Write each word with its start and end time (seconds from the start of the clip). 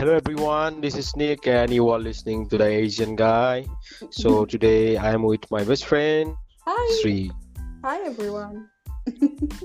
Hello 0.00 0.14
everyone, 0.14 0.80
this 0.80 0.96
is 0.96 1.14
Nick 1.14 1.46
and 1.46 1.70
you 1.70 1.90
are 1.90 1.98
listening 1.98 2.48
to 2.48 2.56
the 2.56 2.64
Asian 2.64 3.16
guy. 3.16 3.66
So 4.08 4.46
today 4.52 4.96
I 4.96 5.12
am 5.12 5.24
with 5.24 5.44
my 5.50 5.62
best 5.62 5.84
friend 5.84 6.34
Hi. 6.64 7.00
Sri. 7.02 7.30
Hi, 7.84 8.00
everyone. 8.08 8.70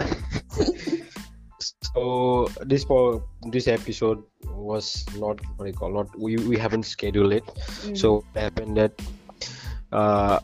So 1.96 2.50
this 2.60 2.84
for 2.84 3.24
this 3.48 3.70
episode 3.70 4.24
was 4.44 5.06
not 5.16 5.40
what 5.56 5.64
do 5.64 5.72
you 5.72 5.74
call 5.74 5.94
not 5.94 6.12
we, 6.20 6.36
we 6.36 6.58
haven't 6.58 6.84
scheduled 6.84 7.32
it. 7.32 7.46
Mm. 7.88 7.98
So 7.98 8.26
happened 8.36 8.76
that 8.76 8.92
uh 9.94 10.40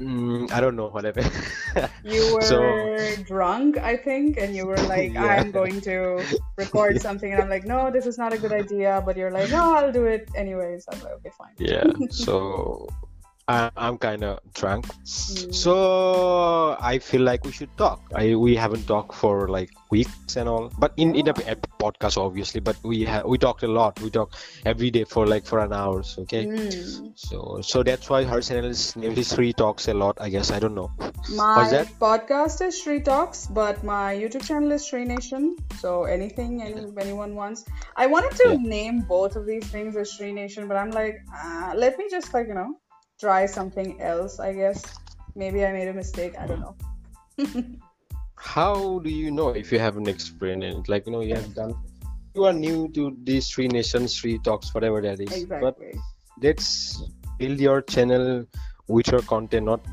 mm, 0.00 0.50
I 0.52 0.60
don't 0.60 0.76
know 0.76 0.88
what 0.88 1.04
happened. 1.04 1.30
you 2.04 2.34
were 2.34 2.42
so 2.42 3.22
drunk, 3.24 3.78
I 3.78 3.96
think, 3.96 4.36
and 4.38 4.54
you 4.54 4.66
were 4.66 4.76
like, 4.88 5.12
yeah. 5.14 5.24
I'm 5.24 5.50
going 5.50 5.80
to 5.82 6.22
record 6.56 7.00
something. 7.06 7.32
And 7.32 7.42
I'm 7.42 7.48
like, 7.48 7.64
no, 7.64 7.90
this 7.90 8.06
is 8.06 8.18
not 8.18 8.32
a 8.32 8.38
good 8.38 8.52
idea. 8.52 9.02
But 9.04 9.16
you're 9.16 9.30
like, 9.30 9.50
no, 9.50 9.74
I'll 9.74 9.92
do 9.92 10.04
it 10.04 10.28
anyways. 10.34 10.86
I'm 10.90 11.00
like, 11.02 11.12
okay, 11.14 11.30
fine. 11.36 11.54
Yeah, 11.58 11.84
so 12.10 12.88
I, 13.46 13.70
I'm 13.76 13.98
kind 13.98 14.24
of 14.24 14.40
drunk. 14.54 14.86
Mm. 14.86 15.54
So 15.54 16.76
I 16.80 16.98
feel 16.98 17.20
like 17.22 17.44
we 17.44 17.52
should 17.52 17.74
talk. 17.76 18.00
I 18.14 18.34
we 18.34 18.56
haven't 18.56 18.86
talked 18.86 19.14
for 19.14 19.48
like 19.48 19.70
weeks 19.90 20.36
and 20.36 20.48
all, 20.48 20.70
but 20.78 20.92
in 20.96 21.14
in 21.14 21.28
a, 21.28 21.34
Oh. 21.36 21.52
a 21.52 21.56
podcast 21.82 22.16
obviously. 22.16 22.60
But 22.60 22.76
we 22.82 23.04
ha- 23.04 23.22
we 23.26 23.36
talked 23.36 23.62
a 23.62 23.68
lot. 23.68 24.00
We 24.00 24.08
talk 24.10 24.32
every 24.64 24.90
day 24.90 25.04
for 25.04 25.26
like 25.26 25.44
for 25.44 25.58
an 25.60 25.72
hour. 25.74 26.02
Okay. 26.24 26.46
Mm. 26.46 27.12
So 27.16 27.60
so 27.60 27.82
that's 27.82 28.08
why 28.08 28.24
her 28.24 28.40
channel 28.40 28.70
is 28.70 28.96
named 28.96 29.18
is 29.18 29.36
Talks 29.56 29.88
a 29.88 29.94
lot. 29.94 30.16
I 30.20 30.30
guess 30.30 30.50
I 30.50 30.58
don't 30.58 30.74
know. 30.74 30.90
My 31.36 31.68
podcast 32.00 32.60
is 32.66 32.80
Shri 32.80 33.00
Talks, 33.02 33.46
but 33.46 33.84
my 33.84 34.14
YouTube 34.16 34.46
channel 34.46 34.72
is 34.72 34.86
Shri 34.86 35.04
Nation. 35.04 35.56
So 35.80 36.04
anything 36.04 36.62
any, 36.62 36.86
anyone 36.98 37.34
wants. 37.34 37.64
I 37.96 38.06
wanted 38.06 38.32
to 38.42 38.48
Yeah. 38.50 38.56
name 38.76 39.00
both 39.00 39.36
of 39.36 39.44
these 39.46 39.66
things 39.66 39.96
as 39.96 40.10
Shri 40.12 40.32
Nation, 40.32 40.66
but 40.66 40.76
I'm 40.78 40.90
like, 40.90 41.20
uh, 41.44 41.74
let 41.76 41.98
me 41.98 42.08
just 42.10 42.32
like, 42.32 42.48
you 42.48 42.54
know, 42.54 42.72
try 43.24 43.46
something 43.46 43.90
else, 44.00 44.38
I 44.38 44.52
guess. 44.52 44.82
Maybe 45.34 45.64
I 45.64 45.72
made 45.72 45.88
a 45.88 45.94
mistake. 45.94 46.34
I 46.38 46.46
don't 46.46 46.60
know. 46.60 46.76
How 48.54 48.98
do 49.04 49.10
you 49.10 49.30
know 49.30 49.48
if 49.62 49.72
you 49.72 49.78
haven't 49.78 50.08
experienced 50.08 50.78
it? 50.80 50.88
Like 50.92 51.06
you 51.06 51.12
know 51.12 51.22
you 51.28 51.34
have 51.34 51.54
done. 51.54 51.74
You 52.34 52.44
are 52.44 52.52
new 52.52 52.88
to 52.96 53.16
these 53.24 53.48
three 53.48 53.68
nations, 53.68 54.18
three 54.20 54.38
talks, 54.48 54.74
whatever 54.74 55.00
that 55.06 55.20
is. 55.20 55.44
But 55.64 55.76
Exactly. 55.80 55.94
let's 56.42 57.02
build 57.38 57.60
your 57.60 57.80
channel 57.94 58.44
with 58.88 59.10
your 59.12 59.22
content, 59.22 59.66
not 59.72 59.86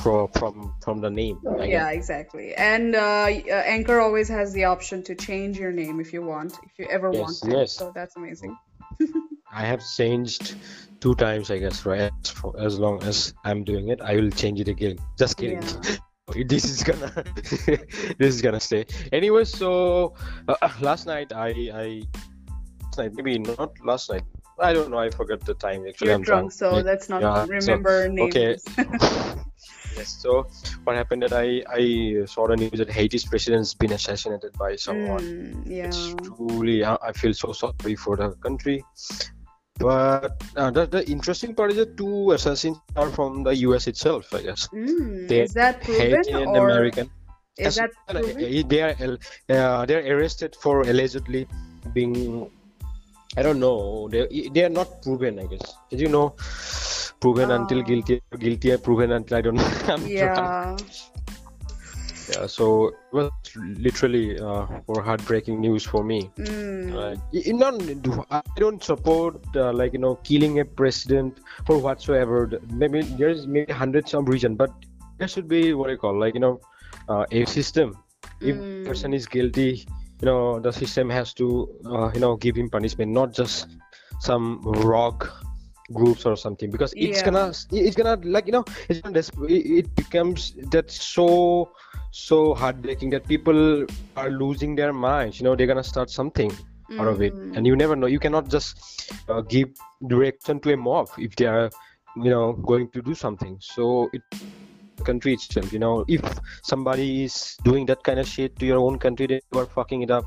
pro- 0.00 0.28
from 0.38 0.72
from 0.84 1.00
the 1.06 1.10
name. 1.10 1.38
I 1.60 1.66
Yeah, 1.66 1.88
guess. 1.88 1.98
exactly. 2.00 2.54
And 2.54 2.94
uh, 2.94 3.28
uh, 3.28 3.62
Anchor 3.76 4.00
always 4.00 4.28
has 4.28 4.52
the 4.58 4.64
option 4.64 5.02
to 5.10 5.14
change 5.14 5.58
your 5.58 5.72
name 5.72 6.00
if 6.00 6.12
you 6.14 6.22
want, 6.22 6.58
if 6.70 6.78
you 6.78 6.86
ever 6.98 7.10
want 7.10 7.36
Yes, 7.36 7.40
to. 7.44 7.50
yes. 7.58 7.72
So 7.82 7.92
that's 7.94 8.16
amazing. 8.16 8.56
I 9.52 9.66
have 9.72 9.82
changed 9.96 10.54
two 11.02 11.14
times, 11.16 11.50
I 11.50 11.58
guess, 11.58 11.84
right? 11.84 12.10
As, 12.22 12.30
for, 12.30 12.54
as 12.58 12.78
long 12.78 13.02
as 13.02 13.34
I'm 13.44 13.64
doing 13.64 13.88
it, 13.88 14.00
I 14.00 14.14
will 14.16 14.30
change 14.30 14.60
it 14.60 14.68
again. 14.68 14.96
Just 15.18 15.36
kidding. 15.36 15.62
Yeah. 15.62 15.96
This 16.46 16.64
is 16.64 16.82
gonna, 16.84 17.12
this 18.16 18.30
is 18.36 18.40
gonna 18.40 18.60
stay. 18.60 18.86
Anyway, 19.12 19.44
so 19.44 20.14
uh, 20.48 20.68
last 20.80 21.04
night 21.06 21.32
I, 21.32 21.48
I, 21.74 22.02
last 22.84 22.96
night 22.98 23.12
maybe 23.14 23.38
not 23.38 23.72
last 23.84 24.08
night. 24.08 24.22
I 24.58 24.72
don't 24.72 24.90
know. 24.90 24.98
I 24.98 25.10
forgot 25.10 25.40
the 25.44 25.54
time. 25.54 25.84
Actually, 25.86 26.06
You're 26.06 26.14
I'm 26.14 26.22
drunk, 26.22 26.52
so 26.52 26.76
Yeah, 26.76 26.82
let's 26.90 27.08
not 27.10 27.20
yeah, 27.22 27.44
so- 27.44 27.50
remember 27.50 28.08
names. 28.08 28.36
okay. 28.36 28.56
Yes. 29.96 30.08
So 30.22 30.46
what 30.84 30.96
happened 30.96 31.22
that 31.24 31.34
I 31.34 31.62
I 31.68 32.24
saw 32.24 32.46
the 32.48 32.56
news 32.56 32.78
that 32.82 32.88
Haiti's 32.88 33.26
president's 33.26 33.74
been 33.74 33.92
assassinated 33.92 34.52
by 34.56 34.76
someone. 34.76 35.20
Mm, 35.20 35.62
yeah. 35.66 35.86
It's 35.88 36.14
truly, 36.24 36.82
I, 36.82 36.96
I 37.02 37.12
feel 37.12 37.34
so 37.34 37.52
sorry 37.52 37.96
for 37.96 38.16
the 38.16 38.30
country. 38.46 38.82
But 39.78 40.42
uh, 40.56 40.70
the, 40.70 40.86
the 40.86 41.02
interesting 41.10 41.54
part 41.54 41.70
is 41.72 41.76
that 41.76 41.96
two 41.96 42.32
assassins 42.32 42.78
are 42.96 43.10
from 43.10 43.42
the 43.42 43.54
US 43.68 43.86
itself, 43.86 44.32
I 44.34 44.42
guess. 44.42 44.68
Mm, 44.68 45.28
They 45.28 45.40
is 45.42 45.54
that 45.54 45.80
proven 45.82 46.10
Haitian 46.22 46.46
or 46.48 46.68
American. 46.68 47.10
is 47.58 47.76
that 47.76 47.90
Yes, 48.08 48.16
uh, 48.16 48.20
proven? 48.20 48.68
They 48.68 48.80
are 48.82 49.18
uh, 49.48 49.86
they're 49.86 50.04
arrested 50.16 50.56
for 50.56 50.82
allegedly 50.82 51.46
being. 51.92 52.50
I 53.36 53.42
don't 53.42 53.60
know. 53.60 54.08
They 54.12 54.48
they 54.52 54.64
are 54.64 54.68
not 54.72 55.00
proven. 55.02 55.38
I 55.40 55.46
guess. 55.46 55.74
Did 55.90 56.00
you 56.00 56.08
know? 56.08 56.36
Proven 57.20 57.50
until 57.50 57.78
Oh. 57.78 57.82
guilty. 57.82 58.20
Guilty. 58.38 58.76
Proven 58.78 59.12
until 59.12 59.38
I 59.38 59.40
don't 59.40 59.54
know. 59.56 59.70
I'm 59.88 60.02
drunk. 60.06 60.82
Yeah. 62.28 62.46
So 62.46 62.88
it 62.88 62.94
was 63.12 63.30
literally 63.56 64.38
uh, 64.38 64.66
for 64.86 65.02
heartbreaking 65.02 65.60
news 65.60 65.84
for 65.84 66.04
me. 66.04 66.30
Mm, 66.38 66.94
Right. 66.94 67.18
Y- 67.32 67.42
y- 67.46 67.52
Not, 67.52 67.82
I 68.30 68.42
don't 68.56 68.82
support 68.82 69.36
uh, 69.56 69.72
like 69.72 69.92
you 69.92 69.98
know 69.98 70.16
killing 70.16 70.60
a 70.60 70.64
president 70.64 71.40
for 71.66 71.78
whatsoever. 71.78 72.50
Maybe 72.70 73.02
there's 73.02 73.46
maybe 73.46 73.72
hundreds 73.72 74.14
of 74.14 74.28
reasons, 74.28 74.56
but 74.58 74.70
there 75.18 75.28
should 75.28 75.48
be 75.48 75.74
what 75.74 75.90
I 75.90 75.96
call 75.96 76.18
like 76.18 76.34
you 76.34 76.40
know 76.40 76.60
uh, 77.08 77.24
a 77.30 77.44
system. 77.46 77.96
If 78.40 78.56
Mm. 78.56 78.86
person 78.86 79.14
is 79.14 79.26
guilty, 79.26 79.86
you 80.20 80.26
know 80.26 80.60
the 80.60 80.72
system 80.72 81.10
has 81.10 81.32
to 81.34 81.68
uh, 81.86 82.10
you 82.14 82.20
know 82.20 82.36
give 82.36 82.56
him 82.56 82.70
punishment, 82.70 83.10
not 83.12 83.32
just 83.32 83.66
some 84.20 84.60
rogue 84.62 85.26
groups 85.92 86.26
or 86.26 86.36
something 86.36 86.70
because 86.70 86.92
it's 86.96 87.18
Yeah. 87.18 87.24
gonna 87.24 87.46
it's 87.70 87.96
gonna 87.96 88.16
like 88.24 88.46
you 88.46 88.52
know 88.52 88.64
it's 88.88 89.00
gonna 89.00 89.22
it 89.48 89.94
becomes 89.94 90.52
that 90.74 90.90
so 90.90 91.70
so 92.10 92.54
heartbreaking 92.54 93.10
that 93.10 93.26
people 93.26 93.86
are 94.16 94.30
losing 94.30 94.74
their 94.74 94.92
minds 94.92 95.40
you 95.40 95.44
know 95.44 95.54
they're 95.56 95.72
gonna 95.74 95.90
start 95.94 96.10
something 96.10 96.52
out 96.98 97.08
of 97.08 97.22
it 97.22 97.34
mm. 97.34 97.56
and 97.56 97.66
you 97.66 97.76
never 97.76 97.96
know 97.96 98.06
you 98.06 98.18
cannot 98.18 98.48
just 98.48 99.12
uh, 99.28 99.40
give 99.40 99.70
direction 100.06 100.60
to 100.60 100.72
a 100.72 100.76
mob 100.76 101.08
if 101.18 101.34
they 101.36 101.46
are 101.46 101.70
you 102.16 102.30
know 102.30 102.52
going 102.52 102.88
to 102.90 103.02
do 103.02 103.14
something 103.14 103.56
so 103.60 104.10
it 104.12 104.22
country 105.04 105.32
itself 105.32 105.72
you 105.72 105.78
know 105.78 106.04
if 106.06 106.22
somebody 106.62 107.24
is 107.24 107.56
doing 107.64 107.86
that 107.86 108.02
kind 108.04 108.20
of 108.20 108.26
shit 108.26 108.56
to 108.58 108.66
your 108.66 108.78
own 108.78 108.98
country 108.98 109.26
they 109.26 109.40
are 109.54 109.66
fucking 109.66 110.02
it 110.02 110.10
up 110.10 110.24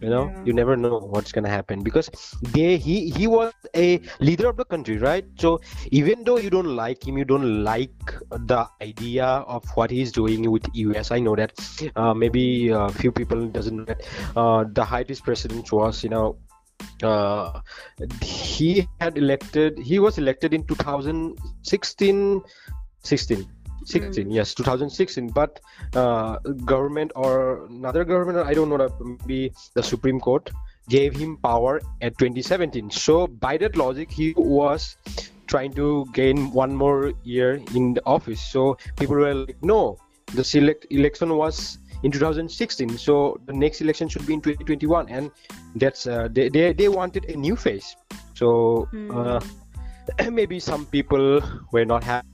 you 0.00 0.10
know 0.10 0.24
Yeah. 0.28 0.44
you 0.46 0.52
never 0.52 0.76
know 0.76 0.98
what's 0.98 1.32
gonna 1.32 1.48
happen 1.48 1.82
because 1.82 2.10
they 2.54 2.76
he 2.76 3.10
he 3.10 3.26
was 3.26 3.52
a 3.74 4.00
leader 4.20 4.48
of 4.48 4.56
the 4.56 4.64
country 4.64 4.98
right? 4.98 5.24
So 5.38 5.60
even 5.90 6.24
though 6.24 6.38
you 6.38 6.50
don't 6.50 6.74
like 6.76 7.06
him 7.06 7.18
you 7.18 7.24
don't 7.24 7.64
like 7.64 8.14
the 8.30 8.66
idea 8.80 9.24
of 9.24 9.64
what 9.74 9.90
he's 9.90 10.12
doing 10.12 10.50
with 10.50 10.66
us 11.00 11.10
i 11.10 11.18
know 11.18 11.34
that 11.36 11.52
uh, 11.96 12.14
maybe 12.14 12.68
a 12.68 12.88
few 12.88 13.12
people 13.12 13.46
doesn't 13.48 13.76
know 13.76 13.84
that 13.84 14.02
uh, 14.36 14.64
the 14.72 14.84
highest 14.84 15.24
president 15.24 15.72
was 15.72 16.02
you 16.04 16.10
know 16.10 16.36
uh, 17.02 17.60
he 18.22 18.88
had 19.00 19.16
elected 19.16 19.78
he 19.78 19.98
was 19.98 20.18
elected 20.18 20.54
in 20.54 20.64
2016 20.66 22.42
16 23.02 23.46
16 23.84 24.30
yes 24.30 24.54
2016 24.54 25.28
but 25.28 25.60
uh, 25.94 26.38
government 26.64 27.12
or 27.14 27.66
another 27.66 28.04
government 28.04 28.46
i 28.46 28.54
don't 28.54 28.68
know 28.68 28.88
maybe 29.00 29.52
the 29.74 29.82
supreme 29.82 30.20
court 30.20 30.50
gave 30.88 31.14
him 31.14 31.36
power 31.38 31.80
at 32.00 32.16
2017 32.18 32.90
so 32.90 33.26
by 33.26 33.56
that 33.56 33.76
logic 33.76 34.10
he 34.10 34.34
was 34.36 34.96
trying 35.52 35.72
to 35.74 36.06
gain 36.12 36.50
one 36.52 36.74
more 36.74 37.12
year 37.24 37.60
in 37.74 37.94
the 37.94 38.02
office. 38.06 38.40
So 38.40 38.76
people 38.98 39.16
were 39.16 39.34
like 39.34 39.60
no 39.62 39.98
the 40.34 40.44
select 40.44 40.86
election 40.90 41.36
was 41.36 41.78
in 42.02 42.10
2016 42.10 42.96
so 42.96 43.38
the 43.46 43.52
next 43.52 43.82
election 43.82 44.08
should 44.08 44.26
be 44.26 44.34
in 44.34 44.40
2021 44.40 45.08
and 45.08 45.30
that's 45.76 46.06
uh, 46.06 46.28
they, 46.32 46.48
they 46.48 46.72
they 46.72 46.88
wanted 46.88 47.26
a 47.26 47.36
new 47.36 47.56
face. 47.56 47.96
So 48.34 48.88
uh, 49.10 49.40
Mm. 49.40 50.32
maybe 50.38 50.58
some 50.58 50.84
people 50.86 51.40
were 51.70 51.84
not 51.84 52.02
happy 52.02 52.31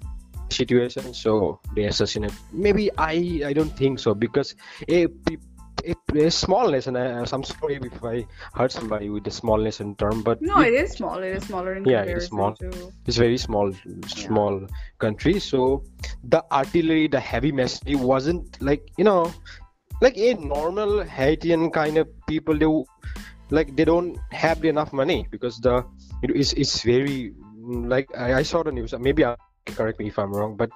situation 0.50 1.14
so 1.14 1.60
they 1.74 1.84
assassinate 1.84 2.32
maybe 2.52 2.90
i 2.98 3.42
i 3.44 3.52
don't 3.52 3.76
think 3.76 3.98
so 3.98 4.14
because 4.14 4.54
a, 4.88 5.06
a, 5.30 5.94
a 6.16 6.30
smallness 6.30 6.86
and 6.86 6.96
I, 6.98 7.24
i'm 7.32 7.44
sorry 7.44 7.76
if 7.82 8.04
i 8.04 8.26
hurt 8.54 8.72
somebody 8.72 9.08
with 9.10 9.24
the 9.24 9.30
smallness 9.30 9.80
in 9.80 9.94
term 9.96 10.22
but 10.22 10.40
No, 10.40 10.60
it 10.60 10.74
is 10.74 10.92
small. 10.92 11.18
It 11.22 11.36
is 11.36 11.44
smaller 11.44 11.74
in 11.74 11.84
Yeah, 11.84 12.02
it 12.02 12.16
is 12.16 12.26
small. 12.26 12.54
to. 12.54 12.92
it's 13.06 13.16
very 13.16 13.38
small 13.38 13.72
small 14.06 14.66
country 14.98 15.38
so 15.40 15.84
the 16.24 16.44
artillery 16.52 17.08
the 17.08 17.20
heavy 17.20 17.52
machinery 17.52 17.96
wasn't 17.96 18.60
like 18.60 18.82
you 18.98 19.04
know 19.04 19.32
like 20.00 20.16
a 20.16 20.34
normal 20.34 21.02
haitian 21.02 21.70
kind 21.70 21.98
of 21.98 22.08
people 22.26 22.56
they 22.56 22.66
like 23.50 23.74
they 23.76 23.84
don't 23.84 24.18
have 24.32 24.64
enough 24.64 24.92
money 24.92 25.26
because 25.30 25.58
the 25.60 25.84
it 26.22 26.30
is 26.30 26.52
it's 26.54 26.82
very 26.82 27.32
mm, 27.56 27.88
like 27.88 28.06
I, 28.16 28.34
I 28.40 28.42
saw 28.42 28.62
the 28.62 28.72
news 28.72 28.94
maybe 28.98 29.24
I, 29.24 29.36
correct 29.76 29.98
me 29.98 30.08
if 30.08 30.18
i'm 30.18 30.32
wrong 30.32 30.56
but 30.56 30.70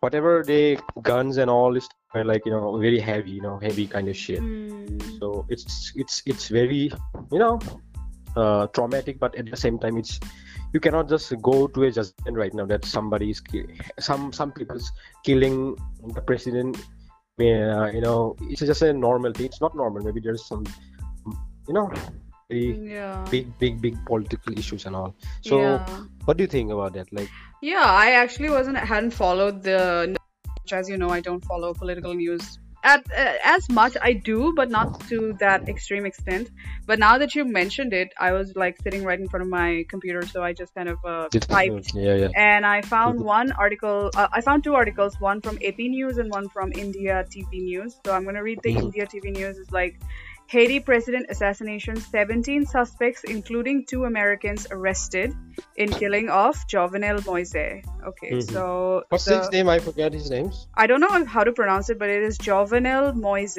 whatever 0.00 0.42
they 0.44 0.78
guns 1.02 1.36
and 1.36 1.50
all 1.50 1.76
is 1.76 1.88
are 2.14 2.24
like 2.24 2.44
you 2.46 2.52
know 2.52 2.76
very 2.78 2.98
heavy 2.98 3.32
you 3.32 3.42
know 3.42 3.58
heavy 3.58 3.86
kind 3.86 4.08
of 4.08 4.16
shit. 4.16 4.40
Mm. 4.40 5.20
so 5.20 5.44
it's 5.48 5.92
it's 5.94 6.22
it's 6.24 6.48
very 6.48 6.90
you 7.30 7.38
know 7.38 7.58
uh, 8.36 8.66
traumatic 8.68 9.18
but 9.18 9.34
at 9.34 9.50
the 9.50 9.56
same 9.56 9.78
time 9.78 9.96
it's 9.96 10.18
you 10.72 10.80
cannot 10.80 11.08
just 11.08 11.32
go 11.42 11.66
to 11.66 11.84
a 11.84 11.90
judgment 11.90 12.36
right 12.36 12.54
now 12.54 12.64
that 12.64 12.84
somebody 12.84 13.30
is 13.30 13.42
some 13.98 14.32
some 14.32 14.52
people's 14.52 14.92
killing 15.24 15.76
the 16.14 16.22
president 16.22 16.76
uh, 17.40 17.86
you 17.94 18.00
know 18.00 18.34
it's 18.42 18.60
just 18.60 18.82
a 18.82 18.92
normal 18.92 19.32
thing. 19.32 19.46
It's 19.46 19.60
not 19.60 19.76
normal. 19.76 20.02
Maybe 20.02 20.20
there's 20.20 20.44
some 20.44 20.64
you 21.68 21.74
know 21.74 21.90
very 22.48 22.90
Yeah. 22.94 23.24
big, 23.30 23.58
big, 23.58 23.80
big 23.80 23.96
political 24.06 24.58
issues 24.58 24.86
and 24.86 24.96
all. 24.96 25.14
So, 25.42 25.60
Yeah. 25.60 26.00
what 26.24 26.36
do 26.36 26.42
you 26.44 26.48
think 26.48 26.70
about 26.72 26.94
that? 26.94 27.12
Like, 27.12 27.28
Yeah, 27.60 27.82
I 27.84 28.12
actually 28.12 28.50
wasn't 28.50 28.78
hadn't 28.78 29.10
followed 29.12 29.62
the 29.64 30.16
as 30.70 30.88
you 30.88 30.96
know, 30.98 31.08
I 31.08 31.20
don't 31.20 31.44
follow 31.44 31.72
political 31.72 32.12
news 32.14 32.58
at 32.84 33.04
uh, 33.20 33.32
as 33.52 33.68
much. 33.70 33.96
I 34.08 34.12
do, 34.12 34.52
but 34.54 34.70
not 34.70 35.00
to 35.08 35.32
that 35.40 35.66
extreme 35.68 36.04
extent. 36.10 36.50
But 36.86 36.98
now 36.98 37.16
that 37.22 37.34
you 37.34 37.44
mentioned 37.46 37.92
it, 37.94 38.12
I 38.26 38.30
was 38.32 38.54
like 38.54 38.76
sitting 38.82 39.02
right 39.02 39.18
in 39.18 39.28
front 39.28 39.42
of 39.46 39.48
my 39.48 39.84
computer, 39.88 40.22
so 40.34 40.42
I 40.42 40.52
just 40.52 40.74
kind 40.74 40.90
of 40.90 40.98
uh, 41.04 41.28
typed 41.30 41.94
yeah, 41.94 42.14
yeah. 42.14 42.28
and 42.36 42.66
I 42.66 42.82
found 42.82 43.18
one 43.20 43.50
article. 43.52 44.10
Uh, 44.14 44.28
I 44.30 44.42
found 44.42 44.62
two 44.62 44.74
articles, 44.74 45.18
one 45.20 45.40
from 45.40 45.58
AP 45.70 45.88
News 45.96 46.18
and 46.18 46.30
one 46.30 46.48
from 46.50 46.72
India 46.84 47.24
TV 47.34 47.62
News. 47.70 47.98
So 48.04 48.12
I'm 48.12 48.24
gonna 48.26 48.42
read 48.50 48.60
the 48.62 48.74
Mhm. 48.74 48.82
India 48.84 49.06
TV 49.06 49.30
News. 49.38 49.56
is 49.58 49.72
like 49.72 49.98
Haiti 50.48 50.80
president 50.80 51.26
assassination: 51.28 51.96
17 51.96 52.64
suspects, 52.66 53.22
including 53.24 53.84
two 53.86 54.04
Americans, 54.04 54.66
arrested 54.70 55.34
in 55.76 55.90
killing 55.90 56.30
of 56.30 56.56
Jovenel 56.72 57.24
Moise. 57.26 57.54
Okay, 58.10 58.30
Mhm. 58.32 58.50
so 58.52 59.02
What's 59.10 59.26
the- 59.26 59.38
his 59.40 59.50
name? 59.52 59.68
I 59.68 59.78
forget 59.78 60.12
his 60.12 60.30
names. 60.30 60.66
I 60.74 60.86
don't 60.86 61.00
know 61.00 61.24
how 61.24 61.44
to 61.44 61.52
pronounce 61.52 61.90
it, 61.90 61.98
but 61.98 62.08
it 62.08 62.22
is 62.22 62.38
Jovenel 62.38 63.14
Moise. 63.14 63.58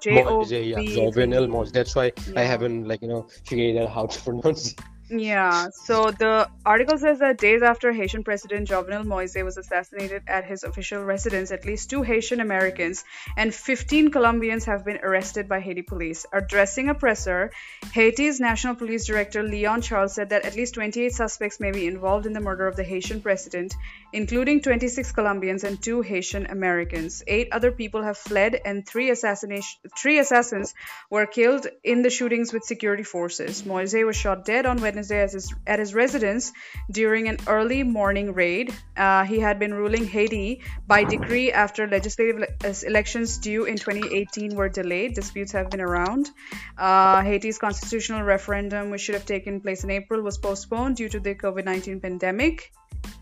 J 0.00 0.22
O 0.24 0.38
Moise, 0.38 0.52
yeah, 0.52 0.78
Jovenel 0.96 1.48
Moise. 1.48 1.70
That's 1.72 1.94
why 1.94 2.12
I 2.36 2.42
haven't 2.42 2.88
like 2.88 3.00
you 3.02 3.08
know 3.08 3.26
figured 3.46 3.76
out 3.82 3.90
how 3.90 4.06
to 4.06 4.18
pronounce. 4.26 4.72
it. 4.72 4.80
Yeah, 5.10 5.68
so 5.68 6.10
the 6.12 6.48
article 6.64 6.96
says 6.96 7.18
that 7.18 7.36
days 7.36 7.60
after 7.60 7.92
Haitian 7.92 8.24
President 8.24 8.66
Jovenel 8.66 9.04
Moise 9.04 9.36
was 9.44 9.58
assassinated 9.58 10.22
at 10.26 10.46
his 10.46 10.64
official 10.64 11.04
residence, 11.04 11.50
at 11.50 11.66
least 11.66 11.90
two 11.90 12.00
Haitian 12.00 12.40
Americans 12.40 13.04
and 13.36 13.54
15 13.54 14.10
Colombians 14.10 14.64
have 14.64 14.82
been 14.82 14.96
arrested 15.02 15.46
by 15.46 15.60
Haiti 15.60 15.82
police. 15.82 16.24
Addressing 16.32 16.88
a 16.88 16.94
presser, 16.94 17.50
Haiti's 17.92 18.40
National 18.40 18.76
Police 18.76 19.04
Director 19.06 19.42
Leon 19.42 19.82
Charles 19.82 20.14
said 20.14 20.30
that 20.30 20.46
at 20.46 20.56
least 20.56 20.72
28 20.72 21.12
suspects 21.12 21.60
may 21.60 21.70
be 21.70 21.86
involved 21.86 22.24
in 22.24 22.32
the 22.32 22.40
murder 22.40 22.66
of 22.66 22.74
the 22.74 22.84
Haitian 22.84 23.20
president, 23.20 23.74
including 24.14 24.62
26 24.62 25.12
Colombians 25.12 25.64
and 25.64 25.82
two 25.82 26.00
Haitian 26.00 26.46
Americans. 26.46 27.22
Eight 27.26 27.48
other 27.52 27.72
people 27.72 28.02
have 28.02 28.16
fled, 28.16 28.58
and 28.64 28.86
three 28.86 29.10
assassination 29.10 29.80
three 29.98 30.18
assassins 30.18 30.72
were 31.10 31.26
killed 31.26 31.66
in 31.82 32.00
the 32.00 32.08
shootings 32.08 32.54
with 32.54 32.64
security 32.64 33.02
forces. 33.02 33.66
Moise 33.66 34.02
was 34.02 34.16
shot 34.16 34.46
dead 34.46 34.64
on 34.64 34.80
Wednesday 34.80 34.93
at 34.98 35.32
his, 35.32 35.54
at 35.66 35.78
his 35.78 35.94
residence 35.94 36.52
during 36.90 37.28
an 37.28 37.38
early 37.46 37.82
morning 37.82 38.32
raid. 38.32 38.74
Uh, 38.96 39.24
he 39.24 39.38
had 39.38 39.58
been 39.58 39.74
ruling 39.74 40.06
Haiti 40.06 40.62
by 40.86 41.04
decree 41.04 41.52
after 41.52 41.86
legislative 41.86 42.44
elections 42.86 43.38
due 43.38 43.64
in 43.64 43.76
2018 43.76 44.54
were 44.54 44.68
delayed. 44.68 45.14
Disputes 45.14 45.52
have 45.52 45.70
been 45.70 45.80
around. 45.80 46.30
Uh, 46.78 47.22
Haiti's 47.22 47.58
constitutional 47.58 48.22
referendum, 48.22 48.90
which 48.90 49.02
should 49.02 49.14
have 49.14 49.26
taken 49.26 49.60
place 49.60 49.84
in 49.84 49.90
April, 49.90 50.22
was 50.22 50.38
postponed 50.38 50.96
due 50.96 51.08
to 51.08 51.20
the 51.20 51.34
COVID 51.34 51.64
19 51.64 52.00
pandemic. 52.00 52.72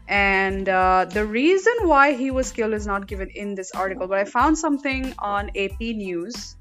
And 0.09 0.69
uh, 0.69 1.07
the 1.09 1.25
reason 1.25 1.73
why 1.83 2.13
he 2.13 2.31
was 2.31 2.53
killed 2.53 2.75
is 2.75 2.87
not 2.87 3.07
given 3.07 3.31
in 3.31 3.55
this 3.55 3.71
article, 3.73 4.07
but 4.07 4.19
I 4.19 4.25
found 4.25 4.59
something 4.59 5.15
on 5.19 5.51
AP 5.57 5.81
News. 5.81 6.57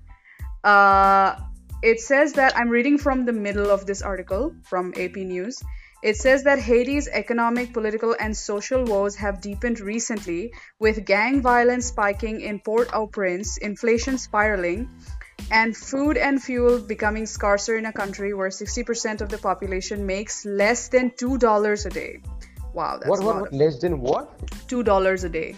Uh, 0.63 1.35
it 1.81 1.99
says 1.99 2.33
that 2.33 2.55
I'm 2.55 2.69
reading 2.69 2.97
from 2.97 3.25
the 3.25 3.33
middle 3.33 3.69
of 3.69 3.85
this 3.85 4.01
article 4.01 4.55
from 4.63 4.93
AP 4.97 5.15
News. 5.17 5.61
It 6.03 6.17
says 6.17 6.43
that 6.43 6.59
Haiti's 6.59 7.07
economic, 7.07 7.73
political, 7.73 8.15
and 8.19 8.35
social 8.35 8.83
woes 8.85 9.15
have 9.15 9.39
deepened 9.41 9.79
recently, 9.79 10.53
with 10.79 11.05
gang 11.05 11.41
violence 11.41 11.85
spiking 11.85 12.41
in 12.41 12.59
Port 12.59 12.89
au 12.93 13.05
Prince, 13.05 13.57
inflation 13.57 14.17
spiraling, 14.17 14.89
and 15.51 15.77
food 15.77 16.17
and 16.17 16.41
fuel 16.41 16.79
becoming 16.79 17.25
scarcer 17.25 17.77
in 17.77 17.85
a 17.85 17.93
country 17.93 18.33
where 18.33 18.49
60% 18.49 19.21
of 19.21 19.29
the 19.29 19.37
population 19.37 20.05
makes 20.05 20.45
less 20.45 20.87
than 20.87 21.11
$2 21.11 21.85
a 21.85 21.89
day. 21.89 22.21
Wow, 22.73 22.97
that's 22.97 23.09
what, 23.09 23.19
a 23.19 23.25
what, 23.25 23.35
lot 23.35 23.41
what? 23.41 23.53
of 23.53 23.57
Less 23.57 23.79
than 23.79 23.99
what? 24.01 24.67
two 24.67 24.83
dollars 24.83 25.23
a 25.23 25.29
day. 25.29 25.55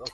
Oh. 0.00 0.06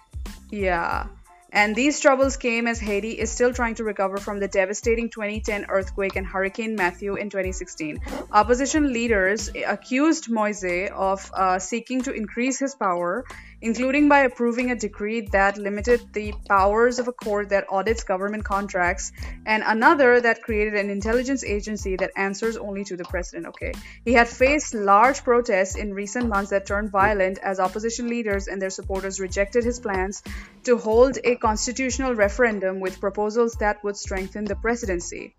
Yeah. 0.51 1.07
And 1.55 1.77
these 1.77 2.01
troubles 2.01 2.37
came 2.37 2.67
as 2.67 2.81
Haiti 2.81 3.13
is 3.13 3.31
still 3.31 3.53
trying 3.53 3.77
to 3.77 3.85
recover 3.85 4.17
from 4.17 4.41
the 4.41 4.49
devastating 4.49 5.09
2010 5.09 5.67
earthquake 5.69 6.17
and 6.17 6.27
Hurricane 6.27 6.75
Matthew 6.75 7.15
in 7.15 7.31
2016. 7.31 8.01
Opposition 8.33 8.93
leaders 8.93 9.51
accused 9.65 10.29
Moise 10.29 10.91
of 10.93 11.31
uh, 11.33 11.61
seeking 11.61 12.03
to 12.03 12.13
increase 12.13 12.59
his 12.59 12.75
power, 12.75 13.25
including 13.65 14.11
by 14.11 14.21
approving 14.21 14.71
a 14.71 14.77
decree 14.77 15.23
that 15.33 15.57
limited 15.57 16.01
the 16.13 16.35
powers 16.47 16.99
of 16.99 17.09
a 17.09 17.13
court 17.13 17.49
that 17.49 17.65
audits 17.71 18.05
government 18.05 18.45
contracts, 18.45 19.11
and 19.47 19.63
another 19.67 20.21
that 20.21 20.43
created 20.43 20.75
an 20.75 20.91
intelligence 20.91 21.43
agency 21.43 21.97
that 21.97 22.11
answers 22.15 22.59
only 22.59 22.85
to 22.85 22.95
the 22.95 23.05
president. 23.05 23.47
Okay. 23.47 23.73
He 24.05 24.13
had 24.13 24.29
faced 24.29 24.75
large 24.75 25.25
protests 25.25 25.77
in 25.77 25.95
recent 25.95 26.29
months 26.29 26.51
that 26.51 26.67
turned 26.67 26.91
violent 26.91 27.39
as 27.39 27.59
opposition 27.59 28.09
leaders 28.09 28.49
and 28.49 28.61
their 28.61 28.69
supporters 28.69 29.19
rejected 29.19 29.65
his 29.65 29.81
plans 29.81 30.23
to 30.65 30.77
hold 30.77 31.19
a 31.25 31.37
constitutional 31.37 32.15
referendum 32.15 32.81
with 32.81 33.01
proposals 33.01 33.55
that 33.61 33.83
would 33.83 33.97
strengthen 33.97 34.45
the 34.45 34.57
presidency. 34.57 35.35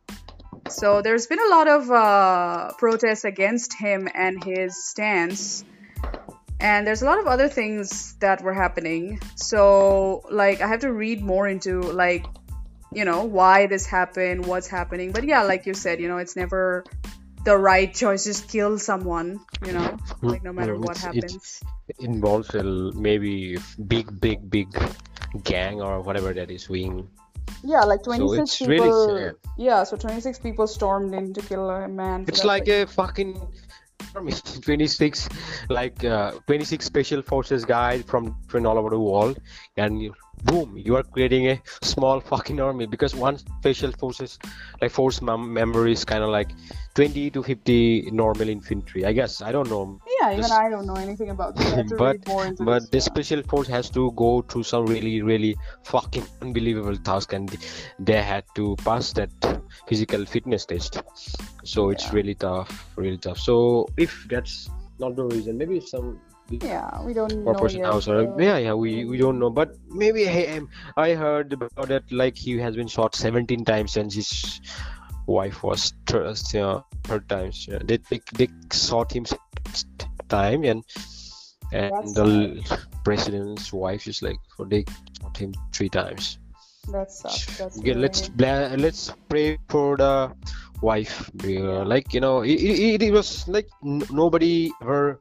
So 0.70 1.04
there's 1.04 1.28
been 1.28 1.46
a 1.48 1.50
lot 1.50 1.68
of 1.68 1.92
uh, 1.92 2.74
protests 2.80 3.24
against 3.24 3.74
him 3.78 4.10
and 4.12 4.44
his 4.44 4.84
stance. 4.84 5.64
And 6.60 6.88
there's 6.88 7.02
a 7.02 7.06
lot 7.06 7.20
of 7.20 7.28
other 7.28 7.48
things 7.50 8.14
that 8.22 8.42
were 8.42 8.54
happening. 8.54 9.20
So, 9.36 10.24
like, 10.32 10.62
I 10.62 10.68
have 10.68 10.80
to 10.82 10.92
read 10.94 11.22
more 11.22 11.48
into, 11.48 11.82
like, 11.82 12.26
you 12.94 13.04
know, 13.04 13.24
why 13.26 13.68
this 13.68 13.86
happened, 13.86 14.46
what's 14.46 14.68
happening. 14.68 15.12
But 15.12 15.26
yeah, 15.26 15.44
like 15.44 15.66
you 15.66 15.74
said, 15.74 16.00
you 16.00 16.08
know, 16.08 16.18
it's 16.18 16.36
never 16.36 16.86
the 17.44 17.58
right 17.58 17.94
choice. 17.94 18.24
Just 18.24 18.48
kill 18.50 18.80
someone, 18.80 19.40
you 19.66 19.74
know, 19.74 19.98
like, 20.22 20.44
no 20.44 20.54
matter 20.54 20.76
what 20.76 20.98
it's- 20.98 21.16
it's- 21.16 21.34
happens. 21.34 21.64
involves 22.00 22.56
a 22.56 22.64
maybe 22.64 23.58
big, 23.88 24.20
big, 24.20 24.50
big 24.50 24.68
gang 25.44 25.82
or 25.82 26.02
whatever 26.02 26.34
that 26.34 26.50
is 26.50 26.66
doing. 26.66 27.08
Yeah, 27.64 27.82
like 27.82 28.00
So 28.06 28.16
26 28.16 28.42
it's 28.42 28.58
people. 28.60 29.08
really 29.08 29.24
sad. 29.26 29.36
Yeah, 29.58 29.84
so 29.84 29.98
26 29.98 30.40
people 30.40 30.68
stormed 30.68 31.14
in 31.14 31.34
to 31.34 31.42
kill 31.42 31.70
a 31.70 31.88
man. 31.88 32.22
It's 32.28 32.40
that's 32.40 32.46
like 32.46 32.68
a 32.68 32.86
fucking 32.88 33.40
army. 34.14 34.32
26, 34.32 35.30
like 35.70 36.04
uh, 36.04 36.32
26 36.48 36.86
special 36.86 37.22
forces 37.22 37.66
guys 37.66 38.04
from 38.04 38.36
different 38.42 38.66
all 38.66 38.78
over 38.78 38.90
the 38.90 39.00
world, 39.00 39.40
and 39.78 40.12
boom, 40.44 40.78
you 40.78 40.96
are 40.96 41.04
creating 41.04 41.48
a 41.50 41.62
small 41.82 42.20
fucking 42.20 42.60
army 42.60 42.86
because 42.86 43.16
one 43.16 43.38
special 43.38 43.92
forces, 43.94 44.38
like 44.82 44.92
force 44.92 45.22
mem- 45.22 45.52
memory 45.54 45.92
is 45.94 46.06
kind 46.06 46.24
of 46.24 46.30
like 46.30 46.52
20 46.96 47.30
to 47.32 47.44
50 47.44 48.10
normal 48.12 48.48
infantry. 48.50 49.06
I 49.06 49.12
guess 49.14 49.42
I 49.42 49.52
don't 49.52 49.70
know. 49.70 50.00
Yeah, 50.22 50.30
even 50.32 50.42
This- 50.44 50.52
I 50.52 50.70
don't 50.70 50.86
know 50.86 50.96
anything 50.96 51.30
about 51.30 51.56
this. 51.56 51.72
I 51.74 51.78
have 51.78 51.88
to 51.88 51.96
but 51.96 52.16
read 52.18 52.28
more 52.28 52.46
into 52.46 52.64
but 52.64 52.80
this. 52.82 52.90
the 52.92 53.02
special 53.02 53.44
force 53.44 53.68
has 53.68 53.90
to 53.92 54.12
go 54.14 54.42
through 54.42 54.64
some 54.64 54.86
really 54.86 55.22
really 55.22 55.56
fucking 55.84 56.26
unbelievable 56.42 56.96
task 56.98 57.34
and 57.34 57.58
they 58.00 58.22
had 58.22 58.44
to 58.56 58.76
pass 58.84 59.12
that 59.14 59.30
physical 59.88 60.26
fitness 60.26 60.66
test 60.66 61.02
so 61.64 61.90
it's 61.90 62.12
really 62.14 62.34
tough 62.36 62.88
really 62.96 63.18
tough 63.18 63.38
so 63.38 63.88
if 63.98 64.26
that's 64.30 64.70
not 65.00 65.16
the 65.16 65.24
reason 65.26 65.58
maybe 65.58 65.80
some 65.80 66.20
Yeah, 66.50 67.02
we 67.04 67.14
don't 67.14 67.44
know 67.44 67.68
yet. 67.68 67.86
house 67.86 68.08
or 68.08 68.36
yeah 68.40 68.58
yeah 68.58 68.74
we 68.74 69.06
we 69.06 69.18
don't 69.18 69.40
know 69.40 69.50
but 69.50 69.76
maybe 69.90 70.26
hey 70.26 70.58
um, 70.58 70.70
i 70.96 71.14
heard 71.14 71.52
about 71.52 71.88
that 71.88 72.04
like 72.12 72.38
he 72.38 72.60
has 72.60 72.76
been 72.76 72.88
shot 72.88 73.16
17 73.16 73.66
times 73.66 73.94
since 73.94 74.14
his 74.14 74.62
wife 75.26 75.64
was 75.64 75.94
thir- 76.06 76.36
third 77.04 77.28
times 77.30 77.68
yeah. 77.68 77.80
they, 77.84 77.98
they 78.10 78.22
they 78.38 78.48
shot 78.72 79.12
him 79.12 79.26
time 80.30 80.64
and 80.64 80.84
and 81.72 81.92
That's 81.92 82.14
the 82.14 82.80
president's 83.04 83.74
wife 83.74 84.08
is 84.08 84.22
like 84.22 84.38
for 84.56 84.66
they 84.66 84.86
shot 85.22 85.38
him 85.38 85.54
three 85.74 85.90
times. 85.90 86.38
That's 86.88 87.26
okay 87.80 87.94
let's 87.94 88.30
bla- 88.30 88.76
let's 88.78 89.12
pray 89.30 89.58
for 89.70 89.98
the 89.98 90.32
wife 90.82 91.32
like 91.44 92.14
you 92.14 92.20
know 92.20 92.42
it, 92.42 92.62
it, 92.62 93.02
it 93.02 93.12
was 93.12 93.48
like 93.48 93.68
n- 93.84 94.04
nobody 94.12 94.72
ever 94.82 95.20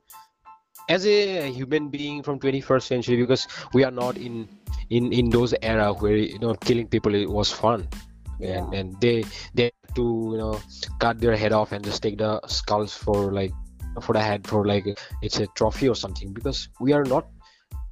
as 0.88 1.06
a 1.06 1.50
human 1.50 1.88
being 1.88 2.22
from 2.22 2.38
21st 2.38 2.82
century 2.82 3.16
because 3.16 3.48
we 3.72 3.84
are 3.84 3.90
not 3.90 4.16
in 4.16 4.48
in 4.90 5.12
in 5.12 5.30
those 5.30 5.54
era 5.62 5.92
where 5.92 6.16
you 6.16 6.38
know 6.38 6.54
killing 6.54 6.86
people 6.86 7.14
it 7.14 7.28
was 7.28 7.50
fun. 7.50 7.88
Yeah. 8.40 8.58
and 8.58 8.74
and 8.74 9.00
they 9.00 9.24
they 9.54 9.70
had 9.70 9.94
to 9.94 10.04
you 10.32 10.38
know 10.38 10.60
cut 10.98 11.20
their 11.20 11.36
head 11.36 11.52
off 11.52 11.72
and 11.72 11.84
just 11.84 12.02
take 12.02 12.18
the 12.18 12.40
skulls 12.46 12.92
for 12.92 13.32
like 13.32 13.52
for 14.02 14.12
the 14.12 14.20
head 14.20 14.46
for 14.46 14.66
like 14.66 14.84
it's 15.22 15.38
a 15.38 15.46
trophy 15.54 15.88
or 15.88 15.94
something 15.94 16.32
because 16.32 16.68
we 16.80 16.92
are 16.92 17.04
not 17.04 17.28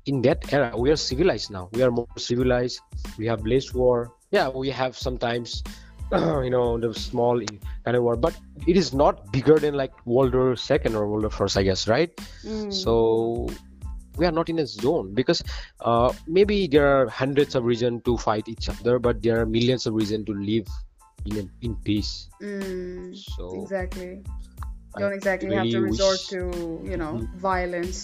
in 0.06 0.20
that 0.22 0.52
era. 0.52 0.75
We 0.76 0.90
are 0.90 0.96
civilized 0.96 1.52
now. 1.52 1.70
We 1.72 1.82
are 1.82 1.92
more 1.92 2.08
civilized. 2.18 2.80
We 3.16 3.26
have 3.26 3.46
less 3.46 3.72
war. 3.72 4.12
Yeah 4.30 4.49
we 4.49 4.68
have 4.70 4.99
sometimes 4.99 5.62
you 6.47 6.50
know 6.50 6.78
the 6.78 6.92
small 6.95 7.40
kind 7.85 7.97
of 7.97 8.02
war 8.02 8.16
but 8.16 8.37
it 8.66 8.76
is 8.76 8.92
not 8.92 9.21
bigger 9.33 9.59
than 9.59 9.75
like 9.75 9.92
world 10.07 10.35
war 10.35 10.54
second 10.57 10.95
or 10.95 11.07
world 11.09 11.23
war 11.23 11.31
first 11.31 11.57
i 11.57 11.62
guess 11.62 11.88
right 11.88 12.11
Mm. 12.45 12.73
so 12.73 13.49
we 14.19 14.26
are 14.28 14.33
not 14.38 14.49
in 14.52 14.59
a 14.59 14.66
zone 14.66 15.14
because 15.14 15.42
uh, 15.81 16.12
maybe 16.26 16.66
there 16.66 16.87
are 16.87 17.09
hundreds 17.09 17.54
of 17.54 17.64
reasons 17.64 18.02
to 18.09 18.16
fight 18.19 18.49
each 18.54 18.69
other 18.69 18.99
but 18.99 19.23
there 19.23 19.40
are 19.40 19.47
millions 19.47 19.87
of 19.87 19.95
reasons 19.95 20.26
to 20.26 20.35
live 20.35 20.66
in 21.25 21.49
in 21.62 21.76
peace. 21.87 22.28
Mm, 22.42 23.14
So 23.16 23.62
exactly. 23.62 24.11
I 24.97 25.00
Don't 25.00 25.12
exactly 25.14 25.54
have 25.54 25.71
to 25.71 25.81
resort 25.81 26.19
wish. 26.19 26.28
to, 26.35 26.40
you 26.92 26.97
know, 27.02 27.12
Mhm. 27.21 27.28
violence 27.45 28.00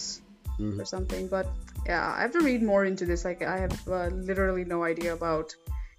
Mhm. 0.59 0.79
or 0.81 0.87
something. 0.87 1.27
But 1.29 1.50
yeah, 1.85 2.15
I 2.17 2.23
have 2.23 2.33
to 2.38 2.43
read 2.47 2.62
more 2.62 2.85
into 2.91 3.05
this. 3.11 3.25
Like, 3.29 3.43
I 3.43 3.59
have 3.65 3.75
uh, 3.88 4.07
literally 4.31 4.65
no 4.65 4.85
idea 4.85 5.12
about, 5.12 5.53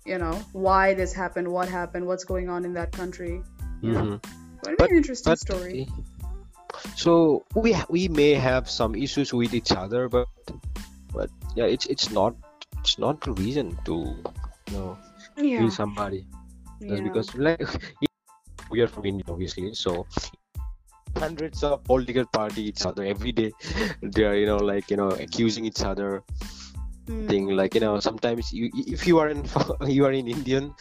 you 0.09 0.17
know, 0.17 0.33
why 0.67 0.93
this 0.99 1.13
happened, 1.13 1.47
what 1.55 1.69
happened, 1.69 2.05
what's 2.11 2.25
going 2.33 2.49
on 2.49 2.65
in 2.65 2.73
that 2.73 2.91
country. 2.91 3.33
You 3.81 3.91
know, 3.93 4.01
Mhm. 4.03 4.21
but 4.61 4.69
it'd 4.73 4.77
But 4.79 4.89
be 4.89 4.95
an 4.95 5.01
interesting 5.01 5.31
but 5.31 5.39
story. 5.39 5.87
so 6.95 7.13
we 7.55 7.75
we 7.97 8.07
may 8.21 8.33
have 8.49 8.69
some 8.69 8.95
issues 8.95 9.33
with 9.41 9.53
each 9.59 9.71
other, 9.83 10.01
but 10.09 10.27
but 11.13 11.29
yeah, 11.55 11.65
it's 11.77 11.85
it's 11.95 12.09
not 12.19 12.35
it's 12.81 12.97
not 13.05 13.21
the 13.27 13.33
reason 13.43 13.77
to 13.85 13.95
you 14.01 14.73
know 14.73 14.97
Yeah, 15.37 15.59
kill 15.61 15.71
somebody. 15.71 16.25
That's 16.81 16.99
yeah. 16.99 17.07
because 17.07 17.27
like 17.35 17.61
we 18.71 18.81
are 18.81 18.87
from 18.87 19.05
India, 19.05 19.25
obviously, 19.29 19.73
so 19.85 20.05
hundreds 21.17 21.63
of 21.63 21.83
political 21.83 22.25
party 22.25 22.63
each 22.69 22.85
other 22.85 23.03
every 23.03 23.31
day. 23.31 23.51
They 24.01 24.23
are 24.25 24.35
you 24.35 24.45
know 24.45 24.57
like 24.57 24.89
you 24.91 24.97
know 24.97 25.09
accusing 25.27 25.65
each 25.65 25.81
other. 25.83 26.23
Thing 27.09 27.47
Mm, 27.49 27.55
like 27.57 27.73
you 27.73 27.81
know 27.81 27.99
sometimes 27.99 28.51
you 28.53 28.69
if 28.73 29.07
you 29.07 29.17
are 29.19 29.29
in 29.29 29.43
you 29.87 30.05
are 30.05 30.11
in 30.11 30.27
indian 30.27 30.73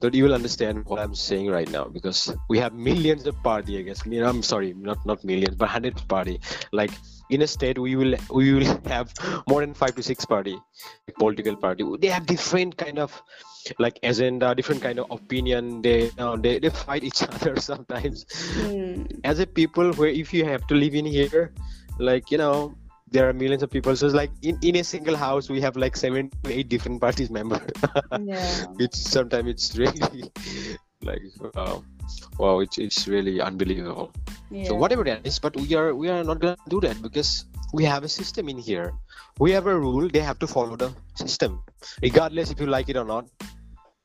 then 0.00 0.12
you 0.12 0.24
will 0.24 0.34
understand 0.34 0.84
what 0.86 1.00
i'm 1.00 1.14
saying 1.14 1.48
right 1.50 1.70
now 1.70 1.84
because 1.84 2.34
we 2.48 2.58
have 2.58 2.72
millions 2.74 3.26
of 3.26 3.34
party 3.42 3.78
i 3.78 3.82
guess. 3.82 4.02
I'm 4.06 4.42
sorry 4.42 4.74
not 4.74 5.04
not 5.06 5.24
millions 5.24 5.56
but 5.56 5.68
hundreds 5.68 6.00
of 6.00 6.08
party. 6.08 6.40
Like 6.72 6.92
in 7.30 7.42
a 7.42 7.46
state 7.46 7.78
we 7.78 7.96
will 7.96 8.14
we 8.30 8.52
will 8.52 8.80
have 8.94 9.12
more 9.48 9.60
than 9.60 9.74
five 9.74 9.94
to 9.96 10.02
six 10.02 10.24
party 10.24 10.58
political 11.18 11.56
party. 11.56 11.84
They 11.98 12.08
have 12.08 12.26
different 12.26 12.76
kind 12.76 12.98
of 12.98 13.10
like 13.78 13.98
agenda 14.02 14.54
different 14.54 14.82
kind 14.82 14.98
of 14.98 15.10
opinion. 15.10 15.82
They 15.82 16.04
you 16.04 16.12
know, 16.18 16.36
they, 16.36 16.58
they 16.58 16.70
fight 16.70 17.04
each 17.04 17.22
other 17.34 17.56
sometimes. 17.60 18.24
Mm, 18.58 19.20
as 19.24 19.40
a 19.40 19.46
people 19.46 19.92
where 19.94 20.08
if 20.08 20.32
you 20.34 20.44
have 20.44 20.66
to 20.68 20.74
live 20.74 20.94
in 20.94 21.06
here 21.06 21.52
like 21.98 22.30
you 22.30 22.38
know 22.38 22.74
there 23.12 23.28
are 23.28 23.32
millions 23.32 23.62
of 23.62 23.70
people. 23.70 23.94
So 23.94 24.06
it's 24.06 24.14
like 24.14 24.30
in, 24.42 24.58
in 24.62 24.76
a 24.76 24.84
single 24.84 25.16
house 25.16 25.48
we 25.48 25.60
have 25.60 25.76
like 25.76 25.96
seven 25.96 26.30
to 26.44 26.52
eight 26.52 26.68
different 26.68 27.00
parties 27.00 27.30
member. 27.30 27.60
Yeah. 28.20 28.64
it's 28.78 28.98
sometimes 28.98 29.48
it's 29.48 29.76
really 29.76 30.30
like 31.02 31.22
wow, 31.54 31.82
wow 32.38 32.60
it's, 32.60 32.78
it's 32.78 33.08
really 33.08 33.40
unbelievable. 33.40 34.12
Yeah. 34.50 34.68
so 34.68 34.74
whatever 34.74 35.04
that 35.04 35.26
is 35.26 35.38
but 35.38 35.56
we 35.56 35.74
are 35.74 35.94
we 35.94 36.08
are 36.08 36.22
not 36.24 36.40
gonna 36.40 36.56
do 36.68 36.80
that 36.80 37.00
because 37.02 37.46
we 37.72 37.84
have 37.84 38.04
a 38.04 38.08
system 38.08 38.48
in 38.48 38.58
here. 38.58 38.92
We 39.38 39.50
have 39.52 39.66
a 39.66 39.78
rule 39.78 40.08
they 40.08 40.20
have 40.20 40.38
to 40.40 40.46
follow 40.46 40.76
the 40.76 40.92
system 41.14 41.62
regardless 42.02 42.50
if 42.50 42.60
you 42.60 42.66
like 42.66 42.88
it 42.88 42.96
or 42.96 43.04
not 43.04 43.26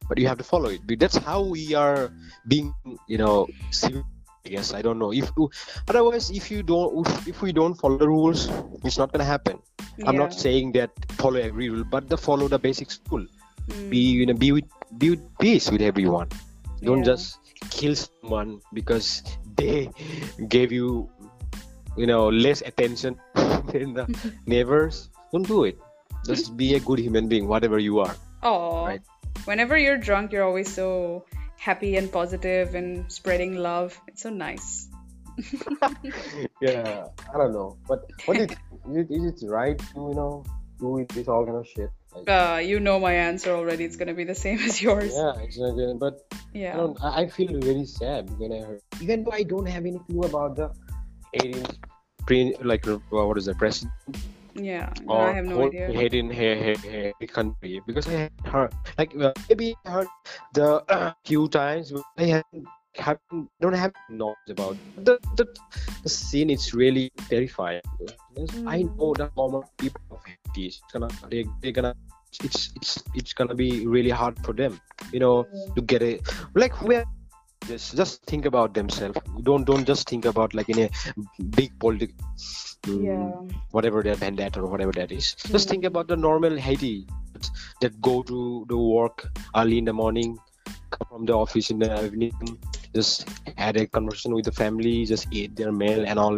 but 0.07 0.17
you 0.17 0.27
have 0.27 0.37
to 0.37 0.43
follow 0.43 0.69
it. 0.69 0.99
That's 0.99 1.17
how 1.17 1.41
we 1.41 1.75
are 1.75 2.11
being 2.47 2.73
you 3.07 3.17
know 3.17 3.47
civil 3.71 4.03
guess 4.47 4.73
i 4.73 4.81
don't 4.81 4.99
know. 4.99 5.11
If 5.13 5.31
otherwise 5.87 6.31
if 6.31 6.49
you 6.51 6.63
don't 6.63 7.07
if, 7.27 7.41
we 7.41 7.51
don't 7.51 7.75
follow 7.75 7.97
the 7.97 8.07
rules 8.07 8.49
it's 8.83 8.97
not 8.97 9.11
gonna 9.11 9.25
happen. 9.27 9.59
I'm 10.05 10.17
not 10.17 10.33
saying 10.33 10.73
that 10.73 10.91
follow 11.21 11.39
every 11.39 11.69
rule 11.69 11.83
but 11.83 12.09
the 12.09 12.17
follow 12.17 12.47
the 12.47 12.59
basic 12.59 12.89
rule 13.11 13.27
Mm, 13.67 13.89
be 13.91 13.99
you 13.99 14.25
know 14.25 14.33
be 14.33 14.51
with 14.51 14.69
be 14.97 15.11
with 15.11 15.23
peace 15.39 15.69
with 15.69 15.81
everyone. 15.81 16.29
Don't 16.81 17.03
yeah. 17.03 17.11
just 17.15 17.39
kill 17.69 17.95
someone 17.95 18.61
because 18.71 19.23
they 19.59 19.91
gave 20.47 20.71
you 20.71 21.09
you 21.97 22.07
know 22.07 22.29
less 22.29 22.63
attention 22.63 23.19
than 23.71 23.93
the 23.93 24.07
neighbors. 24.47 25.09
Don't 25.33 25.47
do 25.47 25.65
it. 25.65 25.77
Just 26.23 26.55
be 26.55 26.75
a 26.75 26.79
good 26.79 26.99
human 26.99 27.27
being 27.27 27.47
whatever 27.47 27.77
you 27.79 27.99
are. 27.99 28.15
Oh. 28.43 28.85
Right. 28.85 29.01
Whenever 29.43 29.77
you're 29.77 29.97
drunk, 29.97 30.31
you're 30.31 30.43
always 30.43 30.71
so 30.71 31.25
happy 31.57 31.95
and 31.97 32.11
positive 32.11 32.75
and 32.75 33.11
spreading 33.11 33.55
love. 33.55 33.99
It's 34.07 34.21
so 34.23 34.29
nice. 34.29 34.87
yeah 36.61 37.05
i 37.33 37.37
don't 37.37 37.53
know 37.53 37.77
but 37.87 37.99
what 38.25 38.37
is, 38.37 38.47
is 39.09 39.41
it 39.43 39.47
right 39.47 39.77
to 39.93 40.09
you 40.09 40.15
know 40.15 40.43
do 40.79 41.05
this 41.13 41.27
all 41.27 41.45
kind 41.45 41.57
of 41.57 41.67
shit 41.67 41.89
like, 42.15 42.27
Uh, 42.29 42.57
you 42.57 42.79
know 42.79 42.99
my 42.99 43.13
answer 43.13 43.51
already. 43.53 43.83
It's 43.85 43.95
gonna 43.97 44.15
be 44.15 44.23
the 44.23 44.33
same 44.33 44.57
as 44.59 44.81
yours. 44.81 45.13
yeah 45.13 45.33
it's 45.43 45.59
not 45.59 45.99
but 45.99 46.25
I 46.33 46.37
Yeah. 46.57 46.75
don't. 46.77 46.97
I 47.03 47.09
I 47.21 47.23
feel 47.29 47.53
very 47.61 47.85
sad 47.85 48.29
when 48.41 48.51
I 48.57 48.59
heard. 48.65 48.81
Even 49.03 49.23
though 49.23 49.35
I 49.41 49.43
don't 49.43 49.69
have 49.69 49.85
any 49.85 49.99
clue 50.07 50.23
about 50.25 50.55
the 50.59 50.67
aliens, 51.37 51.77
pre 52.25 52.55
like 52.71 52.87
uh, 52.87 52.97
what 53.13 53.37
is 53.37 53.45
the 53.45 53.53
president 53.53 53.93
Yeah. 54.57 54.89
No, 55.05 55.13
or 55.13 55.27
I 55.29 55.33
have 55.33 55.45
no 55.45 55.67
idea. 55.67 55.91
Haitian 55.91 56.31
ha- 56.31 56.59
ha- 56.65 57.13
ha- 57.19 57.27
country 57.27 57.81
because 57.85 58.07
I 58.07 58.29
heard 58.45 58.73
like 58.97 59.13
well, 59.15 59.33
maybe 59.49 59.75
I 59.85 59.89
heard 59.91 60.07
the 60.53 60.83
uh, 60.89 61.13
few 61.25 61.47
times 61.47 61.91
but 61.91 62.03
I 62.17 62.23
haven't, 62.35 62.65
haven't 62.95 63.49
don't 63.61 63.73
have 63.73 63.93
knowledge 64.09 64.49
about 64.49 64.75
the 64.97 65.19
the, 65.35 65.45
the 66.03 66.09
scene. 66.09 66.49
It's 66.49 66.73
really 66.73 67.11
terrifying. 67.29 67.81
Because 68.33 68.51
I 68.65 68.83
Mm. 68.83 68.97
know 68.97 69.13
the 69.13 69.27
common 69.37 69.63
people 69.77 70.01
of 70.11 70.21
Haiti. 70.25 70.67
It's 70.67 70.81
gonna 70.93 71.09
they 71.29 71.45
they're 71.61 71.71
gonna 71.71 71.93
it's 72.43 72.71
it's 72.75 73.03
it's 73.15 73.33
gonna 73.33 73.55
be 73.55 73.85
really 73.87 74.09
hard 74.09 74.37
for 74.45 74.53
them. 74.53 74.79
You 75.13 75.19
know 75.19 75.45
to 75.75 75.81
get 75.81 76.01
it 76.01 76.21
like 76.55 76.81
where 76.81 77.05
just 77.65 77.95
just 77.97 78.23
think 78.25 78.45
about 78.45 78.73
themselves 78.73 79.17
don't 79.43 79.65
don't 79.65 79.85
just 79.85 80.07
think 80.09 80.25
about 80.25 80.53
like 80.53 80.69
in 80.69 80.79
a 80.79 80.89
big 81.59 81.71
political 81.79 82.15
Yeah. 82.87 83.29
whatever 83.71 84.01
their 84.03 84.15
vendetta 84.15 84.61
or 84.61 84.67
whatever 84.67 84.91
that 84.93 85.11
is 85.11 85.35
just 85.53 85.67
Mm. 85.67 85.71
think 85.71 85.85
about 85.85 86.07
the 86.07 86.15
normal 86.15 86.55
haiti 86.57 87.07
that 87.81 87.99
go 88.01 88.23
to 88.23 88.65
the 88.69 88.77
work 88.77 89.27
early 89.55 89.77
in 89.77 89.85
the 89.85 89.93
morning 89.93 90.37
come 90.91 91.07
from 91.09 91.25
the 91.25 91.33
office 91.33 91.69
in 91.73 91.79
the 91.79 91.89
evening 92.05 92.57
just 92.95 93.27
had 93.57 93.77
a 93.77 93.85
conversation 93.87 94.33
with 94.37 94.45
the 94.45 94.51
family 94.51 95.05
just 95.05 95.27
eat 95.31 95.55
their 95.55 95.71
meal 95.71 96.05
and 96.05 96.17
all 96.17 96.37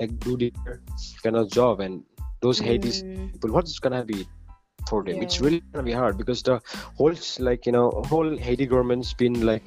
like 0.00 0.18
do 0.26 0.36
their 0.36 0.80
kind 1.24 1.36
of 1.36 1.50
job 1.50 1.80
and 1.80 2.04
those 2.42 2.60
haitis 2.68 3.02
Mm, 3.02 3.32
people 3.32 3.50
what's 3.56 3.78
gonna 3.86 4.04
be 4.12 4.20
for 4.88 5.02
them 5.08 5.20
it's 5.26 5.38
Yeah. 5.40 5.44
really 5.46 5.60
gonna 5.72 5.88
be 5.90 5.96
hard 6.02 6.16
because 6.22 6.42
the 6.42 6.60
whole 7.00 7.14
like 7.48 7.66
you 7.66 7.72
know 7.78 7.90
whole 8.12 8.30
haiti 8.46 8.66
government's 8.74 9.12
been 9.24 9.36
like 9.52 9.66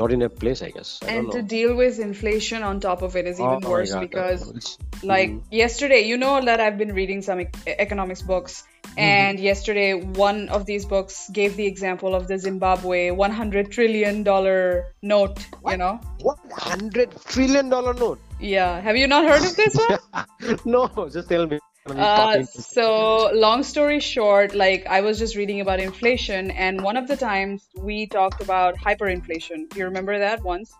not 0.00 0.12
in 0.16 0.22
a 0.22 0.28
place 0.28 0.60
i 0.66 0.70
guess. 0.76 0.90
I 1.02 1.12
And 1.16 1.32
to 1.34 1.42
deal 1.42 1.74
with 1.80 1.98
inflation 2.06 2.62
on 2.70 2.80
top 2.80 3.02
of 3.08 3.16
it 3.20 3.26
is 3.30 3.38
even 3.40 3.60
Oh 3.66 3.70
worse 3.74 3.92
God, 3.92 4.00
because 4.06 4.78
like 5.02 5.30
Mhm. 5.30 5.42
yesterday 5.62 6.00
you 6.10 6.16
know 6.22 6.32
that 6.48 6.60
i've 6.64 6.78
been 6.82 6.92
reading 7.02 7.22
some 7.28 7.40
e- 7.44 7.48
economics 7.86 8.22
books. 8.32 8.56
Mm-hmm. 8.86 9.00
and 9.04 9.40
yesterday 9.44 9.88
one 10.24 10.38
of 10.56 10.64
these 10.66 10.84
books 10.90 11.14
gave 11.38 11.56
the 11.60 11.64
example 11.70 12.14
of 12.18 12.28
the 12.28 12.36
zimbabwe 12.44 13.00
100 13.10 13.72
trillion 13.76 14.22
dollar 14.28 14.58
note 15.14 15.40
you 15.72 15.76
know? 15.82 15.94
Hundred 16.66 17.10
trillion 17.32 17.68
dollar 17.68 17.92
note? 17.94 18.20
Yeah. 18.40 18.80
Have 18.86 18.96
you 19.00 19.08
not 19.14 19.24
heard 19.30 19.44
of 19.48 19.56
this 19.56 19.74
one? 19.82 19.98
No 20.76 20.80
just 21.16 21.28
tell 21.28 21.46
me 21.52 21.58
Uh, 21.86 22.42
so 22.42 23.30
long 23.32 23.62
story 23.62 24.00
short, 24.00 24.54
like 24.54 24.86
I 24.86 25.02
was 25.02 25.18
just 25.18 25.36
reading 25.36 25.60
about 25.60 25.78
inflation, 25.78 26.50
and 26.50 26.82
one 26.82 26.96
of 26.96 27.06
the 27.06 27.16
times 27.16 27.68
we 27.76 28.06
talked 28.06 28.42
about 28.42 28.76
hyperinflation. 28.76 29.74
You 29.76 29.84
remember 29.84 30.18
that 30.18 30.42
once? 30.42 30.72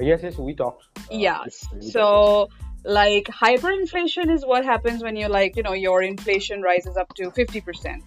yes 0.00 0.20
yes 0.22 0.38
we 0.38 0.54
talked 0.54 0.84
Uh, 0.96 1.04
yes. 1.10 1.66
we 1.72 1.80
talked. 1.80 1.92
So 1.92 2.48
like 2.84 3.24
hyperinflation 3.24 4.30
is 4.34 4.44
what 4.46 4.64
happens 4.64 5.02
when 5.02 5.14
you 5.14 5.28
like 5.28 5.56
you 5.56 5.62
know 5.62 5.74
your 5.74 6.02
inflation 6.02 6.62
rises 6.62 6.96
up 6.96 7.14
to 7.16 7.30
fifty 7.30 7.60
percent. 7.60 8.02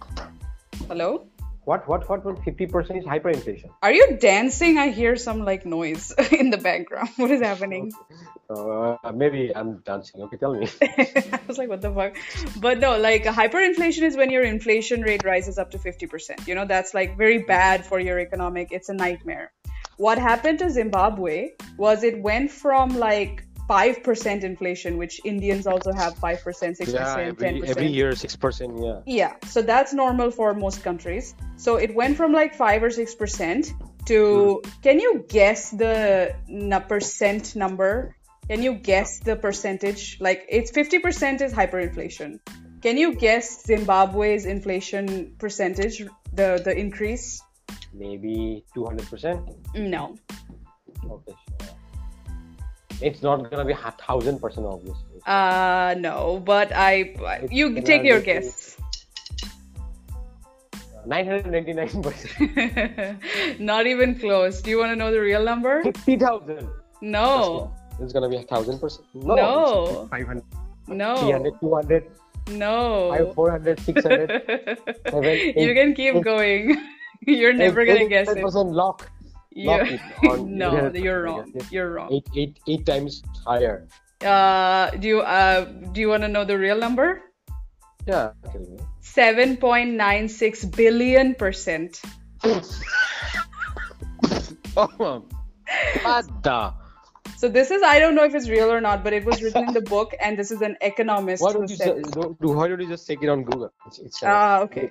Hello? 0.88 1.26
What 1.64 1.88
what 1.88 2.08
what 2.08 2.24
what 2.24 2.36
50% 2.36 2.98
is 2.98 3.04
hyperinflation 3.04 3.70
Are 3.82 3.92
you 3.92 4.16
dancing? 4.20 4.78
I 4.78 4.88
hear 4.90 5.16
some 5.16 5.44
like 5.44 5.64
noise 5.64 6.12
in 6.32 6.50
the 6.50 6.58
background. 6.58 7.10
What 7.16 7.30
is 7.30 7.40
happening? 7.40 7.92
uh, 8.50 8.96
maybe 9.14 9.50
i'm 9.56 9.78
dancing 9.86 10.20
okay 10.20 10.36
tell 10.36 10.54
me 10.54 10.68
I 10.82 11.40
was 11.48 11.58
like, 11.58 11.68
what 11.68 11.80
the 11.80 11.90
fuck? 11.90 12.16
But 12.60 12.78
no, 12.78 12.98
like 12.98 13.24
hyperinflation 13.24 14.02
is 14.02 14.16
when 14.16 14.30
your 14.30 14.42
inflation 14.42 15.02
rate 15.02 15.24
rises 15.24 15.58
up 15.58 15.70
to 15.72 15.78
50%. 15.78 16.46
You 16.46 16.54
know, 16.54 16.64
that's 16.64 16.94
like 16.94 17.18
very 17.18 17.38
bad 17.38 17.84
for 17.84 17.98
your 18.00 18.18
economic. 18.18 18.68
It's 18.70 18.88
a 18.88 18.94
nightmare. 18.94 19.52
What 19.96 20.18
happened 20.18 20.58
to 20.60 20.70
Zimbabwe 20.70 21.50
was 21.76 22.02
it 22.02 22.20
went 22.20 22.50
from 22.50 22.98
like 22.98 23.44
5% 23.68 24.44
inflation, 24.44 24.96
which 24.98 25.20
Indians 25.24 25.66
also 25.66 25.92
have 25.92 26.14
5%, 26.14 26.42
6%, 26.42 26.92
yeah 26.92 27.16
every, 27.18 27.60
10%. 27.60 27.68
every 27.68 27.86
year 27.86 28.10
6% 28.10 28.84
yeah 28.84 29.00
Yeah, 29.06 29.36
so 29.48 29.62
that's 29.62 29.92
normal 29.92 30.30
for 30.30 30.54
most 30.54 30.82
countries. 30.82 31.34
So 31.56 31.76
it 31.76 31.94
went 31.94 32.16
from 32.16 32.32
like 32.32 32.54
5 32.54 32.82
or 32.82 32.90
6% 32.90 33.72
to 34.06 34.60
hmm. 34.62 34.70
can 34.82 35.00
you 35.00 35.24
guess 35.28 35.70
the 35.70 36.34
percent 36.88 37.56
number? 37.56 38.14
Can 38.48 38.62
you 38.62 38.74
guess 38.74 39.20
the 39.20 39.36
percentage? 39.36 40.18
Like 40.20 40.44
it's 40.48 40.70
50% 40.70 41.40
is 41.40 41.52
hyperinflation. 41.52 42.40
Can 42.82 42.98
you 42.98 43.14
guess 43.14 43.64
Zimbabwe's 43.64 44.44
inflation 44.44 45.34
percentage, 45.38 46.04
the 46.34 46.60
the 46.62 46.76
increase? 46.76 47.40
maybe 47.94 48.64
200% 48.76 49.54
No. 49.74 50.16
okay. 51.10 51.34
It's 53.00 53.22
not 53.22 53.50
gonna 53.50 53.64
be 53.64 53.72
a 53.72 53.94
thousand 54.06 54.38
percent 54.40 54.66
obviously 54.66 55.20
Uh 55.26 55.94
no, 55.98 56.40
but 56.44 56.70
I 56.74 57.14
you 57.50 57.80
take 57.80 58.04
your 58.04 58.20
guess. 58.20 58.76
999%. 61.06 63.60
Not 63.60 63.86
even 63.86 64.18
close. 64.18 64.62
Do 64.62 64.70
you 64.70 64.78
want 64.78 64.90
to 64.92 64.96
know 64.96 65.12
the 65.12 65.20
real 65.20 65.44
number? 65.44 65.82
50,000. 65.82 66.66
No. 67.02 67.70
It's 68.00 68.12
gonna 68.12 68.28
be 68.28 68.36
a 68.36 68.42
thousand 68.42 68.78
percent. 68.80 69.06
No. 69.14 69.34
No. 69.34 70.08
500, 70.10 70.42
No. 70.88 71.16
300, 71.16 71.60
200, 71.60 72.04
No. 72.50 73.10
500, 73.10 73.34
400, 73.34 73.80
600. 73.80 74.78
seven, 75.10 75.38
you 75.56 75.74
can 75.74 75.94
keep 75.94 76.14
eight, 76.16 76.24
going. 76.24 76.76
You're 77.26 77.52
never 77.52 77.84
gonna 77.84 78.08
guess 78.08 78.28
it. 78.28 78.38
10% 78.38 78.72
lock. 78.72 79.10
You- 79.54 79.70
lock 79.70 79.86
it 79.86 80.00
on- 80.28 80.58
no, 80.58 80.90
you're 80.92 81.22
wrong. 81.22 81.54
You're 81.70 81.94
wrong. 81.94 82.12
Eight, 82.12 82.26
eight, 82.34 82.58
eight 82.66 82.84
times 82.84 83.22
higher. 83.46 83.86
Uh, 84.20 84.90
do 84.98 85.06
you 85.08 85.20
uh 85.20 85.64
do 85.94 86.00
you 86.00 86.08
want 86.08 86.22
to 86.22 86.28
know 86.28 86.44
the 86.44 86.58
real 86.58 86.78
number? 86.78 87.22
Yeah. 88.06 88.32
Seven 89.00 89.56
point 89.56 89.94
nine 89.94 90.28
six 90.28 90.64
billion 90.64 91.34
percent. 91.34 92.02
Oh, 94.76 94.90
what 96.02 96.26
the? 96.42 96.74
So 97.36 97.48
this 97.48 97.70
is 97.70 97.82
I 97.82 97.98
don't 98.00 98.14
know 98.14 98.24
if 98.24 98.34
it's 98.34 98.48
real 98.48 98.72
or 98.72 98.80
not, 98.80 99.04
but 99.04 99.12
it 99.12 99.24
was 99.24 99.40
written 99.42 99.68
in 99.68 99.74
the 99.74 99.80
book, 99.82 100.14
and 100.20 100.36
this 100.36 100.50
is 100.50 100.62
an 100.62 100.76
economist 100.80 101.42
Why 101.42 101.52
who 101.52 101.58
don't 101.58 101.70
you 101.70 101.76
just, 101.76 102.16
why 102.40 102.68
don't 102.68 102.80
you 102.80 102.88
just 102.88 103.06
take 103.06 103.22
it 103.22 103.28
on 103.28 103.44
Google? 103.44 103.72
It's, 103.86 103.98
it's, 103.98 104.22
uh, 104.22 104.26
Ah, 104.28 104.58
okay. 104.66 104.90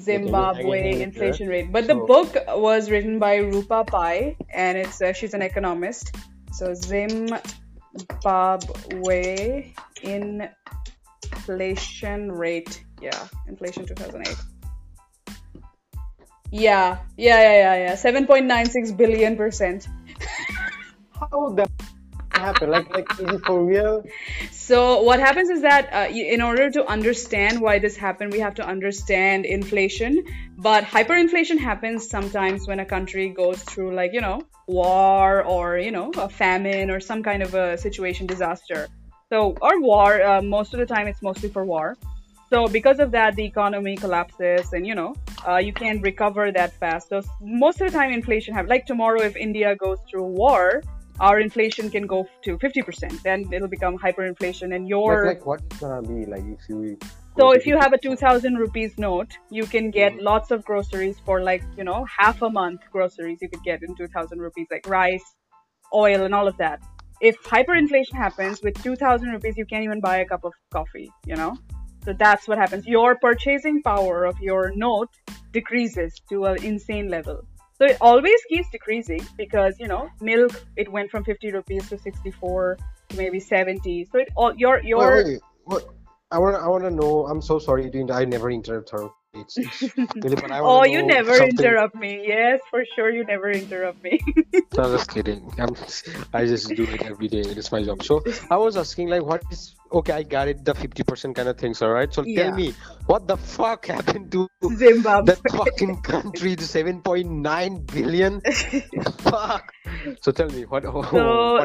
Zimbabwe 0.00 1.02
inflation 1.02 1.48
rate. 1.48 1.72
But 1.72 1.86
the 1.86 1.94
book 1.94 2.34
was 2.48 2.90
written 2.90 3.18
by 3.18 3.38
Roopa 3.38 3.86
Pai, 3.86 4.36
and 4.52 4.76
it's 4.78 5.00
uh, 5.00 5.12
she's 5.12 5.34
an 5.34 5.42
economist. 5.42 6.16
So 6.52 6.74
Zimbabwe 6.74 7.42
inflation 10.02 10.50
rate. 12.32 12.84
Yeah, 13.00 13.28
inflation 13.46 13.86
2008. 13.86 14.34
Yeah, 16.50 16.98
yeah, 17.16 17.40
yeah, 17.42 17.76
yeah, 17.76 17.88
yeah. 17.88 17.92
7.96 17.92 18.96
billion 18.96 19.36
percent. 19.36 19.86
How 21.12 21.50
that 21.56 21.70
happen? 22.38 22.70
Like, 22.70 22.92
like, 22.94 23.10
is 23.20 23.30
it 23.30 23.44
for 23.44 23.64
real? 23.64 24.04
So 24.50 25.02
what 25.02 25.20
happens 25.20 25.50
is 25.50 25.62
that 25.62 25.92
uh, 25.92 26.12
in 26.12 26.40
order 26.42 26.70
to 26.70 26.86
understand 26.86 27.60
why 27.60 27.78
this 27.78 27.96
happened, 27.96 28.32
we 28.32 28.40
have 28.40 28.54
to 28.54 28.66
understand 28.66 29.46
inflation. 29.46 30.24
But 30.56 30.84
hyperinflation 30.84 31.58
happens 31.58 32.08
sometimes 32.08 32.66
when 32.66 32.80
a 32.80 32.84
country 32.84 33.28
goes 33.28 33.62
through 33.62 33.94
like 33.94 34.12
you 34.12 34.20
know 34.20 34.42
war 34.66 35.42
or 35.44 35.78
you 35.78 35.90
know 35.90 36.10
a 36.16 36.28
famine 36.28 36.90
or 36.90 37.00
some 37.00 37.22
kind 37.22 37.42
of 37.42 37.54
a 37.54 37.78
situation 37.78 38.26
disaster. 38.26 38.88
So 39.30 39.56
or 39.60 39.80
war. 39.80 40.22
Uh, 40.22 40.42
most 40.42 40.74
of 40.74 40.80
the 40.80 40.86
time, 40.86 41.06
it's 41.06 41.22
mostly 41.22 41.48
for 41.48 41.64
war. 41.64 41.96
So 42.50 42.66
because 42.66 42.98
of 42.98 43.10
that, 43.10 43.36
the 43.36 43.44
economy 43.44 43.96
collapses, 43.96 44.72
and 44.72 44.86
you 44.86 44.94
know 44.94 45.14
uh, 45.46 45.56
you 45.56 45.72
can't 45.72 46.02
recover 46.02 46.50
that 46.52 46.72
fast. 46.80 47.08
So 47.10 47.22
most 47.40 47.80
of 47.80 47.90
the 47.90 47.98
time, 47.98 48.10
inflation 48.12 48.54
happens. 48.54 48.70
Like 48.70 48.86
tomorrow, 48.86 49.20
if 49.20 49.36
India 49.36 49.76
goes 49.76 49.98
through 50.10 50.24
war, 50.24 50.82
our 51.20 51.40
inflation 51.40 51.90
can 51.90 52.06
go 52.06 52.26
to 52.42 52.58
50%. 52.58 53.22
Then 53.22 53.48
it'll 53.52 53.68
become 53.68 53.98
hyperinflation, 53.98 54.74
and 54.74 54.88
your 54.88 55.26
Like, 55.26 55.38
like, 55.38 55.46
what 55.46 55.62
is 55.70 55.78
gonna 55.78 56.02
be 56.02 56.26
like 56.26 56.44
if 56.44 56.68
you? 56.68 56.98
so 57.36 57.52
if 57.52 57.66
you 57.66 57.78
have 57.78 57.92
a 57.92 57.98
2000 57.98 58.56
rupees 58.56 58.98
note, 58.98 59.36
you 59.50 59.64
can 59.64 59.90
get 59.90 60.12
mm-hmm. 60.12 60.24
lots 60.24 60.50
of 60.50 60.64
groceries 60.64 61.18
for 61.24 61.40
like, 61.42 61.62
you 61.76 61.84
know, 61.84 62.04
half 62.04 62.42
a 62.42 62.50
month 62.50 62.80
groceries 62.90 63.38
you 63.40 63.48
could 63.48 63.62
get 63.62 63.82
in 63.82 63.94
2000 63.94 64.40
rupees, 64.40 64.66
like 64.70 64.86
rice, 64.88 65.34
oil, 65.94 66.22
and 66.22 66.34
all 66.34 66.48
of 66.48 66.56
that. 66.58 66.80
If 67.20 67.36
hyperinflation 67.42 68.14
happens 68.14 68.60
with 68.62 68.80
2000 68.82 69.28
rupees, 69.28 69.56
you 69.56 69.66
can't 69.66 69.84
even 69.84 70.00
buy 70.00 70.18
a 70.18 70.26
cup 70.26 70.44
of 70.44 70.52
coffee, 70.70 71.10
you 71.26 71.34
know? 71.34 71.56
So 72.04 72.12
that's 72.12 72.46
what 72.46 72.58
happens. 72.58 72.86
Your 72.86 73.16
purchasing 73.16 73.82
power 73.82 74.24
of 74.24 74.38
your 74.40 74.72
note 74.74 75.10
decreases 75.52 76.14
to 76.30 76.44
an 76.44 76.62
insane 76.64 77.08
level. 77.08 77.42
So 77.78 77.86
it 77.86 77.96
always 78.00 78.40
keeps 78.48 78.68
decreasing 78.70 79.24
because, 79.36 79.78
you 79.78 79.86
know, 79.86 80.10
milk, 80.20 80.52
it 80.76 80.90
went 80.90 81.10
from 81.10 81.22
50 81.24 81.52
rupees 81.52 81.88
to 81.90 81.98
64 81.98 82.76
to 83.10 83.16
maybe 83.16 83.38
70. 83.38 84.08
So 84.10 84.18
it 84.18 84.28
all, 84.36 84.54
your, 84.56 84.82
your, 84.82 85.16
Wait, 85.16 85.26
wait, 85.26 85.40
what? 85.64 85.88
I 86.30 86.38
want. 86.38 86.56
I 86.56 86.68
want 86.68 86.84
to 86.84 86.90
know. 86.90 87.26
I'm 87.26 87.40
so 87.40 87.58
sorry. 87.58 87.90
To 87.90 87.98
inter- 87.98 88.12
I 88.12 88.26
never 88.26 88.50
interrupt 88.50 88.90
her. 88.90 89.08
It's, 89.32 89.56
it's 89.56 89.96
really, 90.16 90.36
Oh, 90.52 90.84
you 90.84 91.06
never 91.06 91.34
something- 91.34 91.56
interrupt 91.58 91.94
me. 91.94 92.22
Yes, 92.26 92.60
for 92.68 92.84
sure, 92.94 93.08
you 93.10 93.24
never 93.24 93.50
interrupt 93.50 94.02
me. 94.02 94.20
No, 94.76 94.92
just 94.94 95.10
kidding. 95.10 95.50
I'm, 95.58 95.74
I 96.34 96.44
just 96.44 96.68
do 96.68 96.82
it 96.82 97.02
every 97.02 97.28
day. 97.28 97.40
It's 97.40 97.72
my 97.72 97.82
job. 97.82 98.02
So 98.02 98.22
I 98.50 98.56
was 98.58 98.76
asking, 98.76 99.08
like, 99.08 99.22
what 99.22 99.42
is 99.50 99.74
okay? 99.92 100.12
I 100.12 100.22
got 100.22 100.48
it, 100.48 100.64
the 100.64 100.74
fifty 100.74 101.02
percent 101.02 101.36
kind 101.36 101.48
of 101.48 101.58
things. 101.58 101.82
All 101.82 101.90
right. 101.90 102.12
So 102.12 102.22
Yeah. 102.24 102.44
tell 102.44 102.54
me, 102.56 102.74
what 103.06 103.26
the 103.26 103.36
fuck 103.36 103.86
happened 103.86 104.30
to 104.32 104.48
Zimbabwe. 104.76 105.34
that 105.34 105.40
fucking 105.52 106.02
country? 106.02 106.54
The 106.54 106.64
seven 106.64 107.00
point 107.02 107.30
nine 107.30 107.84
billion. 107.84 108.40
fuck. 109.20 109.72
So 110.20 110.32
tell 110.32 110.48
me, 110.48 110.62
what? 110.64 110.82
So, 110.84 110.92
what 110.92 111.12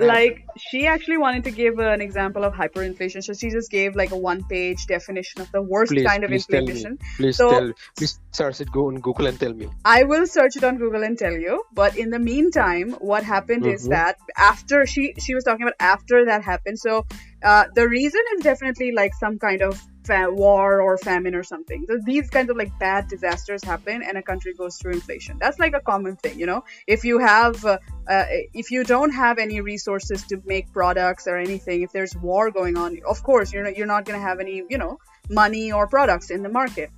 happened? 0.03 0.07
like, 0.07 0.45
she 0.57 0.87
actually 0.87 1.17
wanted 1.17 1.43
to 1.45 1.51
give 1.51 1.79
an 1.79 2.01
example 2.01 2.43
of 2.43 2.53
hyperinflation. 2.53 3.23
So 3.23 3.33
she 3.33 3.49
just 3.49 3.69
gave 3.69 3.95
like 3.95 4.11
a 4.11 4.17
one-page 4.17 4.85
definition 4.87 5.41
of 5.41 5.51
the 5.51 5.61
worst 5.61 5.91
please, 5.91 6.05
kind 6.05 6.23
of 6.23 6.29
please 6.29 6.45
tell 6.45 6.59
inflation. 6.61 6.93
me. 6.93 7.07
Please 7.17 7.37
So- 7.37 7.49
tell. 7.49 7.71
Please 7.97 8.19
search 8.31 8.61
it. 8.61 8.71
Go 8.71 8.87
on 8.87 8.99
Google 9.01 9.27
and 9.27 9.39
tell 9.39 9.53
me. 9.53 9.69
I 9.85 10.03
will 10.03 10.25
search 10.27 10.55
it 10.55 10.63
on 10.63 10.77
Google 10.77 11.03
and 11.03 11.17
tell 11.17 11.33
you. 11.33 11.63
But 11.73 11.97
in 11.97 12.09
the 12.09 12.19
meantime, 12.19 12.91
what 12.99 13.23
happened 13.23 13.65
is 13.65 13.85
Mhm. 13.85 13.89
that 13.91 14.17
after 14.37 14.85
she 14.85 15.13
she 15.19 15.35
was 15.35 15.43
talking 15.43 15.63
about 15.63 15.75
after 15.79 16.25
that 16.25 16.43
happened. 16.43 16.79
So 16.79 17.05
uh, 17.43 17.65
the 17.75 17.87
reason 17.87 18.21
is 18.35 18.43
definitely 18.43 18.91
like 18.91 19.13
some 19.13 19.37
kind 19.39 19.61
of 19.61 19.81
fa- 20.05 20.31
war 20.31 20.81
or 20.81 20.97
famine 20.97 21.35
or 21.35 21.43
something. 21.43 21.85
So 21.87 21.99
these 22.05 22.29
kinds 22.29 22.49
of 22.49 22.57
like 22.57 22.77
bad 22.79 23.07
disasters 23.07 23.63
happen, 23.63 24.01
and 24.03 24.17
a 24.17 24.21
country 24.21 24.53
goes 24.53 24.77
through 24.77 24.93
inflation. 24.93 25.37
That's 25.39 25.59
like 25.59 25.73
a 25.73 25.81
common 25.81 26.15
thing, 26.17 26.39
you 26.39 26.45
know. 26.45 26.63
If 26.87 27.03
you 27.03 27.19
have 27.19 27.63
uh, 27.65 27.77
uh, 28.07 28.25
if 28.53 28.71
you 28.71 28.83
don't 28.83 29.11
have 29.11 29.37
any 29.37 29.61
resources 29.61 30.23
to 30.27 30.41
make 30.45 30.71
products 30.71 31.27
or 31.27 31.37
anything, 31.37 31.81
if 31.81 31.91
there's 31.91 32.15
war 32.15 32.51
going 32.51 32.77
on, 32.77 32.99
of 33.07 33.23
course 33.23 33.53
you're 33.53 33.63
not, 33.63 33.77
you're 33.77 33.87
not 33.87 34.05
to 34.07 34.17
have 34.17 34.39
any 34.39 34.63
you 34.69 34.77
know 34.77 34.97
money 35.29 35.71
or 35.71 35.87
products 35.87 36.29
in 36.29 36.43
the 36.43 36.49
market. 36.49 36.89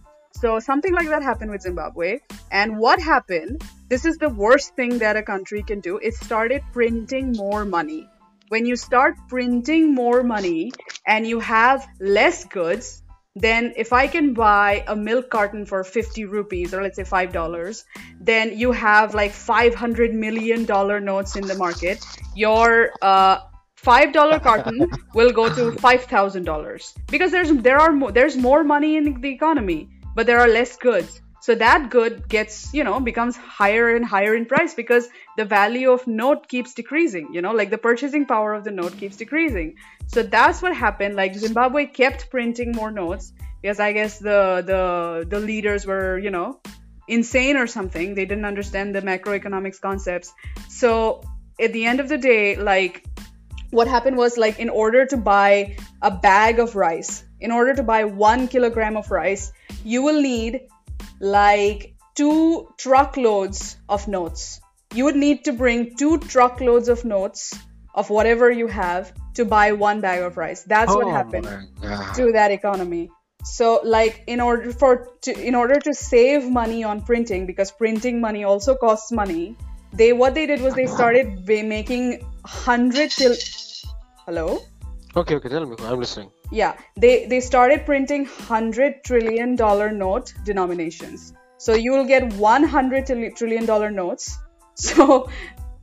So 0.42 0.60
something 0.60 0.94
like 0.94 1.08
that 1.08 1.24
happened 1.24 1.52
with 1.52 1.62
Zimbabwe. 1.62 2.20
And 2.52 2.78
what 2.78 3.00
happened? 3.00 3.64
This 3.88 4.04
is 4.04 4.18
the 4.18 4.30
worst 4.30 4.76
thing 4.76 5.00
that 5.00 5.16
a 5.16 5.24
country 5.24 5.64
can 5.64 5.80
do. 5.80 5.98
It 5.98 6.14
started 6.16 6.62
printing 6.74 7.32
more 7.32 7.64
money. 7.64 8.10
When 8.50 8.66
you 8.66 8.76
start 8.76 9.16
printing 9.28 9.94
more 9.94 10.22
money 10.24 10.72
and 11.08 11.26
you 11.26 11.40
have 11.40 11.88
less 12.00 12.46
goods, 12.46 13.02
then 13.36 13.74
if 13.76 13.92
I 13.92 14.08
can 14.08 14.34
buy 14.34 14.84
a 14.88 14.96
milk 14.96 15.30
carton 15.30 15.66
for 15.66 15.84
50 15.84 16.26
rupees 16.26 16.74
or 16.74 16.82
let's 16.82 16.96
say 16.96 17.04
$5, 17.04 17.84
then 18.22 18.58
you 18.58 18.72
have 18.72 19.14
like 19.14 19.32
500 19.32 20.14
million 20.14 20.66
dollar 20.66 21.00
notes 21.00 21.36
in 21.36 21.46
the 21.48 21.56
market. 21.56 22.06
Your 22.36 22.92
uh, 23.02 23.40
five 23.76 24.14
dollar 24.14 24.40
carton 24.40 24.90
will 25.14 25.32
go 25.32 25.50
to 25.54 25.72
five 25.74 26.06
thousand 26.06 26.44
dollars 26.44 26.94
because 27.08 27.32
there's 27.32 27.52
there 27.68 27.80
are 27.80 27.92
mo- 27.92 28.12
there's 28.12 28.38
more 28.38 28.64
money 28.64 28.96
in 28.98 29.22
the 29.22 29.30
economy, 29.30 29.90
but 30.16 30.26
there 30.26 30.40
are 30.40 30.48
less 30.48 30.78
goods. 30.78 31.22
So 31.46 31.54
that 31.54 31.92
good 31.92 32.28
gets 32.28 32.74
you 32.74 32.84
know 32.84 33.00
becomes 33.00 33.38
higher 33.38 33.96
and 33.96 34.04
higher 34.04 34.34
in 34.36 34.48
price 34.48 34.74
because 34.74 35.08
the 35.38 35.46
value 35.46 35.92
of 35.92 36.08
note 36.08 36.48
keeps 36.48 36.74
decreasing. 36.74 37.28
You 37.34 37.44
know, 37.44 37.52
like 37.52 37.70
the 37.70 37.78
purchasing 37.78 38.26
power 38.26 38.56
of 38.56 38.64
the 38.64 38.72
note 38.72 38.98
keeps 38.98 39.18
decreasing. 39.18 39.76
So 40.08 40.24
that's 40.24 40.64
what 40.64 40.76
happened. 40.76 41.16
Like 41.16 41.36
Zimbabwe 41.36 41.86
kept 41.86 42.32
printing 42.32 42.72
more 42.72 42.90
notes 42.90 43.32
because 43.62 43.80
I 43.80 43.94
guess 43.94 44.18
the 44.18 44.64
the 44.72 45.28
the 45.30 45.40
leaders 45.40 45.86
were 45.86 46.18
you 46.18 46.32
know 46.32 46.62
insane 47.08 47.58
or 47.58 47.68
something. 47.68 48.16
They 48.16 48.26
didn't 48.26 48.46
understand 48.46 48.96
the 48.96 49.04
macroeconomics 49.04 49.80
concepts. 49.80 50.34
So 50.68 51.22
at 51.60 51.74
the 51.74 51.86
end 51.86 52.00
of 52.00 52.10
the 52.10 52.18
day, 52.18 52.56
like 52.56 53.06
what 53.70 53.88
happened 53.88 54.18
was 54.18 54.36
like 54.36 54.58
in 54.58 54.70
order 54.70 55.06
to 55.06 55.18
buy 55.18 55.78
a 56.02 56.10
bag 56.10 56.58
of 56.58 56.76
rice, 56.76 57.24
in 57.40 57.52
order 57.52 57.76
to 57.76 57.84
buy 57.84 58.06
one 58.06 58.48
kilogram 58.48 58.98
of 58.98 59.12
rice, 59.12 59.52
you 59.84 60.02
will 60.02 60.20
need 60.20 60.62
like 61.26 61.96
two 62.16 62.70
truckloads 62.78 63.78
of 63.90 64.08
notes. 64.08 64.62
You 64.94 65.06
would 65.06 65.16
need 65.16 65.46
to 65.46 65.54
bring 65.54 65.96
two 65.96 66.20
truckloads 66.20 66.88
of 66.88 67.04
notes 67.04 67.54
of 67.94 68.10
whatever 68.10 68.52
you 68.52 68.68
have 68.68 69.14
to 69.36 69.46
buy 69.46 69.72
one 69.72 70.02
bag 70.02 70.22
of 70.22 70.38
rice. 70.38 70.64
That's 70.64 70.94
what 70.94 71.08
Oh 71.08 71.12
happened 71.12 71.48
to 72.16 72.32
that 72.34 72.52
economy 72.52 73.10
so 73.46 73.80
like 73.84 74.24
in 74.26 74.42
order 74.42 74.72
for 74.72 75.12
to, 75.22 75.32
in 75.48 75.54
order 75.54 75.80
to 75.80 75.94
save 75.94 76.50
money 76.50 76.84
on 76.84 77.02
printing 77.02 77.46
because 77.46 77.72
printing 77.72 78.20
money 78.20 78.44
also 78.44 78.74
costs 78.76 79.12
money 79.12 79.56
they 79.94 80.14
what 80.14 80.34
they 80.34 80.48
did 80.48 80.62
was 80.62 80.74
they 80.74 80.88
started 80.88 81.48
making 81.48 82.20
100 82.42 83.12
till 83.12 83.36
hello 84.26 84.60
Okay, 85.18 85.36
okay. 85.36 85.48
Tell 85.48 85.66
me. 85.66 85.78
I'm 85.80 86.00
listening. 86.00 86.30
Yeah 86.52 86.78
they 86.96 87.26
they 87.26 87.40
started 87.40 87.86
printing 87.86 88.26
100 88.26 89.04
trillion 89.04 89.56
dollar 89.56 89.92
note 89.92 90.34
denominations. 90.44 91.34
So 91.58 91.74
you 91.74 91.92
will 91.92 92.06
get 92.06 92.34
100 92.34 93.36
trillion 93.36 93.66
dollar 93.66 93.92
notes. 93.92 94.38
So 94.76 95.30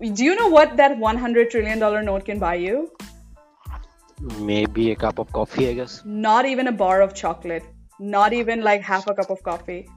do 0.01 0.25
you 0.25 0.35
know 0.37 0.49
what 0.49 0.77
that 0.77 0.99
100 0.99 1.51
trillion 1.51 1.79
dollar 1.79 2.03
note 2.03 2.27
can 2.27 2.39
buy 2.39 2.57
you? 2.57 2.91
Maybe 4.39 4.91
a 4.93 4.97
cup 4.97 5.19
of 5.19 5.33
coffee, 5.33 5.69
I 5.69 5.73
guess. 5.73 6.03
not 6.05 6.45
even 6.45 6.69
a 6.69 6.73
bar 6.73 7.01
of 7.03 7.15
chocolate 7.15 7.65
not 7.99 8.33
even 8.33 8.63
like 8.63 8.83
half 8.83 9.07
a 9.07 9.15
cup 9.15 9.31
of 9.31 9.43
coffee. 9.43 9.89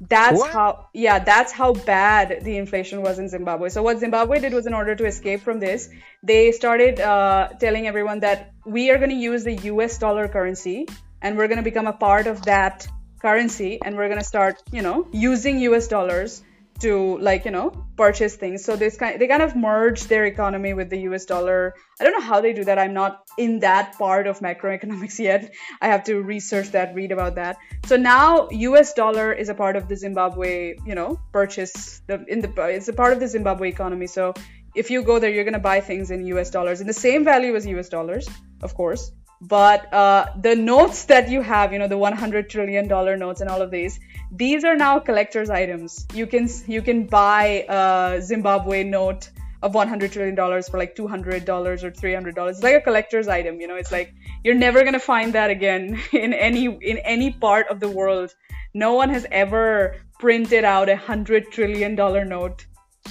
That's 0.00 0.38
What? 0.38 0.52
how, 0.52 0.88
yeah, 0.92 1.18
that's 1.18 1.52
how 1.52 1.72
bad 1.72 2.44
the 2.44 2.56
inflation 2.56 3.02
was 3.02 3.18
in 3.18 3.28
Zimbabwe. 3.28 3.68
So, 3.68 3.82
what 3.82 3.98
Zimbabwe 3.98 4.40
did 4.40 4.52
was, 4.52 4.66
in 4.66 4.74
order 4.74 4.94
to 4.94 5.06
escape 5.06 5.42
from 5.42 5.60
this, 5.60 5.88
they 6.22 6.52
started 6.52 7.00
uh, 7.00 7.48
telling 7.60 7.86
everyone 7.86 8.20
that 8.20 8.52
we 8.66 8.90
are 8.90 8.98
going 8.98 9.10
to 9.10 9.16
use 9.16 9.44
the 9.44 9.54
US 9.72 9.98
dollar 9.98 10.28
currency 10.28 10.86
and 11.22 11.38
we're 11.38 11.48
going 11.48 11.58
to 11.58 11.68
become 11.70 11.86
a 11.86 11.92
part 11.92 12.26
of 12.26 12.42
that 12.42 12.86
currency 13.20 13.78
and 13.82 13.96
we're 13.96 14.08
going 14.08 14.20
to 14.20 14.24
start, 14.24 14.62
you 14.70 14.82
know, 14.82 15.06
using 15.12 15.58
US 15.60 15.88
dollars 15.88 16.42
to 16.80 17.18
like 17.18 17.44
you 17.44 17.50
know 17.50 17.70
purchase 17.96 18.36
things. 18.36 18.64
So 18.64 18.76
this 18.76 18.96
kind 18.96 19.20
they 19.20 19.26
kind 19.26 19.42
of 19.42 19.54
merge 19.54 20.04
their 20.04 20.26
economy 20.26 20.74
with 20.74 20.90
the 20.90 20.98
US 21.08 21.24
dollar. 21.24 21.74
I 22.00 22.04
don't 22.04 22.12
know 22.12 22.26
how 22.26 22.40
they 22.40 22.52
do 22.52 22.64
that. 22.64 22.78
I'm 22.78 22.94
not 22.94 23.28
in 23.38 23.60
that 23.60 23.98
part 23.98 24.26
of 24.26 24.40
macroeconomics 24.40 25.18
yet. 25.30 25.52
I 25.80 25.88
have 25.88 26.04
to 26.04 26.20
research 26.20 26.70
that 26.70 26.94
read 26.94 27.12
about 27.12 27.36
that. 27.36 27.56
So 27.86 27.96
now 27.96 28.48
US 28.50 28.92
dollar 28.94 29.32
is 29.32 29.48
a 29.48 29.54
part 29.54 29.76
of 29.76 29.88
the 29.88 29.96
Zimbabwe 29.96 30.76
you 30.84 30.94
know 30.94 31.20
purchase 31.32 32.00
the 32.06 32.24
in 32.28 32.40
the 32.40 32.50
it's 32.68 32.88
a 32.88 32.92
part 32.92 33.12
of 33.12 33.20
the 33.20 33.28
Zimbabwe 33.28 33.68
economy. 33.68 34.06
So 34.06 34.34
if 34.74 34.90
you 34.90 35.02
go 35.02 35.18
there 35.18 35.30
you're 35.30 35.44
going 35.44 35.60
to 35.62 35.68
buy 35.72 35.80
things 35.80 36.10
in 36.10 36.24
US 36.26 36.50
dollars 36.50 36.80
in 36.80 36.86
the 36.86 36.92
same 36.92 37.24
value 37.24 37.54
as 37.54 37.66
US 37.66 37.88
dollars 37.88 38.28
of 38.62 38.74
course 38.74 39.12
but 39.48 39.92
uh, 39.92 40.26
the 40.40 40.56
notes 40.56 41.04
that 41.06 41.28
you 41.28 41.42
have 41.42 41.72
you 41.72 41.78
know 41.78 41.88
the 41.88 41.98
100 41.98 42.48
trillion 42.48 42.88
dollar 42.88 43.16
notes 43.16 43.40
and 43.40 43.50
all 43.50 43.62
of 43.62 43.70
these 43.70 44.00
these 44.36 44.64
are 44.64 44.74
now 44.74 44.98
collector's 44.98 45.48
items. 45.48 46.06
You 46.12 46.26
can 46.26 46.48
you 46.66 46.82
can 46.82 47.06
buy 47.06 47.64
a 47.68 48.20
zimbabwe 48.20 48.82
note 48.82 49.30
of 49.62 49.74
100 49.74 50.12
trillion 50.12 50.34
dollars 50.34 50.68
for 50.68 50.78
like 50.78 50.96
200 50.96 51.44
dollars 51.44 51.84
or 51.84 51.90
300 51.90 52.34
dollars. 52.34 52.56
It's 52.56 52.64
like 52.64 52.74
a 52.74 52.80
collector's 52.80 53.28
item 53.28 53.60
you 53.60 53.68
know 53.68 53.76
it's 53.76 53.92
like 53.92 54.14
you're 54.42 54.54
never 54.54 54.80
going 54.80 54.94
to 54.94 55.06
find 55.14 55.32
that 55.34 55.50
again 55.50 56.00
in 56.12 56.32
any 56.32 56.66
in 56.66 56.98
any 56.98 57.30
part 57.30 57.68
of 57.68 57.80
the 57.80 57.88
world. 57.88 58.34
No 58.74 58.94
one 58.94 59.10
has 59.10 59.26
ever 59.30 59.96
printed 60.18 60.64
out 60.64 60.88
a 60.88 60.94
100 60.94 61.52
trillion 61.52 61.94
dollar 61.94 62.24
note 62.24 62.66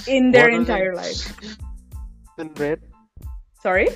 in 0.06 0.30
their 0.30 0.50
entire 0.50 0.94
life. 0.94 1.32
Inflation 2.38 2.58
rate? 2.58 2.78
sorry 3.62 3.88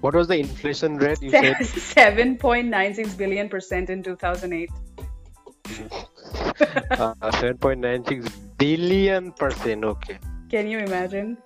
What 0.00 0.14
was 0.14 0.28
the 0.28 0.38
inflation 0.38 0.96
rate? 0.96 1.20
You 1.22 1.30
said 1.30 1.56
7.96 1.56 3.16
billion 3.16 3.48
percent 3.48 3.90
in 3.90 4.02
2008 4.02 4.70
uh, 5.70 7.14
7.96 7.22 8.30
billion 8.58 9.32
percent. 9.32 9.84
Okay. 9.84 10.18
Can 10.50 10.66
you 10.68 10.78
imagine? 10.78 11.36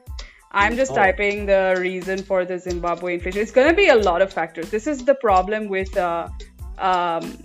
I'm 0.52 0.76
just 0.76 0.92
Oh. 0.92 0.96
typing 0.96 1.46
the 1.46 1.76
reason 1.78 2.22
for 2.22 2.44
the 2.44 2.58
Zimbabwe 2.58 3.14
inflation. 3.14 3.40
It's 3.42 3.50
going 3.50 3.68
to 3.68 3.74
be 3.74 3.88
a 3.88 3.96
lot 3.96 4.22
of 4.22 4.32
factors. 4.32 4.70
This 4.70 4.86
is 4.86 5.04
the 5.04 5.14
problem 5.16 5.68
with 5.68 5.96
uh, 5.96 6.28
um, 6.78 7.38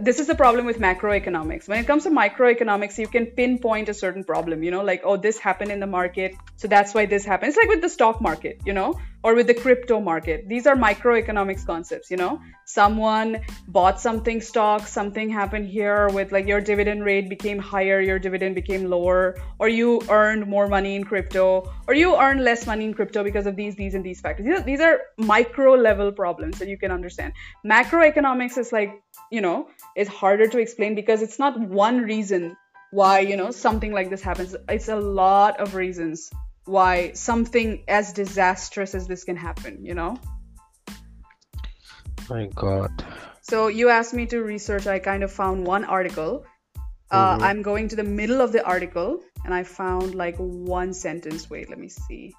this 0.00 0.18
is 0.18 0.26
the 0.26 0.34
problem 0.34 0.66
with 0.66 0.78
macroeconomics. 0.78 1.68
When 1.68 1.78
it 1.78 1.86
comes 1.86 2.04
to 2.04 2.10
microeconomics, 2.10 2.98
you 2.98 3.06
can 3.06 3.26
pinpoint 3.26 3.88
a 3.88 3.94
certain 3.94 4.24
problem, 4.24 4.62
you 4.62 4.70
know, 4.70 4.82
like, 4.82 5.02
oh, 5.04 5.16
this 5.16 5.38
happened 5.38 5.70
in 5.70 5.80
the 5.80 5.86
market, 5.86 6.34
so 6.56 6.68
that's 6.68 6.94
why 6.94 7.06
this 7.06 7.24
happened. 7.24 7.48
It's 7.50 7.56
like 7.58 7.68
with 7.68 7.82
the 7.82 7.88
stock 7.90 8.20
market, 8.20 8.60
you 8.64 8.72
know, 8.72 8.98
or 9.24 9.34
with 9.34 9.46
the 9.46 9.54
crypto 9.54 10.00
market. 10.00 10.46
These 10.46 10.66
are 10.66 10.76
microeconomics 10.76 11.64
concepts, 11.66 12.10
you 12.10 12.18
know. 12.18 12.40
Someone 12.66 13.40
bought 13.66 13.98
something 13.98 14.42
stock, 14.42 14.86
something 14.86 15.30
happened 15.30 15.66
here 15.66 16.08
with 16.10 16.30
like 16.30 16.46
your 16.46 16.60
dividend 16.60 17.06
rate 17.06 17.30
became 17.30 17.58
higher, 17.58 18.00
your 18.02 18.18
dividend 18.18 18.54
became 18.54 18.84
lower, 18.84 19.36
or 19.58 19.68
you 19.68 20.02
earned 20.10 20.46
more 20.46 20.68
money 20.68 20.94
in 20.94 21.04
crypto, 21.04 21.72
or 21.88 21.94
you 21.94 22.14
earned 22.14 22.44
less 22.44 22.66
money 22.66 22.84
in 22.84 22.92
crypto 22.92 23.24
because 23.24 23.46
of 23.46 23.56
these, 23.56 23.74
these, 23.76 23.94
and 23.94 24.04
these 24.04 24.20
factors. 24.20 24.44
These 24.44 24.60
are, 24.60 24.62
these 24.62 24.80
are 24.80 25.00
micro 25.16 25.72
level 25.72 26.12
problems 26.12 26.58
that 26.58 26.68
you 26.68 26.76
can 26.76 26.92
understand. 26.92 27.32
Macroeconomics 27.66 28.58
is 28.58 28.72
like, 28.72 29.02
you 29.32 29.40
know, 29.40 29.68
is 29.96 30.06
harder 30.06 30.46
to 30.48 30.58
explain 30.58 30.94
because 30.94 31.22
it's 31.22 31.38
not 31.38 31.58
one 31.58 32.02
reason 32.02 32.54
why, 32.90 33.20
you 33.20 33.38
know, 33.38 33.50
something 33.50 33.90
like 33.90 34.10
this 34.10 34.20
happens. 34.20 34.54
It's 34.68 34.88
a 34.88 34.96
lot 34.96 35.58
of 35.60 35.74
reasons 35.74 36.30
why 36.64 37.12
something 37.12 37.84
as 37.88 38.12
disastrous 38.12 38.94
as 38.94 39.06
this 39.06 39.24
can 39.24 39.36
happen, 39.36 39.84
you 39.84 39.94
know? 39.94 40.16
My 42.30 42.46
God. 42.54 43.04
So 43.42 43.68
you 43.68 43.90
asked 43.90 44.14
me 44.14 44.26
to 44.26 44.42
research. 44.42 44.86
I 44.86 44.98
kind 44.98 45.22
of 45.22 45.30
found 45.30 45.66
one 45.66 45.84
article. 45.84 46.46
Uh, 47.10 47.36
Mhm. 47.36 47.42
I'm 47.42 47.62
going 47.62 47.88
to 47.88 47.96
the 47.96 48.04
middle 48.04 48.40
of 48.40 48.52
the 48.52 48.64
article 48.64 49.20
and 49.44 49.52
I 49.52 49.62
found 49.62 50.14
like 50.14 50.36
one 50.38 50.94
sentence. 50.94 51.50
Wait, 51.50 51.68
let 51.68 51.78
me 51.78 51.88
see. 51.88 52.34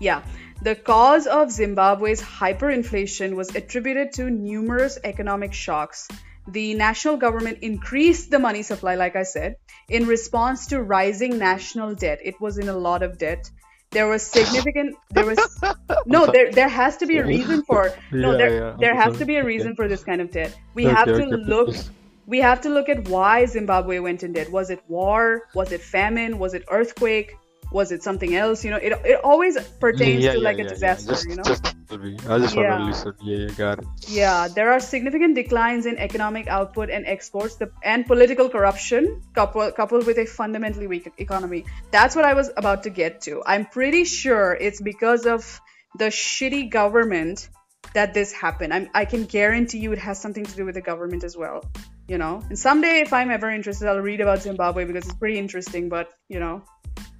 Yeah, 0.00 0.22
the 0.62 0.74
cause 0.74 1.26
of 1.26 1.52
Zimbabwe's 1.52 2.22
hyperinflation 2.22 3.34
was 3.34 3.54
attributed 3.54 4.14
to 4.14 4.30
numerous 4.30 4.98
economic 5.04 5.52
shocks. 5.52 6.08
The 6.50 6.74
national 6.74 7.16
government 7.18 7.58
increased 7.62 8.30
the 8.30 8.38
money 8.38 8.62
supply, 8.62 8.96
like 8.96 9.16
I 9.16 9.22
said, 9.24 9.56
in 9.88 10.06
response 10.06 10.68
to 10.68 10.82
rising 10.82 11.38
national 11.38 11.94
debt. 11.94 12.20
It 12.24 12.40
was 12.40 12.58
in 12.58 12.68
a 12.68 12.76
lot 12.76 13.02
of 13.02 13.18
debt. 13.18 13.50
There 13.92 14.08
was 14.08 14.22
significant. 14.26 14.96
There 15.10 15.26
was 15.26 15.48
no. 16.06 16.26
There 16.26 16.52
there 16.52 16.68
has 16.68 16.98
to 16.98 17.06
be 17.06 17.18
a 17.18 17.24
reason 17.24 17.62
for 17.64 17.94
no. 18.10 18.32
Yeah, 18.32 18.36
There 18.36 18.52
yeah, 18.52 18.76
there 18.76 18.94
has 18.96 19.18
to 19.18 19.26
be 19.26 19.36
a 19.36 19.44
reason 19.44 19.74
for 19.76 19.88
this 19.88 20.04
kind 20.04 20.20
of 20.20 20.30
debt. 20.30 20.54
We 20.74 20.86
Okay, 20.86 20.96
have 20.98 21.14
to 21.14 21.24
okay, 21.24 21.36
look 21.36 21.70
please. 21.70 21.90
we 22.26 22.40
have 22.40 22.62
to 22.62 22.70
look 22.70 22.88
at 22.88 23.08
why 23.08 23.46
Zimbabwe 23.46 23.98
went 24.00 24.22
in 24.22 24.32
debt. 24.32 24.50
Was 24.50 24.70
it 24.70 24.80
war? 24.88 25.42
Was 25.54 25.72
it 25.72 25.82
famine? 25.82 26.38
Was 26.38 26.54
it 26.54 26.64
earthquake? 26.70 27.39
Was 27.72 27.92
it 27.92 28.02
something 28.02 28.34
else? 28.34 28.64
You 28.64 28.72
know, 28.72 28.76
it, 28.76 28.92
it 29.04 29.20
always 29.22 29.58
pertains 29.78 30.24
yeah, 30.24 30.32
to 30.32 30.38
yeah, 30.38 30.44
like 30.44 30.58
yeah, 30.58 30.64
a 30.64 30.68
disaster, 30.68 31.12
Just, 31.12 31.28
you 31.28 31.36
know? 31.36 31.42
just. 31.44 31.66
I 31.92 32.38
just 32.38 32.54
Yeah. 32.54 32.70
want 32.70 32.80
to 32.80 32.86
listen. 32.86 33.14
Yeah, 33.20 33.36
yeah, 33.36 33.54
got 33.56 33.78
it. 33.80 33.86
Yeah, 34.06 34.48
there 34.48 34.70
are 34.72 34.78
significant 34.78 35.34
declines 35.34 35.86
in 35.86 35.98
economic 35.98 36.46
output 36.46 36.88
and 36.88 37.04
exports 37.04 37.56
the, 37.56 37.70
and 37.82 38.06
political 38.06 38.48
corruption 38.48 39.22
coupled, 39.34 39.74
coupled 39.74 40.06
with 40.06 40.18
a 40.18 40.26
fundamentally 40.26 40.86
weak 40.86 41.12
economy. 41.18 41.64
That's 41.90 42.14
what 42.14 42.24
I 42.24 42.34
was 42.34 42.50
about 42.56 42.84
to 42.84 42.90
get 42.90 43.22
to. 43.22 43.42
I'm 43.44 43.66
pretty 43.66 44.04
sure 44.04 44.56
it's 44.60 44.80
because 44.80 45.26
of 45.26 45.60
the 45.98 46.06
shitty 46.06 46.70
government 46.70 47.48
that 47.94 48.14
this 48.14 48.32
happened. 48.32 48.72
I'm, 48.72 48.88
I 48.94 49.04
can 49.04 49.24
guarantee 49.24 49.78
you 49.78 49.92
it 49.92 49.98
has 49.98 50.20
something 50.20 50.44
to 50.44 50.54
do 50.56 50.64
with 50.64 50.76
the 50.76 50.80
government 50.80 51.24
as 51.24 51.36
well. 51.36 51.64
You 52.06 52.18
know, 52.18 52.42
and 52.48 52.58
someday 52.58 53.00
if 53.00 53.12
I'm 53.12 53.30
ever 53.30 53.50
interested, 53.50 53.88
I'll 53.88 54.00
read 54.00 54.20
about 54.20 54.42
Zimbabwe 54.42 54.84
because 54.84 55.04
it's 55.06 55.14
pretty 55.14 55.38
interesting. 55.38 55.88
But 55.88 56.08
you 56.28 56.40
know, 56.40 56.62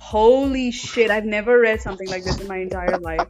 holy 0.00 0.70
shit, 0.72 1.10
I've 1.10 1.24
never 1.24 1.60
read 1.60 1.80
something 1.80 2.08
like 2.08 2.24
this 2.24 2.40
in 2.40 2.48
my 2.48 2.58
entire 2.58 2.98
life. 2.98 3.28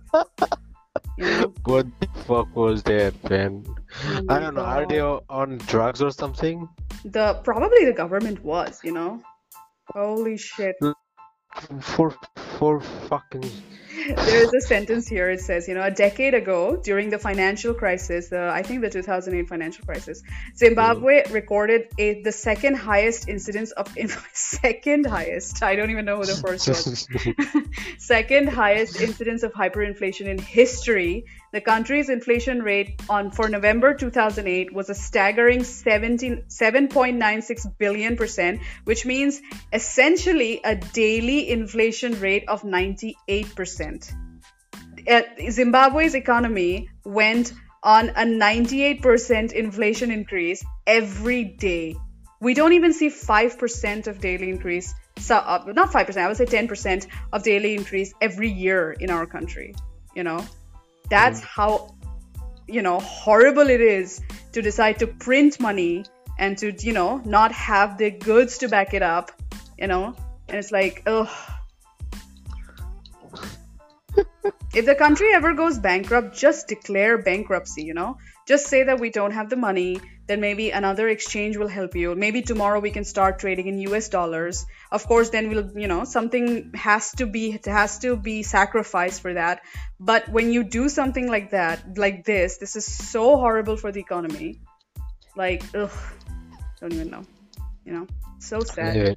You 1.18 1.24
know? 1.24 1.54
What 1.64 1.86
the 2.00 2.08
fuck 2.24 2.54
was 2.56 2.82
that, 2.84 3.12
man? 3.28 3.64
Oh 3.68 4.24
I 4.30 4.38
don't 4.38 4.54
know. 4.54 4.62
Are 4.62 4.86
they 4.86 5.00
on 5.00 5.58
drugs 5.66 6.00
or 6.00 6.10
something? 6.10 6.66
the 7.04 7.40
probably 7.44 7.84
the 7.84 7.92
government 7.92 8.44
was 8.44 8.80
you 8.84 8.92
know 8.92 9.22
holy 9.94 10.36
shit 10.36 10.76
For 11.80 12.14
for 12.58 12.80
fucking. 12.80 13.50
There 14.06 14.42
is 14.42 14.52
a 14.54 14.60
sentence 14.60 15.08
here 15.08 15.30
it 15.30 15.40
says 15.40 15.68
you 15.68 15.74
know 15.74 15.82
a 15.82 15.90
decade 15.90 16.34
ago 16.34 16.76
during 16.76 17.10
the 17.10 17.18
financial 17.18 17.74
crisis 17.74 18.28
the 18.28 18.50
i 18.52 18.62
think 18.62 18.80
the 18.80 18.90
2008 18.90 19.48
financial 19.48 19.84
crisis 19.84 20.22
zimbabwe 20.56 21.22
mm-hmm. 21.22 21.32
recorded 21.32 21.88
a 21.98 22.22
the 22.22 22.32
second 22.32 22.74
highest 22.74 23.28
incidence 23.28 23.70
of 23.72 23.86
second 24.32 25.06
highest 25.06 25.62
i 25.62 25.74
don't 25.76 25.90
even 25.90 26.04
know 26.04 26.16
who 26.16 26.24
the 26.24 26.36
first 26.36 26.68
was 26.68 27.08
second 27.98 28.48
highest 28.48 29.00
incidence 29.00 29.42
of 29.42 29.52
hyperinflation 29.52 30.26
in 30.26 30.38
history. 30.38 31.26
The 31.52 31.60
country's 31.60 32.08
inflation 32.08 32.62
rate 32.62 33.02
on 33.08 33.32
for 33.32 33.48
November 33.48 33.92
2008 33.94 34.72
was 34.72 34.88
a 34.88 34.94
staggering 34.94 35.64
17, 35.64 36.44
7.96 36.46 37.76
billion 37.76 38.16
percent, 38.16 38.60
which 38.84 39.04
means 39.04 39.40
essentially 39.72 40.60
a 40.62 40.76
daily 40.76 41.50
inflation 41.50 42.20
rate 42.20 42.44
of 42.46 42.62
98 42.62 43.56
percent. 43.56 44.12
Zimbabwe's 45.50 46.14
economy 46.14 46.88
went 47.04 47.52
on 47.82 48.10
a 48.10 48.24
98% 48.24 49.52
inflation 49.52 50.12
increase 50.12 50.64
every 50.86 51.42
day. 51.44 51.96
We 52.40 52.54
don't 52.54 52.74
even 52.74 52.92
see 52.92 53.08
5% 53.08 54.06
of 54.06 54.20
daily 54.20 54.50
increase, 54.50 54.94
so, 55.16 55.36
uh, 55.36 55.64
not 55.74 55.90
5%, 55.90 56.16
I 56.16 56.28
would 56.28 56.36
say 56.36 56.44
10% 56.44 57.06
of 57.32 57.42
daily 57.42 57.74
increase 57.74 58.14
every 58.20 58.50
year 58.50 58.92
in 58.92 59.10
our 59.10 59.26
country. 59.26 59.74
You 60.14 60.24
know, 60.24 60.44
that's 61.10 61.40
mm. 61.40 61.44
how, 61.44 61.94
you 62.66 62.82
know, 62.82 63.00
horrible 63.00 63.68
it 63.68 63.80
is 63.80 64.22
to 64.52 64.62
decide 64.62 64.98
to 65.00 65.06
print 65.06 65.60
money 65.60 66.04
and 66.38 66.56
to, 66.58 66.72
you 66.72 66.92
know, 66.92 67.18
not 67.24 67.52
have 67.52 67.98
the 67.98 68.10
goods 68.10 68.58
to 68.58 68.68
back 68.68 68.94
it 68.94 69.02
up, 69.02 69.30
you 69.78 69.86
know, 69.86 70.16
and 70.48 70.56
it's 70.56 70.72
like, 70.72 71.02
ugh. 71.06 71.28
if 74.74 74.86
the 74.86 74.94
country 74.94 75.34
ever 75.34 75.52
goes 75.52 75.78
bankrupt, 75.78 76.36
just 76.36 76.68
declare 76.68 77.18
bankruptcy, 77.18 77.82
you 77.82 77.94
know? 77.94 78.16
Just 78.48 78.66
say 78.66 78.84
that 78.84 78.98
we 78.98 79.10
don't 79.10 79.32
have 79.32 79.50
the 79.50 79.56
money, 79.56 80.00
then 80.30 80.40
maybe 80.40 80.70
another 80.70 81.08
exchange 81.08 81.56
will 81.56 81.66
help 81.66 81.96
you. 81.96 82.14
Maybe 82.14 82.40
tomorrow 82.40 82.78
we 82.78 82.92
can 82.92 83.04
start 83.04 83.40
trading 83.40 83.66
in 83.66 83.80
US 83.90 84.08
dollars. 84.08 84.64
Of 84.92 85.04
course, 85.08 85.30
then 85.30 85.48
we'll, 85.50 85.76
you 85.76 85.88
know, 85.88 86.04
something 86.04 86.70
has 86.74 87.10
to 87.18 87.26
be 87.26 87.58
has 87.64 87.98
to 88.06 88.14
be 88.14 88.44
sacrificed 88.44 89.22
for 89.22 89.34
that. 89.34 89.62
But 89.98 90.28
when 90.28 90.52
you 90.52 90.62
do 90.62 90.88
something 90.88 91.26
like 91.26 91.50
that, 91.50 91.98
like 91.98 92.22
this, 92.24 92.58
this 92.58 92.76
is 92.76 92.86
so 92.86 93.24
horrible 93.42 93.76
for 93.76 93.90
the 93.90 93.98
economy. 93.98 94.60
Like, 95.34 95.64
ugh. 95.74 95.98
don't 96.80 96.92
even 96.92 97.10
know. 97.10 97.24
You 97.84 97.92
know, 97.94 98.06
so 98.38 98.60
sad. 98.60 98.94
Yeah. 98.94 99.14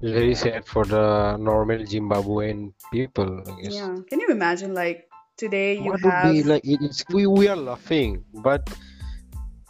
Very 0.00 0.34
sad 0.34 0.64
for 0.64 0.86
the 0.86 1.36
normal 1.36 1.84
Zimbabwean 1.84 2.72
people, 2.90 3.44
I 3.46 3.60
guess. 3.60 3.74
Yeah. 3.74 3.96
Can 4.08 4.18
you 4.24 4.28
imagine 4.28 4.72
like 4.72 5.04
today 5.36 5.76
you 5.76 5.92
What 5.92 6.00
have 6.00 6.32
be 6.32 6.42
like? 6.42 6.62
It's 6.64 7.04
we 7.12 7.26
we 7.26 7.48
are 7.48 7.60
laughing, 7.72 8.24
but 8.32 8.64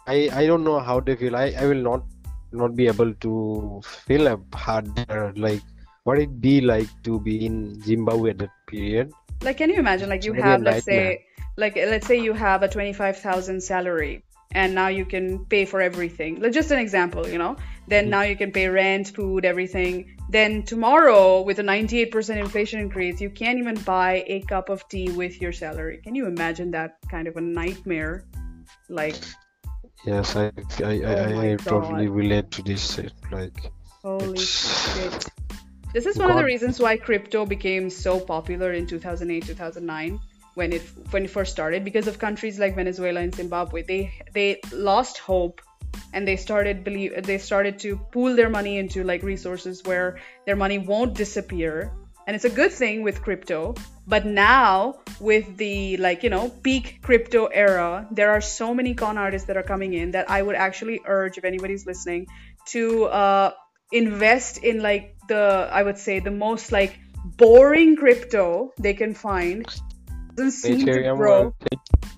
I 0.07 0.29
I 0.33 0.45
don't 0.45 0.63
know 0.63 0.79
how 0.79 0.99
they 0.99 1.15
feel. 1.15 1.35
I 1.35 1.53
I 1.57 1.65
will 1.65 1.83
not 1.89 2.03
not 2.51 2.75
be 2.75 2.87
able 2.87 3.13
to 3.25 3.81
feel 4.07 4.27
a 4.27 4.37
harder 4.53 5.33
like 5.35 5.61
what 6.03 6.19
it 6.19 6.39
be 6.41 6.61
like 6.61 6.89
to 7.03 7.19
be 7.19 7.45
in 7.45 7.81
Zimbabwe 7.81 8.31
at 8.31 8.37
that 8.39 8.51
period. 8.67 9.13
like 9.45 9.57
can 9.59 9.69
you 9.69 9.79
imagine 9.79 10.09
like 10.09 10.23
you 10.25 10.33
have 10.33 10.61
let's 10.65 10.85
say 10.85 11.25
like 11.63 11.75
let's 11.75 12.07
say 12.07 12.17
you 12.25 12.33
have 12.33 12.63
a 12.63 12.67
25,000 12.67 13.61
salary 13.61 14.23
and 14.55 14.75
now 14.75 14.87
you 14.87 15.03
can 15.05 15.45
pay 15.53 15.65
for 15.65 15.81
everything. 15.81 16.39
Like 16.39 16.51
just 16.53 16.71
an 16.71 16.79
example, 16.79 17.27
you 17.27 17.39
know. 17.41 17.55
Then 17.87 18.05
Mm. 18.05 18.09
now 18.15 18.21
you 18.21 18.35
can 18.41 18.51
pay 18.51 18.67
rent, 18.67 19.11
food, 19.15 19.45
everything. 19.45 19.95
Then 20.29 20.61
tomorrow 20.63 21.41
with 21.41 21.59
a 21.59 21.63
98% 21.63 22.37
inflation 22.39 22.79
increase, 22.79 23.19
you 23.19 23.31
can't 23.31 23.57
even 23.63 23.75
buy 23.81 24.23
a 24.27 24.41
cup 24.41 24.69
of 24.69 24.87
tea 24.89 25.09
with 25.21 25.41
your 25.41 25.51
salary. 25.51 25.97
Can 26.03 26.13
you 26.13 26.27
imagine 26.27 26.69
that 26.71 26.97
kind 27.09 27.27
of 27.27 27.35
a 27.37 27.41
nightmare? 27.41 28.25
Like 28.89 29.15
Yes, 30.05 30.35
I 30.35 30.51
I 30.83 30.83
I, 30.83 31.15
Oh 31.15 31.35
my 31.35 31.53
I 31.53 31.55
totally 31.55 32.07
relate 32.07 32.51
to 32.51 32.61
this. 32.61 32.99
Like 33.31 33.71
holy 34.01 34.37
shit. 34.37 35.29
This 35.93 36.05
is 36.05 36.17
one 36.17 36.31
of 36.31 36.37
the 36.37 36.43
reasons 36.43 36.79
why 36.79 36.97
crypto 36.97 37.45
became 37.45 37.89
so 37.89 38.19
popular 38.19 38.73
in 38.73 38.87
2008, 38.87 39.45
2009 39.45 40.19
when 40.55 40.73
it 40.73 40.81
when 41.11 41.25
it 41.25 41.29
first 41.29 41.51
started 41.51 41.85
because 41.85 42.07
of 42.07 42.19
countries 42.19 42.59
like 42.59 42.75
Venezuela 42.75 43.21
and 43.21 43.33
Zimbabwe. 43.33 43.83
They 43.83 44.11
they 44.33 44.59
lost 44.71 45.19
hope 45.19 45.61
and 46.11 46.27
they 46.27 46.35
started 46.35 46.83
believe 46.83 47.23
they 47.23 47.37
started 47.37 47.79
to 47.79 47.97
pool 48.11 48.35
their 48.35 48.49
money 48.49 48.77
into 48.77 49.03
like 49.03 49.23
resources 49.23 49.83
where 49.83 50.19
their 50.45 50.55
money 50.55 50.79
won't 50.79 51.13
disappear. 51.13 51.91
And 52.25 52.35
it's 52.35 52.45
a 52.45 52.49
good 52.49 52.71
thing 52.71 53.03
with 53.03 53.21
crypto, 53.21 53.75
but 54.07 54.25
now 54.25 54.99
with 55.19 55.57
the 55.57 55.97
like, 55.97 56.23
you 56.23 56.29
know, 56.29 56.49
peak 56.49 56.99
crypto 57.01 57.47
era, 57.47 58.07
there 58.11 58.31
are 58.31 58.41
so 58.41 58.73
many 58.73 58.93
con 58.93 59.17
artists 59.17 59.47
that 59.47 59.57
are 59.57 59.63
coming 59.63 59.93
in 59.93 60.11
that 60.11 60.29
I 60.29 60.41
would 60.41 60.55
actually 60.55 61.01
urge 61.05 61.37
if 61.37 61.43
anybody's 61.43 61.85
listening 61.85 62.27
to 62.67 63.05
uh 63.05 63.51
invest 63.91 64.57
in 64.57 64.81
like 64.81 65.15
the 65.27 65.69
I 65.71 65.83
would 65.83 65.97
say 65.97 66.19
the 66.19 66.31
most 66.31 66.71
like 66.71 66.97
boring 67.37 67.95
crypto 67.95 68.71
they 68.79 68.93
can 68.93 69.13
find. 69.13 69.65
Doesn't 70.35 70.51
seem 70.51 70.85
to 70.85 71.13
grow 71.15 71.53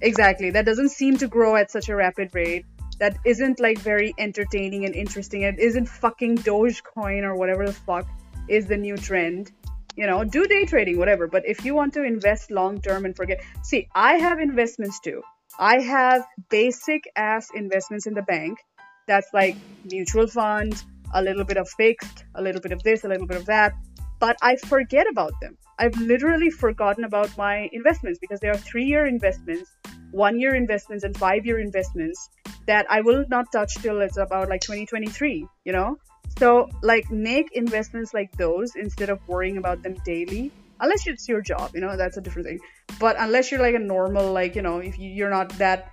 exactly. 0.01 0.51
That 0.51 0.65
doesn't 0.65 0.89
seem 0.89 1.17
to 1.17 1.27
grow 1.27 1.55
at 1.55 1.71
such 1.71 1.89
a 1.89 1.95
rapid 1.95 2.29
rate. 2.33 2.65
That 2.99 3.17
isn't 3.25 3.59
like 3.59 3.77
very 3.79 4.13
entertaining 4.17 4.85
and 4.85 4.95
interesting. 4.95 5.41
It 5.41 5.59
isn't 5.59 5.87
fucking 5.87 6.37
Dogecoin 6.39 7.23
or 7.23 7.35
whatever 7.35 7.65
the 7.65 7.73
fuck 7.73 8.07
is 8.47 8.67
the 8.67 8.77
new 8.77 8.95
trend. 8.95 9.51
You 9.95 10.07
know, 10.07 10.23
do 10.23 10.45
day 10.45 10.65
trading, 10.65 10.97
whatever. 10.97 11.27
But 11.27 11.43
if 11.47 11.63
you 11.63 11.73
want 11.73 11.93
to 11.93 12.03
invest 12.03 12.51
long 12.51 12.81
term 12.81 13.05
and 13.05 13.15
forget, 13.15 13.41
see, 13.63 13.87
I 13.95 14.15
have 14.15 14.39
investments 14.39 14.99
too. 14.99 15.21
I 15.57 15.81
have 15.81 16.25
basic 16.49 17.03
ass 17.15 17.49
investments 17.55 18.07
in 18.07 18.13
the 18.13 18.21
bank. 18.21 18.59
That's 19.07 19.27
like 19.33 19.55
mutual 19.85 20.27
fund, 20.27 20.83
a 21.13 21.21
little 21.21 21.45
bit 21.45 21.57
of 21.57 21.69
fixed, 21.69 22.25
a 22.35 22.41
little 22.41 22.61
bit 22.61 22.71
of 22.71 22.83
this, 22.83 23.03
a 23.03 23.07
little 23.07 23.27
bit 23.27 23.37
of 23.37 23.45
that. 23.45 23.73
But 24.19 24.37
I 24.41 24.55
forget 24.57 25.07
about 25.09 25.33
them. 25.41 25.57
I've 25.77 25.97
literally 25.97 26.49
forgotten 26.49 27.03
about 27.03 27.37
my 27.37 27.69
investments 27.71 28.19
because 28.19 28.39
they 28.39 28.47
are 28.47 28.57
three 28.57 28.85
year 28.85 29.05
investments, 29.05 29.69
one 30.11 30.39
year 30.39 30.55
investments, 30.55 31.03
and 31.03 31.15
five 31.15 31.45
year 31.45 31.59
investments 31.59 32.29
that 32.67 32.85
I 32.89 33.01
will 33.01 33.25
not 33.29 33.51
touch 33.51 33.75
till 33.75 34.01
it's 34.01 34.17
about 34.17 34.49
like 34.49 34.61
2023, 34.61 35.47
you 35.65 35.73
know? 35.73 35.97
So, 36.37 36.69
like, 36.81 37.09
make 37.11 37.51
investments 37.53 38.13
like 38.13 38.31
those 38.37 38.75
instead 38.75 39.09
of 39.09 39.19
worrying 39.27 39.57
about 39.57 39.83
them 39.83 39.95
daily. 40.05 40.51
Unless 40.79 41.07
it's 41.07 41.27
your 41.29 41.41
job, 41.41 41.71
you 41.73 41.79
know, 41.79 41.95
that's 41.95 42.17
a 42.17 42.21
different 42.21 42.47
thing. 42.47 42.59
But 42.99 43.15
unless 43.17 43.51
you're 43.51 43.61
like 43.61 43.75
a 43.75 43.79
normal, 43.79 44.33
like, 44.33 44.55
you 44.55 44.61
know, 44.61 44.79
if 44.79 44.99
you- 44.99 45.09
you're 45.09 45.29
not 45.29 45.49
that 45.57 45.91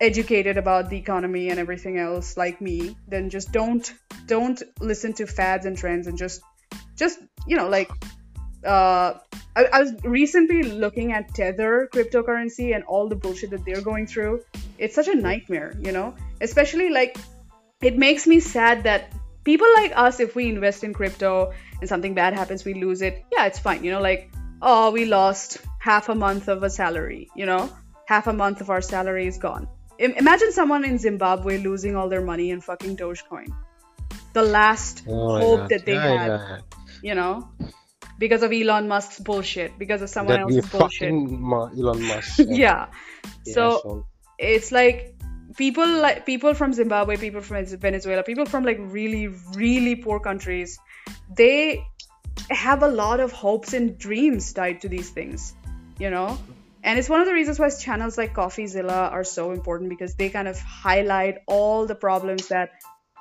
educated 0.00 0.56
about 0.56 0.90
the 0.90 0.96
economy 0.96 1.50
and 1.50 1.58
everything 1.58 1.98
else 1.98 2.36
like 2.36 2.60
me, 2.60 2.96
then 3.08 3.30
just 3.30 3.52
don't 3.52 3.92
don't 4.26 4.62
listen 4.80 5.12
to 5.14 5.26
fads 5.26 5.66
and 5.66 5.76
trends 5.76 6.06
and 6.06 6.16
just 6.18 6.40
just 6.96 7.18
you 7.46 7.56
know 7.56 7.68
like 7.68 7.90
uh 8.64 9.14
I, 9.56 9.64
I 9.72 9.80
was 9.80 9.92
recently 10.04 10.62
looking 10.62 11.12
at 11.12 11.34
tether 11.34 11.88
cryptocurrency 11.92 12.74
and 12.74 12.82
all 12.84 13.08
the 13.08 13.16
bullshit 13.16 13.50
that 13.50 13.64
they're 13.64 13.82
going 13.82 14.06
through 14.06 14.40
it's 14.78 14.94
such 14.94 15.08
a 15.08 15.14
nightmare 15.14 15.74
you 15.80 15.92
know 15.92 16.14
especially 16.40 16.88
like 16.90 17.16
it 17.82 17.98
makes 17.98 18.26
me 18.26 18.40
sad 18.40 18.84
that 18.84 19.12
people 19.44 19.66
like 19.76 19.92
us 19.94 20.20
if 20.20 20.34
we 20.34 20.48
invest 20.48 20.84
in 20.84 20.92
crypto 20.94 21.52
and 21.80 21.88
something 21.88 22.14
bad 22.14 22.32
happens 22.34 22.64
we 22.64 22.74
lose 22.74 23.02
it. 23.02 23.24
Yeah 23.32 23.46
it's 23.46 23.58
fine 23.58 23.84
you 23.84 23.90
know 23.90 24.00
like 24.00 24.30
oh 24.62 24.90
we 24.90 25.04
lost 25.04 25.58
half 25.78 26.08
a 26.08 26.14
month 26.14 26.48
of 26.48 26.62
a 26.62 26.70
salary 26.70 27.28
you 27.36 27.46
know? 27.46 27.70
Half 28.06 28.26
a 28.26 28.32
month 28.32 28.60
of 28.60 28.68
our 28.70 28.82
salary 28.82 29.26
is 29.26 29.38
gone. 29.38 29.66
Im- 29.98 30.12
imagine 30.12 30.52
someone 30.52 30.84
in 30.84 30.98
zimbabwe 30.98 31.58
losing 31.58 31.96
all 31.96 32.08
their 32.08 32.20
money 32.20 32.50
in 32.50 32.60
fucking 32.60 32.96
dogecoin. 32.98 33.48
The 34.34 34.42
last 34.42 35.04
Oh 35.08 35.38
hope 35.38 35.60
God. 35.60 35.68
that 35.70 35.86
they 35.86 35.94
Yeah, 35.94 36.18
had 36.18 36.28
yeah. 36.28 36.58
you 37.02 37.14
know? 37.14 37.48
Because 38.18 38.42
of 38.42 38.52
elon 38.52 38.88
musk's 38.88 39.18
bullshit 39.18 39.78
because 39.78 40.02
of 40.02 40.10
someone 40.10 40.36
That 40.36 40.42
else's 40.42 40.68
bullshit. 40.70 41.08
fucking 41.08 41.40
Ma- 41.40 41.70
Elon 41.70 42.02
Musk. 42.02 42.38
yeah. 42.46 42.88
Yeah, 43.46 43.54
so 43.54 44.06
it's 44.38 44.70
like 44.70 45.13
people 45.56 45.86
like 46.00 46.26
people 46.26 46.54
from 46.54 46.72
Zimbabwe, 46.72 47.16
people 47.16 47.40
from 47.40 47.64
Venezuela, 47.64 48.22
people 48.22 48.46
from 48.46 48.64
like 48.64 48.78
really 48.80 49.28
really 49.54 49.96
poor 49.96 50.20
countries, 50.20 50.78
they 51.34 51.84
have 52.50 52.82
a 52.82 52.88
lot 52.88 53.20
of 53.20 53.32
hopes 53.32 53.72
and 53.72 53.98
dreams 53.98 54.52
tied 54.52 54.80
to 54.82 54.88
these 54.88 55.10
things, 55.10 55.54
you 55.98 56.10
know. 56.10 56.38
And 56.82 56.98
it's 56.98 57.08
one 57.08 57.20
of 57.20 57.26
the 57.26 57.32
reasons 57.32 57.58
why 57.58 57.70
channels 57.70 58.18
like 58.18 58.34
CoffeeZilla 58.34 59.10
are 59.10 59.24
so 59.24 59.52
important 59.52 59.88
because 59.88 60.16
they 60.16 60.28
kind 60.28 60.46
of 60.46 60.58
highlight 60.58 61.38
all 61.46 61.86
the 61.86 61.94
problems 61.94 62.48
that 62.48 62.72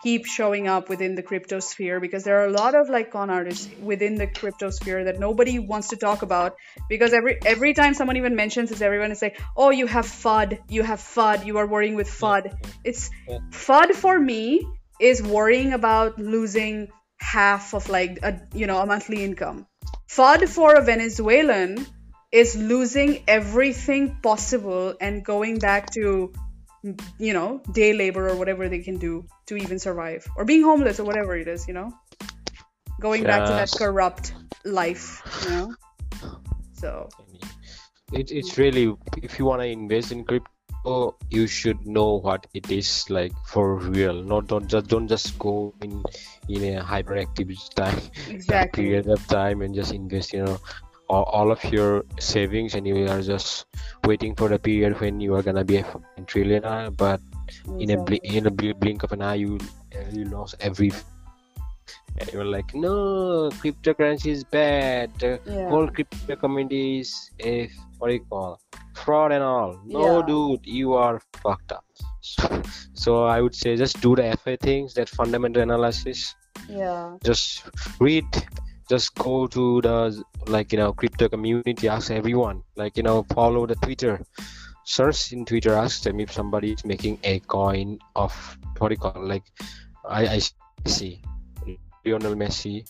keep 0.03 0.25
showing 0.25 0.67
up 0.67 0.89
within 0.89 1.15
the 1.15 1.23
crypto 1.23 1.59
sphere 1.59 1.99
because 1.99 2.23
there 2.23 2.41
are 2.41 2.45
a 2.45 2.51
lot 2.51 2.75
of 2.75 2.89
like 2.89 3.11
con 3.11 3.29
artists 3.29 3.69
within 3.81 4.15
the 4.15 4.27
crypto 4.27 4.69
sphere 4.69 5.05
that 5.05 5.19
nobody 5.19 5.57
wants 5.59 5.87
to 5.89 5.95
talk 5.95 6.21
about 6.21 6.55
because 6.89 7.13
every 7.13 7.39
every 7.45 7.73
time 7.73 7.93
someone 7.93 8.17
even 8.17 8.35
mentions 8.35 8.69
this 8.69 8.81
everyone 8.81 9.11
is 9.11 9.21
like 9.21 9.39
oh 9.55 9.69
you 9.69 9.87
have 9.87 10.05
fud 10.05 10.59
you 10.69 10.83
have 10.83 10.99
fud 10.99 11.45
you 11.45 11.57
are 11.57 11.67
worrying 11.67 11.95
with 11.95 12.09
fud 12.09 12.53
it's 12.83 13.09
fud 13.51 13.93
for 13.93 14.19
me 14.19 14.65
is 14.99 15.21
worrying 15.21 15.73
about 15.73 16.19
losing 16.19 16.87
half 17.23 17.73
of 17.73 17.89
like 17.89 18.19
a 18.23 18.41
you 18.53 18.67
know 18.67 18.79
a 18.79 18.85
monthly 18.85 19.23
income. 19.23 19.65
Fud 20.07 20.47
for 20.47 20.75
a 20.75 20.81
venezuelan 20.81 21.85
is 22.31 22.55
losing 22.55 23.23
everything 23.27 24.17
possible 24.21 24.95
and 24.99 25.23
going 25.23 25.59
back 25.59 25.91
to 25.91 26.33
you 27.17 27.34
know 27.34 27.62
day 27.72 27.93
labor 27.93 28.30
or 28.30 28.36
whatever 28.36 28.67
they 28.67 28.80
can 28.80 28.98
do 28.98 29.26
to 29.48 29.56
even 29.56 29.80
survive. 29.80 30.26
Or 30.36 30.46
being 30.46 30.63
homeless 30.63 31.00
or 31.00 31.06
whatever 31.06 31.36
it 31.38 31.48
is 31.48 31.67
you 31.67 31.74
know? 31.74 31.91
Going 33.00 33.24
back 33.24 33.46
to 33.48 33.54
that 33.54 33.72
corrupt 33.72 34.34
life 34.65 35.22
you 35.43 35.50
know? 35.50 35.76
So. 36.74 37.10
It, 38.12 38.32
it's 38.32 38.58
really 38.58 38.93
if 39.17 39.39
you 39.39 39.46
want 39.46 39.62
to 39.62 39.67
invest 39.67 40.12
in 40.12 40.24
crypto, 40.24 41.17
you 41.30 41.48
should 41.48 41.88
know 41.88 42.19
what 42.19 42.46
it 42.54 42.69
is 42.69 43.10
like 43.10 43.34
for 43.48 43.78
real. 43.78 44.22
Not 44.22 44.48
don't 44.48 44.67
just 44.67 44.88
don't 44.88 45.08
just 45.08 45.39
go 45.39 45.74
in 45.82 46.04
in 46.50 46.78
a 46.78 46.84
hyperactive 46.84 47.58
time 47.74 48.00
exactly. 48.30 48.84
period 48.84 49.08
of 49.08 49.26
time 49.28 49.62
and 49.62 49.74
just 49.74 49.93
invest. 49.93 50.34
You 50.34 50.43
know, 50.43 50.60
all, 51.21 51.52
of 51.52 51.63
your 51.65 52.04
savings 52.19 52.73
and 52.76 52.88
you 52.88 53.08
are 53.08 53.21
just 53.21 53.65
waiting 54.06 54.36
for 54.36 54.49
the 54.49 54.58
period 54.60 54.99
when 54.99 55.19
you 55.19 55.36
are 55.36 55.43
gonna 55.43 55.63
be 55.63 55.78
a 55.78 55.84
trillionaire. 56.26 56.95
But 56.95 57.21
in 57.80 57.91
a 57.91 57.97
bli- 58.04 58.21
in 58.23 58.47
a 58.47 58.52
blink 58.52 59.04
of 59.04 59.12
an 59.12 59.21
eye, 59.21 59.36
you 59.36 59.60
you 60.12 60.26
lost 60.26 60.56
every. 60.60 60.91
And 62.19 62.32
you're 62.32 62.45
like, 62.45 62.73
no, 62.76 63.49
cryptocurrency 63.62 64.32
is 64.32 64.43
bad. 64.43 65.12
The 65.19 65.39
Yeah. 65.45 65.69
whole 65.69 65.88
crypto 65.88 66.36
community 66.36 66.99
is 66.99 67.32
a 67.43 67.69
what 67.97 68.10
do 68.10 68.13
you 68.13 68.26
call 68.30 68.60
fraud 68.93 69.32
and 69.32 69.43
all. 69.43 69.80
No, 69.86 70.19
Yeah. 70.19 70.26
dude, 70.28 70.65
you 70.65 70.93
are 70.93 71.19
fucked 71.41 71.71
up. 71.71 71.84
So, 72.21 72.62
so 72.93 73.23
I 73.26 73.41
would 73.41 73.56
say 73.56 73.76
just 73.76 73.99
do 74.02 74.15
the 74.15 74.26
FA 74.38 74.56
things, 74.58 74.93
that 74.93 75.10
fundamental 75.10 75.62
analysis. 75.63 76.36
yeah 76.69 77.17
Just 77.23 77.63
read. 77.99 78.26
Just 78.89 79.15
go 79.15 79.48
to 79.48 79.82
the 79.82 80.24
like 80.48 80.72
you 80.72 80.78
know 80.78 80.93
crypto 80.93 81.30
community. 81.30 81.88
Ask 81.88 82.12
everyone. 82.12 82.63
Like 82.76 82.98
you 82.98 83.04
know 83.04 83.24
follow 83.34 83.65
the 83.65 83.76
Twitter. 83.76 84.22
Search 84.86 85.32
in 85.32 85.46
Twitter. 85.46 85.74
Ask 85.74 86.04
them 86.04 86.19
if 86.19 86.32
somebody 86.32 86.74
is 86.74 86.86
making 86.86 87.19
a 87.24 87.39
coin 87.39 88.00
of 88.15 88.34
you 88.82 88.98
like 89.15 89.43
I 90.08 90.28
I 90.28 90.39
see 90.86 91.22
Lionel 92.06 92.36
Messi 92.36 92.84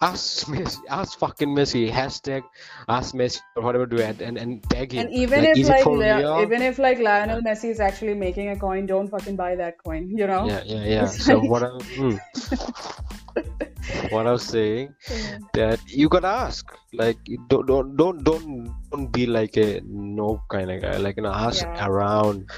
ask 0.00 0.46
Messi, 0.52 0.78
ask 0.88 1.18
fucking 1.18 1.48
Messi, 1.48 1.90
hashtag 1.90 2.42
ask 2.88 3.14
Messi 3.14 3.40
or 3.56 3.62
whatever 3.62 3.86
do 3.86 3.98
it 3.98 4.20
and, 4.20 4.36
and 4.36 4.62
tag 4.70 4.92
him. 4.92 5.06
And 5.06 5.14
even 5.14 5.44
Like, 5.44 5.56
if 5.56 5.68
like 5.68 5.86
Le- 5.86 6.42
even 6.42 6.62
if 6.62 6.78
like 6.78 6.98
Lionel 6.98 7.40
Messi 7.42 7.70
is 7.70 7.80
actually 7.80 8.14
making 8.14 8.48
a 8.50 8.56
coin, 8.56 8.86
don't 8.86 9.08
fucking 9.08 9.36
buy 9.36 9.56
that 9.56 9.78
coin. 9.82 10.10
You 10.10 10.26
know. 10.26 10.46
Yeah, 10.46 10.62
yeah, 10.64 10.84
yeah. 10.84 11.06
So 11.28 11.40
what 11.40 11.62
I, 11.62 11.68
hmm. 11.68 12.16
What 14.10 14.26
I 14.26 14.32
was 14.32 14.42
saying 14.42 14.94
that 15.54 15.80
you 15.86 16.08
gotta 16.08 16.28
ask, 16.28 16.66
like 16.92 17.18
don't 17.48 17.66
don't 17.66 17.96
don't 17.96 18.24
don't 18.24 18.74
don't 18.90 19.12
be 19.12 19.26
like 19.26 19.56
a 19.56 19.80
no 19.84 20.42
kind 20.50 20.70
of 20.70 20.82
guy. 20.82 20.96
Like 20.96 21.16
you 21.16 21.22
know, 21.22 21.32
ask 21.32 21.66
Yeah. 21.66 21.86
around, 21.86 22.50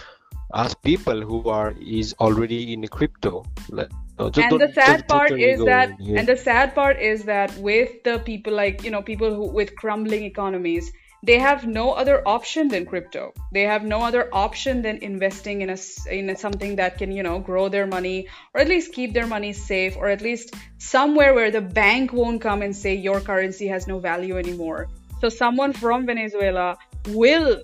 ask 0.54 0.80
people 0.82 1.20
who 1.20 1.48
are 1.48 1.74
is 1.80 2.14
already 2.20 2.72
in 2.72 2.86
crypto. 2.88 3.44
Like, 3.68 3.90
no, 4.18 4.30
just 4.30 4.50
and 4.50 4.60
the 4.60 4.72
sad 4.72 5.06
part 5.08 5.32
is 5.32 5.64
that 5.64 5.90
and 6.00 6.28
the 6.28 6.36
sad 6.36 6.74
part 6.74 6.98
is 7.00 7.24
that 7.24 7.56
with 7.58 8.02
the 8.04 8.18
people 8.20 8.52
like 8.52 8.84
you 8.84 8.90
know 8.90 9.02
people 9.02 9.34
who 9.34 9.50
with 9.50 9.74
crumbling 9.76 10.24
economies 10.24 10.92
they 11.22 11.38
have 11.38 11.66
no 11.66 11.92
other 11.92 12.26
option 12.26 12.68
than 12.68 12.86
crypto. 12.86 13.32
They 13.52 13.62
have 13.62 13.84
no 13.84 14.00
other 14.00 14.28
option 14.32 14.82
than 14.82 14.98
investing 14.98 15.60
in 15.60 15.70
a 15.70 15.76
in 16.10 16.34
something 16.36 16.76
that 16.76 16.96
can 16.98 17.12
you 17.12 17.22
know 17.22 17.38
grow 17.38 17.68
their 17.68 17.86
money 17.86 18.28
or 18.54 18.60
at 18.60 18.68
least 18.68 18.94
keep 18.94 19.12
their 19.12 19.26
money 19.26 19.52
safe 19.52 19.96
or 19.96 20.08
at 20.08 20.22
least 20.22 20.54
somewhere 20.78 21.34
where 21.34 21.50
the 21.50 21.60
bank 21.60 22.12
won't 22.12 22.40
come 22.40 22.62
and 22.62 22.74
say 22.74 22.94
your 22.94 23.20
currency 23.20 23.66
has 23.68 23.86
no 23.86 23.98
value 23.98 24.38
anymore. 24.38 24.88
So 25.20 25.28
someone 25.28 25.72
from 25.74 26.06
venezuela 26.06 26.78
will 27.08 27.62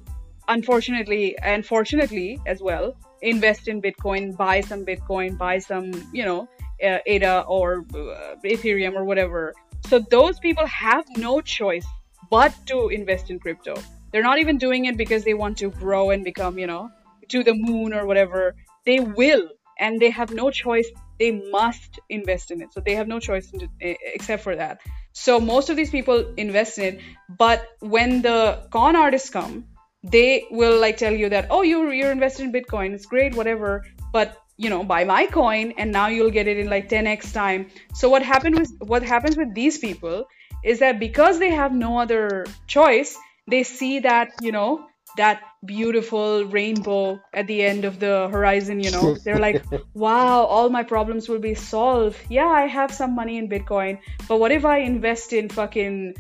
unfortunately 0.49 1.37
and 1.38 1.64
fortunately 1.64 2.38
as 2.47 2.61
well 2.61 2.95
invest 3.23 3.66
in 3.69 3.81
bitcoin 3.81 4.37
buy 4.37 4.61
some 4.61 4.85
bitcoin 4.85 5.37
buy 5.37 5.59
some 5.59 5.90
you 6.12 6.25
know 6.25 6.49
uh, 6.85 6.99
ada 7.07 7.40
or 7.49 7.87
uh, 7.95 8.37
ethereum 8.45 8.95
or 8.95 9.05
whatever. 9.05 9.55
So 9.88 9.99
those 9.99 10.38
people 10.38 10.66
have 10.66 11.05
no 11.16 11.40
choice 11.40 11.87
but 12.31 12.55
to 12.67 12.89
invest 12.89 13.31
in 13.31 13.39
crypto. 13.39 13.75
They're 14.12 14.23
not 14.23 14.39
even 14.39 14.59
doing 14.59 14.87
it 14.87 14.97
because 14.97 15.25
they 15.25 15.35
want 15.35 15.59
to 15.59 15.71
grow 15.71 16.11
and 16.11 16.25
become 16.25 16.59
you 16.59 16.67
know 16.67 16.91
to 17.29 17.43
the 17.43 17.55
moon 17.55 17.93
or 17.93 18.07
whatever. 18.07 18.55
They 18.85 19.01
will 19.01 19.49
and 19.79 20.01
they 20.01 20.11
have 20.11 20.33
no 20.33 20.51
choice. 20.51 20.89
They 21.19 21.33
must 21.51 21.99
invest 22.09 22.51
in 22.51 22.62
it. 22.62 22.73
So 22.73 22.81
they 22.81 22.95
have 22.95 23.09
no 23.09 23.21
choice 23.21 23.51
it, 23.53 23.69
eh, 23.81 23.95
except 24.15 24.43
for 24.43 24.57
that. 24.57 24.81
So 25.12 25.41
most 25.41 25.71
of 25.71 25.77
these 25.77 25.91
people 25.91 26.35
invest 26.37 26.79
in 26.79 26.97
it 26.97 27.01
but 27.39 27.67
when 27.81 28.23
the 28.23 28.69
con 28.71 28.97
artists 28.97 29.31
come 29.31 29.65
they 30.05 30.45
will 30.51 30.79
like 30.79 30.97
tell 30.99 31.12
you 31.12 31.29
that 31.31 31.49
oh 31.51 31.62
you're 31.62 31.93
you're 31.93 32.12
invested 32.12 32.45
in 32.45 32.53
bitcoin. 32.53 32.95
It's 32.95 33.07
great 33.07 33.35
whatever 33.35 33.85
but 34.12 34.37
you 34.57 34.71
know 34.71 34.85
buy 34.85 35.05
my 35.05 35.27
coin 35.27 35.73
and 35.77 35.91
now 35.93 36.07
you'll 36.09 36.31
get 36.31 36.47
it 36.47 36.59
in 36.59 36.69
like 36.71 36.89
10x 36.89 37.33
time. 37.33 37.71
So 37.95 38.09
what 38.09 38.23
happened 38.23 38.59
with 38.59 38.73
what 38.81 39.03
happens 39.03 39.37
with 39.37 39.55
these 39.55 39.79
people 39.79 40.27
is 40.64 40.81
that 40.81 40.99
because 40.99 41.38
they 41.38 41.51
have 41.51 41.73
no 41.73 41.99
other 41.99 42.47
choice 42.66 43.16
they 43.49 43.62
see 43.62 44.01
that 44.01 44.33
you 44.40 44.53
know 44.53 44.87
that 45.16 45.40
beautiful 45.64 46.45
rainbow 46.45 47.19
at 47.33 47.47
the 47.47 47.62
end 47.62 47.85
of 47.85 47.99
the 47.99 48.29
horizon 48.31 48.81
you 48.81 48.90
know. 48.90 49.14
They're 49.25 49.38
like 49.38 49.64
wow 49.95 50.45
all 50.45 50.69
my 50.69 50.83
problems 50.83 51.29
will 51.29 51.38
be 51.38 51.55
solved. 51.55 52.19
Yeah 52.29 52.49
i 52.49 52.66
have 52.66 52.92
some 52.92 53.14
money 53.14 53.38
in 53.38 53.49
bitcoin 53.49 53.99
but 54.29 54.38
what 54.38 54.53
if 54.53 54.64
i 54.64 54.79
invest 54.79 55.33
in 55.33 55.49
fucking 55.49 56.14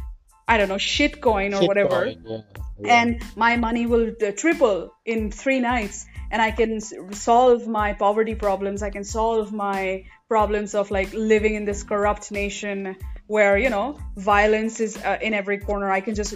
i 0.48 0.56
don't 0.56 0.68
know 0.68 0.76
shitcoin 0.76 1.60
or 1.60 1.66
whatever? 1.66 2.06
Shitcoin, 2.06 2.24
yeah, 2.24 2.40
yeah. 2.80 3.02
and 3.02 3.22
my 3.36 3.56
money 3.56 3.86
will 3.86 4.12
uh, 4.22 4.32
triple 4.32 4.92
in 5.04 5.30
three 5.30 5.60
nights 5.60 6.06
and 6.30 6.40
i 6.42 6.50
can 6.50 6.80
solve 6.80 7.66
my 7.66 7.92
poverty 7.92 8.34
problems. 8.34 8.82
I 8.82 8.90
can 8.90 9.04
solve 9.04 9.52
my 9.52 10.04
problems 10.28 10.74
of 10.74 10.90
like 10.90 11.12
living 11.14 11.54
in 11.54 11.64
this 11.64 11.82
corrupt 11.82 12.32
nation 12.32 12.96
where 13.26 13.58
you 13.58 13.70
know 13.70 13.98
violence 14.16 14.80
is 14.80 14.96
uh, 14.98 15.18
in 15.20 15.34
every 15.34 15.58
corner. 15.58 15.90
I 15.90 16.00
can 16.00 16.14
just 16.14 16.34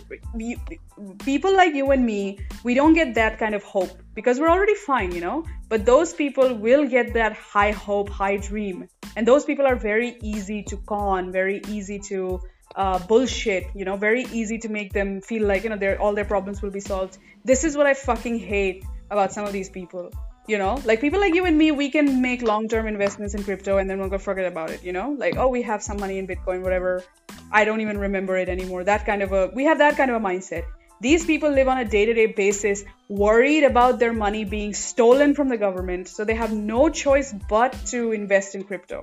people 1.24 1.56
like 1.56 1.74
you 1.74 1.90
and 1.90 2.04
me 2.04 2.38
we 2.64 2.74
don't 2.74 2.94
get 2.94 3.14
that 3.14 3.38
kind 3.38 3.54
of 3.54 3.62
hope 3.62 3.90
because 4.14 4.38
we're 4.40 4.50
already 4.50 4.74
fine 4.74 5.12
you 5.12 5.20
know? 5.20 5.44
But 5.68 5.86
those 5.86 6.12
people 6.12 6.54
will 6.54 6.86
get 6.88 7.14
that 7.14 7.32
high 7.34 7.70
hope 7.70 8.08
high 8.08 8.36
dream. 8.36 8.88
And 9.16 9.26
those 9.26 9.44
people 9.44 9.66
are 9.66 9.76
very 9.76 10.16
easy 10.22 10.62
to 10.64 10.76
con 10.76 11.32
very 11.32 11.62
easy 11.68 11.98
to 12.10 12.40
uh, 12.76 12.98
bullshit 12.98 13.64
you 13.74 13.84
know? 13.84 13.96
Very 13.96 14.24
easy 14.32 14.58
to 14.58 14.68
make 14.68 14.92
them 14.92 15.20
feel 15.20 15.46
like 15.46 15.64
you 15.64 15.70
know 15.70 15.76
their 15.76 16.00
all 16.00 16.14
their 16.14 16.24
problems 16.24 16.62
will 16.62 16.70
be 16.70 16.80
solved. 16.80 17.18
This 17.44 17.64
is 17.64 17.76
what 17.76 17.86
i 17.86 17.94
fucking 17.94 18.38
hate 18.38 18.84
about 19.10 19.32
some 19.32 19.44
of 19.44 19.52
these 19.52 19.68
people 19.68 20.10
you 20.50 20.58
know? 20.58 20.82
Like 20.84 21.00
people 21.00 21.20
like 21.20 21.34
you 21.34 21.44
and 21.46 21.56
me 21.56 21.70
we 21.70 21.90
can 21.90 22.20
make 22.20 22.42
long-term 22.42 22.88
investments 22.88 23.34
in 23.34 23.44
crypto 23.44 23.78
and 23.78 23.88
then 23.88 24.00
we'll 24.00 24.08
go 24.08 24.18
forget 24.18 24.46
about 24.46 24.70
it 24.70 24.82
you 24.82 24.92
know? 24.92 25.14
Like 25.16 25.36
oh 25.36 25.48
we 25.48 25.62
have 25.62 25.82
some 25.82 25.98
money 25.98 26.18
in 26.18 26.26
bitcoin 26.26 26.62
whatever. 26.62 27.04
I 27.52 27.64
don't 27.64 27.80
even 27.80 27.98
remember 27.98 28.36
it 28.36 28.48
anymore. 28.48 28.82
That 28.84 29.06
kind 29.06 29.22
of 29.22 29.32
a 29.32 29.50
we 29.54 29.64
have 29.64 29.78
that 29.78 29.96
kind 29.96 30.10
of 30.10 30.20
a 30.20 30.24
mindset. 30.26 30.64
These 31.00 31.24
people 31.24 31.50
live 31.50 31.68
on 31.68 31.78
a 31.78 31.84
day-to-day 31.84 32.26
basis 32.38 32.84
worried 33.08 33.64
about 33.64 33.98
their 33.98 34.12
money 34.12 34.44
being 34.44 34.74
stolen 34.74 35.34
from 35.34 35.48
the 35.48 35.56
government 35.56 36.08
so 36.08 36.24
they 36.24 36.34
have 36.34 36.52
no 36.52 36.88
choice 36.90 37.32
but 37.48 37.76
to 37.92 38.12
invest 38.12 38.54
in 38.54 38.64
crypto. 38.64 39.00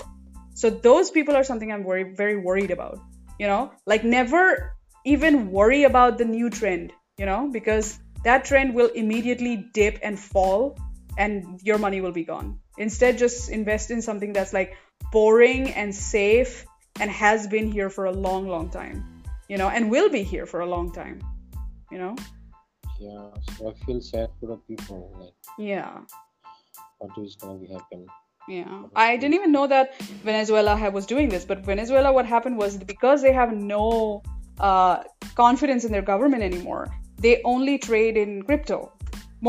So 0.54 0.70
those 0.70 1.12
people 1.12 1.36
are 1.36 1.46
something 1.52 1.72
i'm 1.72 1.86
very 1.86 2.04
very 2.24 2.38
worried 2.50 2.72
about 2.72 3.00
you 3.40 3.48
know? 3.48 3.72
Like 3.86 4.04
never 4.04 4.74
even 5.06 5.50
worry 5.52 5.84
about 5.86 6.18
the 6.18 6.26
new 6.26 6.50
trend 6.50 6.92
you 7.18 7.26
know? 7.26 7.50
Because 7.54 7.98
that 8.24 8.44
trend 8.46 8.76
will 8.76 8.92
immediately 9.04 9.56
dip 9.74 10.00
and 10.04 10.20
fall 10.20 10.78
and 11.18 11.60
your 11.64 11.78
money 11.78 12.02
will 12.02 12.12
be 12.12 12.24
gone. 12.24 12.60
Instead 12.78 13.18
just 13.18 13.50
invest 13.50 13.92
in 13.92 14.02
something 14.02 14.34
that's 14.34 14.54
like 14.54 14.78
boring 15.12 15.72
and 15.72 15.94
safe 15.94 16.66
and 17.00 17.12
has 17.12 17.48
been 17.48 17.72
here 17.72 17.90
for 17.90 18.06
a 18.06 18.12
long 18.12 18.48
long 18.48 18.70
time 18.70 19.18
you 19.48 19.58
know 19.58 19.70
and 19.70 19.90
will 19.90 20.10
be 20.10 20.24
here 20.24 20.46
for 20.46 20.60
a 20.62 20.66
long 20.66 20.92
time 20.92 21.22
you 21.92 21.98
know? 21.98 22.16
Yeah 23.00 23.30
so 23.56 23.70
i 23.70 23.86
feel 23.86 24.02
sad 24.02 24.30
for 24.40 24.48
the 24.48 24.58
people 24.68 25.16
like 25.20 25.34
yeah. 25.58 26.00
what 26.98 27.18
is 27.24 27.36
gonna 27.36 27.60
be 27.60 27.68
happen 27.68 28.08
Yeah, 28.50 28.84
I 28.96 29.18
didn't 29.22 29.36
even 29.36 29.52
know 29.52 29.68
that 29.68 29.96
Venezuela 30.28 30.74
was 30.98 31.06
doing 31.06 31.28
this, 31.32 31.44
but 31.48 31.66
Venezuela, 31.70 32.14
what 32.18 32.26
happened 32.26 32.58
was 32.58 32.78
because 32.92 33.26
they 33.26 33.34
have 33.38 33.52
no 33.52 34.22
uh, 34.68 35.04
confidence 35.40 35.84
in 35.88 35.92
their 35.96 36.06
government 36.12 36.44
anymore, 36.44 36.88
they 37.26 37.34
only 37.54 37.76
trade 37.88 38.16
in 38.22 38.38
crypto. 38.50 38.80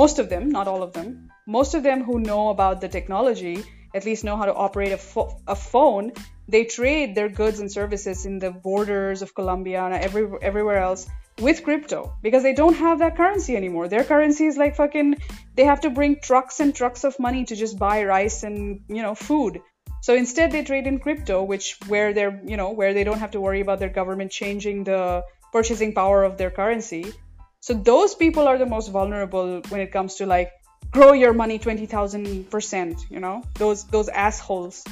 Most 0.01 0.19
of 0.19 0.27
them, 0.33 0.49
not 0.57 0.67
all 0.73 0.83
of 0.87 0.91
them, 0.97 1.31
most 1.49 1.73
of 1.73 1.83
them 1.83 2.05
who 2.05 2.21
know 2.21 2.51
about 2.51 2.83
the 2.83 2.89
technology, 2.89 3.65
at 3.95 4.05
least 4.05 4.23
know 4.23 4.37
how 4.37 4.45
to 4.45 4.55
operate 4.55 4.93
a, 4.93 4.99
pho- 4.99 5.41
a 5.49 5.57
phone, 5.57 6.13
they 6.47 6.65
trade 6.65 7.15
their 7.15 7.31
goods 7.31 7.59
and 7.59 7.73
services 7.73 8.27
in 8.27 8.39
the 8.39 8.51
borders 8.51 9.23
of 9.23 9.35
Colombia 9.35 9.83
and 9.83 9.95
every, 9.95 10.29
everywhere 10.43 10.77
else 10.77 11.09
with 11.41 11.65
crypto 11.65 12.13
because 12.23 12.43
they 12.43 12.53
don't 12.53 12.75
have 12.75 12.99
that 12.99 13.17
currency 13.17 13.57
anymore. 13.57 13.89
Their 13.89 14.05
currency 14.05 14.47
is 14.47 14.59
like 14.59 14.77
fucking 14.77 15.17
they 15.55 15.65
have 15.65 15.81
to 15.83 15.91
bring 15.91 16.21
trucks 16.21 16.61
and 16.61 16.75
trucks 16.75 17.05
of 17.05 17.19
money 17.19 17.45
to 17.45 17.57
just 17.57 17.79
buy 17.79 18.05
rice 18.05 18.43
and 18.43 18.81
you 18.89 19.03
know 19.03 19.15
food. 19.15 19.61
So 20.03 20.15
instead 20.15 20.53
they 20.53 20.65
trade 20.65 20.87
in 20.87 20.99
crypto 20.99 21.43
which 21.45 21.79
where 21.87 22.13
they're 22.13 22.43
you 22.45 22.57
know 22.57 22.73
where 22.73 22.93
they 22.93 23.05
don't 23.05 23.21
have 23.21 23.33
to 23.33 23.41
worry 23.41 23.61
about 23.61 23.79
their 23.79 23.89
government 23.89 24.33
changing 24.33 24.85
the 24.85 25.25
purchasing 25.53 25.95
power 25.95 26.25
of 26.25 26.37
their 26.37 26.51
currency. 26.51 27.13
So 27.61 27.75
those 27.75 28.15
people 28.15 28.49
are 28.49 28.59
the 28.59 28.67
most 28.67 28.89
vulnerable 28.89 29.63
when 29.69 29.81
it 29.81 29.93
comes 29.93 30.17
to 30.17 30.27
like 30.27 30.51
grow 30.91 31.13
your 31.13 31.33
money 31.33 31.59
20,000%, 31.59 33.11
you 33.11 33.21
know? 33.21 33.43
Those 33.55 33.85
those 33.85 34.09
assholes 34.09 34.85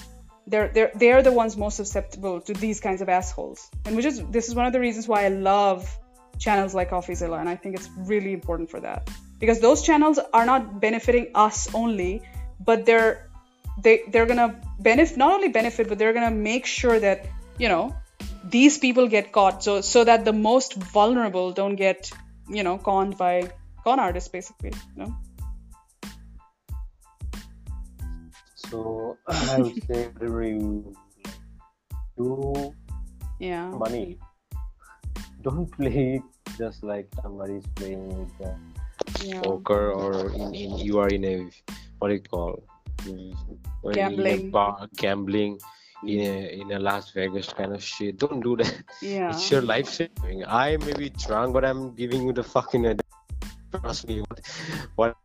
they're 0.47 0.69
they're 0.69 0.93
they're 0.95 1.23
the 1.23 1.33
ones 1.33 1.57
most 1.57 1.77
susceptible 1.77 2.41
to 2.41 2.53
these 2.53 2.81
kinds 2.81 3.01
of 3.03 3.09
assholes. 3.09 3.69
And 3.85 3.97
which 3.97 4.05
is 4.05 4.23
this 4.31 4.49
is 4.49 4.55
one 4.55 4.67
of 4.67 4.73
the 4.73 4.81
reasons 4.81 5.09
why 5.09 5.25
i 5.25 5.29
love 5.29 5.99
channels 6.39 6.75
like 6.75 6.91
coffeezilla 6.91 7.41
and 7.41 7.49
i 7.49 7.57
think 7.57 7.75
it's 7.75 7.89
really 7.99 8.33
important 8.33 8.71
for 8.71 8.81
that. 8.81 9.11
Because 9.39 9.61
those 9.61 9.83
channels 9.83 10.19
are 10.33 10.47
not 10.47 10.81
benefiting 10.81 11.29
us 11.35 11.69
only 11.75 12.23
but 12.61 12.87
they're 12.87 13.29
they 13.83 14.03
they're 14.09 14.27
gonna 14.27 14.61
benefit 14.79 15.17
not 15.17 15.33
only 15.33 15.49
benefit 15.49 15.89
but 15.89 15.99
they're 15.99 16.13
gonna 16.13 16.31
make 16.31 16.65
sure 16.67 16.99
that 16.99 17.27
you 17.59 17.69
know 17.69 17.95
these 18.45 18.79
people 18.79 19.09
get 19.09 19.33
caught 19.33 19.63
so 19.63 19.81
so 19.81 20.05
that 20.05 20.25
the 20.25 20.33
most 20.33 20.75
vulnerable 20.75 21.53
don't 21.53 21.77
get 21.77 22.11
you 22.49 22.63
know 22.63 22.79
conned 22.79 23.19
by 23.19 23.51
con 23.85 23.99
artists 23.99 24.29
basically 24.29 24.71
you 24.71 25.03
know 25.03 25.15
so 28.71 29.17
i 29.29 29.59
would 29.59 29.83
say 29.87 30.09
whatever 30.09 30.43
you 30.43 30.93
do 32.17 32.75
yeah 33.39 33.69
money 33.71 34.19
don't 35.43 35.71
play 35.73 36.17
it 36.17 36.23
just 36.59 36.83
like 36.83 37.09
somebody's 37.23 37.67
playing 37.75 38.09
with 38.19 38.33
the 38.39 38.51
yeah 39.25 39.41
poker 39.43 39.93
or 39.93 40.31
in, 40.33 40.55
in 40.55 40.79
you 40.79 40.99
are 40.99 41.09
in 41.09 41.25
a 41.25 41.37
what 41.99 42.09
do 42.09 42.15
you 42.15 42.21
call 42.21 42.63
or 43.83 43.93
in 43.93 43.99
a 43.99 44.11
Gambling. 44.11 44.51
bar, 44.51 44.89
gambling 44.97 45.59
in 46.05 46.21
a 46.21 46.61
in 46.61 46.73
a 46.73 46.79
Las 46.79 47.11
Vegas 47.13 47.53
kind 47.53 47.73
of 47.73 47.83
shit. 47.83 48.19
Don't 48.19 48.41
do 48.41 48.57
that. 48.57 48.75
yeah 49.01 49.31
It's 49.31 49.51
your 49.51 49.63
life 49.63 49.89
saving. 49.89 50.45
I 50.47 50.77
may 50.79 50.93
be 50.93 51.11
drunk, 51.11 51.55
but 51.55 51.65
I'm 51.65 51.95
giving 51.95 52.27
you 52.27 52.33
the 52.33 52.43
fucking 52.43 52.99
trust 53.73 54.09
me. 54.09 54.21
What, 54.27 54.41
what 54.97 55.17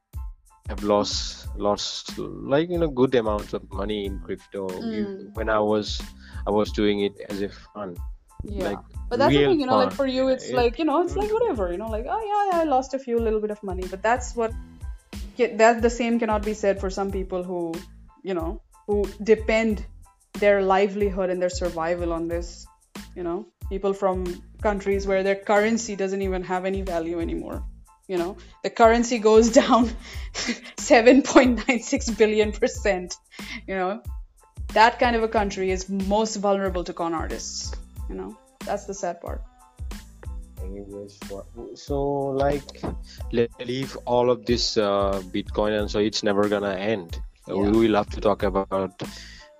I've 0.72 0.84
lost 0.84 1.47
lost 1.57 2.17
like 2.17 2.69
you 2.69 2.80
know 2.80 2.88
good 2.88 3.13
amounts 3.15 3.53
of 3.53 3.63
money 3.72 4.05
in 4.05 4.19
crypto 4.19 4.67
Mm. 4.69 5.36
when 5.36 5.49
I 5.49 5.59
was 5.59 6.01
I 6.47 6.51
was 6.51 6.72
doing 6.72 7.01
it 7.07 7.13
as 7.30 7.41
a 7.41 7.49
fun. 7.49 7.95
Yeah. 8.43 8.69
like 8.69 8.80
But 9.09 9.19
that's 9.19 9.34
the 9.34 9.45
thing, 9.47 9.59
you 9.59 9.67
know, 9.67 9.78
like 9.78 9.93
for 9.93 10.07
you, 10.07 10.30
it's 10.30 10.47
It- 10.49 10.55
like, 10.55 10.80
you 10.80 10.86
know, 10.86 11.01
it's 11.03 11.15
like 11.15 11.32
whatever, 11.32 11.72
you 11.72 11.78
know, 11.78 11.89
like, 11.95 12.05
oh 12.09 12.22
yeah, 12.30 12.43
yeah, 12.49 12.61
I 12.61 12.63
lost 12.63 12.93
a 12.95 12.99
few 12.99 13.19
little 13.19 13.41
bit 13.43 13.51
of 13.51 13.61
money. 13.61 13.86
But 13.93 14.01
that's 14.01 14.36
what, 14.36 14.51
that 15.38 15.82
the 15.82 15.89
same 15.89 16.17
cannot 16.17 16.43
be 16.43 16.53
said 16.53 16.80
for 16.80 16.89
some 16.89 17.11
people 17.11 17.43
who, 17.43 17.74
you 18.24 18.34
know, 18.34 18.61
who 18.88 19.05
depend 19.22 19.86
their 20.39 20.63
livelihood 20.63 21.30
and 21.30 21.39
their 21.41 21.49
survival 21.49 22.13
on 22.13 22.28
this, 22.28 22.65
you 23.15 23.24
know, 23.28 23.45
people 23.69 23.93
from 23.93 24.26
countries 24.61 25.05
where 25.05 25.22
their 25.22 25.36
currency 25.36 25.95
doesn't 25.95 26.22
even 26.22 26.41
have 26.43 26.65
any 26.65 26.82
value 26.82 27.19
anymore. 27.19 27.61
You 28.08 28.18
know, 28.18 28.38
the 28.64 28.70
currency 28.70 29.20
goes 29.20 29.49
down 29.62 29.89
7.96 30.34 32.18
billion 32.18 32.52
percent. 32.52 33.16
You 33.68 33.76
know, 33.76 34.04
that 34.74 34.99
kind 34.99 35.16
of 35.16 35.24
a 35.24 35.28
country 35.28 35.72
is 35.72 35.89
most 35.89 36.38
vulnerable 36.38 36.84
to 36.84 36.93
con 36.93 37.14
artists. 37.14 37.74
You 38.10 38.16
know, 38.16 38.38
that's 38.66 38.86
the 38.86 38.93
sad 38.93 39.22
part. 39.22 39.41
So 41.76 42.04
like 42.30 42.82
leave 43.66 43.97
all 44.06 44.30
of 44.30 44.45
this 44.45 44.78
uh, 44.78 45.22
Bitcoin 45.34 45.80
and 45.80 45.89
so 45.89 45.99
it's 45.99 46.24
never 46.24 46.47
gonna 46.47 46.76
end. 46.76 47.20
Yeah. 47.47 47.56
We 47.56 47.72
will 47.72 47.95
have 47.95 48.10
to 48.12 48.22
talk 48.22 48.43
about 48.43 49.02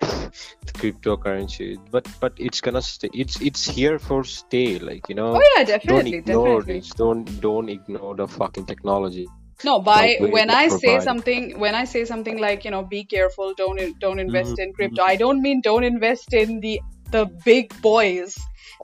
the 0.66 0.74
cryptocurrency, 0.74 1.80
but 1.91 2.08
but 2.20 2.34
it's 2.38 2.62
gonna 2.62 2.82
stay. 2.82 3.10
It's 3.14 3.39
it's 3.41 3.66
here 3.66 3.99
for 3.99 4.24
stay. 4.24 4.80
Like 4.80 5.10
you 5.10 5.16
know, 5.16 5.36
Oh 5.36 5.43
yeah, 5.58 5.78
don't 5.86 6.08
ignore 6.08 6.62
definitely. 6.62 6.80
this. 6.80 6.89
Don't 6.89 7.41
don't 7.41 7.70
ignore 7.70 8.16
the 8.16 8.28
fucking 8.28 8.66
technology. 8.66 9.28
No, 9.64 9.80
by 9.80 10.18
when 10.20 10.49
I 10.49 10.70
say 10.70 10.99
something, 10.99 11.60
when 11.60 11.76
I 11.76 11.86
say 11.86 12.06
something 12.06 12.39
like 12.39 12.66
you 12.66 12.72
know, 12.72 12.84
be 12.84 13.04
careful, 13.04 13.54
don't 13.56 13.80
don't 13.99 14.20
invest 14.20 14.58
Mhm, 14.58 14.60
in 14.60 14.74
crypto. 14.74 15.04
I 15.04 15.16
don't 15.16 15.41
mean 15.41 15.62
don't 15.62 15.84
invest 15.84 16.34
in 16.34 16.60
the 16.62 16.82
the 17.12 17.26
big 17.45 17.80
boys 17.82 18.38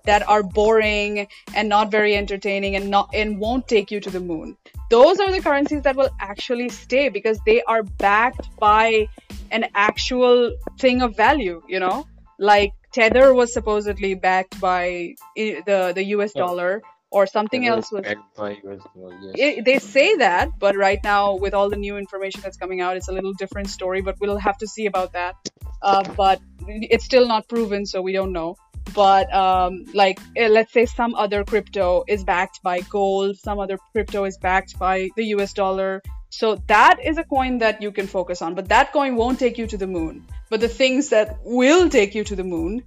that 0.05 0.27
are 0.27 0.43
boring 0.43 1.27
and 1.55 1.69
not 1.69 1.91
very 1.91 2.15
entertaining 2.15 2.75
and 2.75 2.89
not 2.89 3.09
and 3.13 3.39
won't 3.39 3.67
take 3.67 3.89
you 3.91 3.99
to 3.99 4.09
the 4.09 4.19
moon. 4.19 4.57
Those 4.89 5.19
are 5.19 5.31
the 5.31 5.41
currencies 5.41 5.81
that 5.83 5.95
will 5.95 6.09
actually 6.19 6.69
stay 6.69 7.09
because 7.09 7.39
they 7.45 7.61
are 7.63 7.83
backed 7.83 8.55
by 8.57 9.07
an 9.51 9.65
actual 9.75 10.55
thing 10.79 11.01
of 11.01 11.15
value. 11.15 11.61
You 11.67 11.79
know, 11.79 12.07
like 12.39 12.73
Tether 12.93 13.33
was 13.33 13.53
supposedly 13.53 14.15
backed 14.15 14.59
by 14.59 15.15
the 15.35 15.91
the 15.95 16.03
U.S. 16.15 16.33
Dollar 16.33 16.81
or 17.09 17.25
something 17.25 17.61
Never 17.61 17.77
else 17.77 17.91
was 17.91 18.01
backed 18.01 18.35
by 18.35 18.57
US 18.63 18.81
dollar, 18.93 19.17
yes. 19.21 19.33
it, 19.35 19.65
they 19.65 19.79
say 19.79 20.15
that, 20.17 20.49
but 20.59 20.75
right 20.75 20.99
now, 21.03 21.35
with 21.35 21.53
all 21.53 21.69
the 21.69 21.77
new 21.77 21.97
information 21.97 22.41
that's 22.41 22.57
coming 22.57 22.81
out, 22.81 22.97
it's 22.97 23.07
a 23.07 23.13
little 23.13 23.33
different 23.33 23.69
story. 23.69 24.01
But 24.01 24.19
we'll 24.19 24.37
have 24.37 24.57
to 24.57 24.67
see 24.67 24.85
about 24.85 25.13
that. 25.13 25.35
Uh, 25.81 26.03
but 26.15 26.41
it's 26.67 27.05
still 27.05 27.27
not 27.27 27.47
proven, 27.47 27.85
so 27.85 28.01
we 28.01 28.11
don't 28.11 28.33
know. 28.33 28.55
But 28.93 29.33
um, 29.33 29.85
like, 29.93 30.19
eh, 30.35 30.47
let's 30.47 30.73
say 30.73 30.85
some 30.85 31.15
other 31.15 31.43
crypto 31.43 32.03
is 32.07 32.23
backed 32.23 32.61
by 32.63 32.81
gold, 32.81 33.37
some 33.37 33.59
other 33.59 33.77
crypto 33.91 34.25
is 34.25 34.37
backed 34.37 34.77
by 34.79 35.09
the 35.15 35.25
U.S. 35.35 35.53
dollar. 35.53 36.01
So 36.29 36.55
that 36.67 36.99
is 37.03 37.17
a 37.17 37.23
coin 37.23 37.59
that 37.59 37.81
you 37.81 37.91
can 37.91 38.07
focus 38.07 38.41
on. 38.41 38.55
But 38.55 38.69
that 38.69 38.91
coin 38.91 39.15
won't 39.15 39.39
take 39.39 39.57
you 39.57 39.67
to 39.67 39.77
the 39.77 39.87
moon. 39.87 40.25
But 40.49 40.59
the 40.59 40.69
things 40.69 41.09
that 41.09 41.37
will 41.43 41.89
take 41.89 42.15
you 42.15 42.23
to 42.25 42.35
the 42.35 42.43
moon 42.43 42.83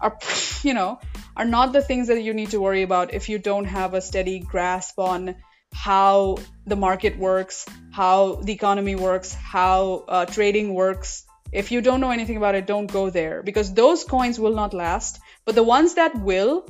are, 0.00 0.18
you 0.62 0.74
know, 0.74 1.00
are 1.36 1.44
not 1.44 1.72
the 1.72 1.82
things 1.82 2.08
that 2.08 2.22
you 2.22 2.34
need 2.34 2.50
to 2.50 2.60
worry 2.60 2.82
about 2.82 3.14
if 3.14 3.28
you 3.28 3.38
don't 3.38 3.64
have 3.64 3.94
a 3.94 4.00
steady 4.00 4.40
grasp 4.40 4.98
on 4.98 5.36
how 5.72 6.36
the 6.66 6.76
market 6.76 7.16
works, 7.16 7.64
how 7.92 8.36
the 8.36 8.52
economy 8.52 8.96
works, 8.96 9.32
how 9.32 10.04
uh, 10.08 10.26
trading 10.26 10.74
works. 10.74 11.24
If 11.52 11.72
you 11.72 11.80
don't 11.80 12.00
know 12.00 12.10
anything 12.10 12.36
about 12.36 12.54
it, 12.54 12.66
don't 12.66 12.86
go 12.86 13.10
there 13.10 13.42
because 13.42 13.74
those 13.74 14.04
coins 14.04 14.38
will 14.38 14.54
not 14.54 14.72
last. 14.72 15.20
But 15.44 15.54
the 15.54 15.62
ones 15.62 15.94
that 15.94 16.14
will, 16.14 16.68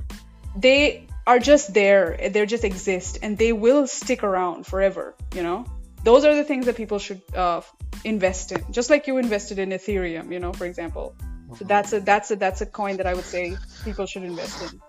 they 0.57 1.07
are 1.26 1.39
just 1.39 1.74
there. 1.74 2.16
They 2.31 2.47
just 2.47 2.64
exist 2.64 3.18
and 3.22 3.37
they 3.37 3.53
will 3.53 3.87
stick 3.87 4.22
around 4.22 4.66
forever. 4.66 5.14
You 5.35 5.43
know, 5.43 5.66
those 6.05 6.24
are 6.24 6.35
the 6.35 6.45
things 6.45 6.66
that 6.66 6.76
people 6.76 6.99
should 6.99 7.22
uh, 7.35 7.61
invest 8.05 8.53
in. 8.53 8.64
Just 8.70 8.91
like 8.91 9.07
you 9.07 9.18
invested 9.18 9.59
in 9.59 9.70
Ethereum, 9.70 10.33
you 10.33 10.41
know, 10.41 10.53
for 10.53 10.64
example. 10.64 11.14
So 11.59 11.64
that's 11.64 11.93
a 11.93 12.01
that's 12.01 12.31
a 12.31 12.37
that's 12.37 12.61
a 12.61 12.66
coin 12.66 12.97
that 12.99 13.07
I 13.07 13.14
would 13.14 13.24
say 13.24 13.57
people 13.85 14.07
should 14.07 14.22
invest 14.22 14.62
in. 14.62 14.81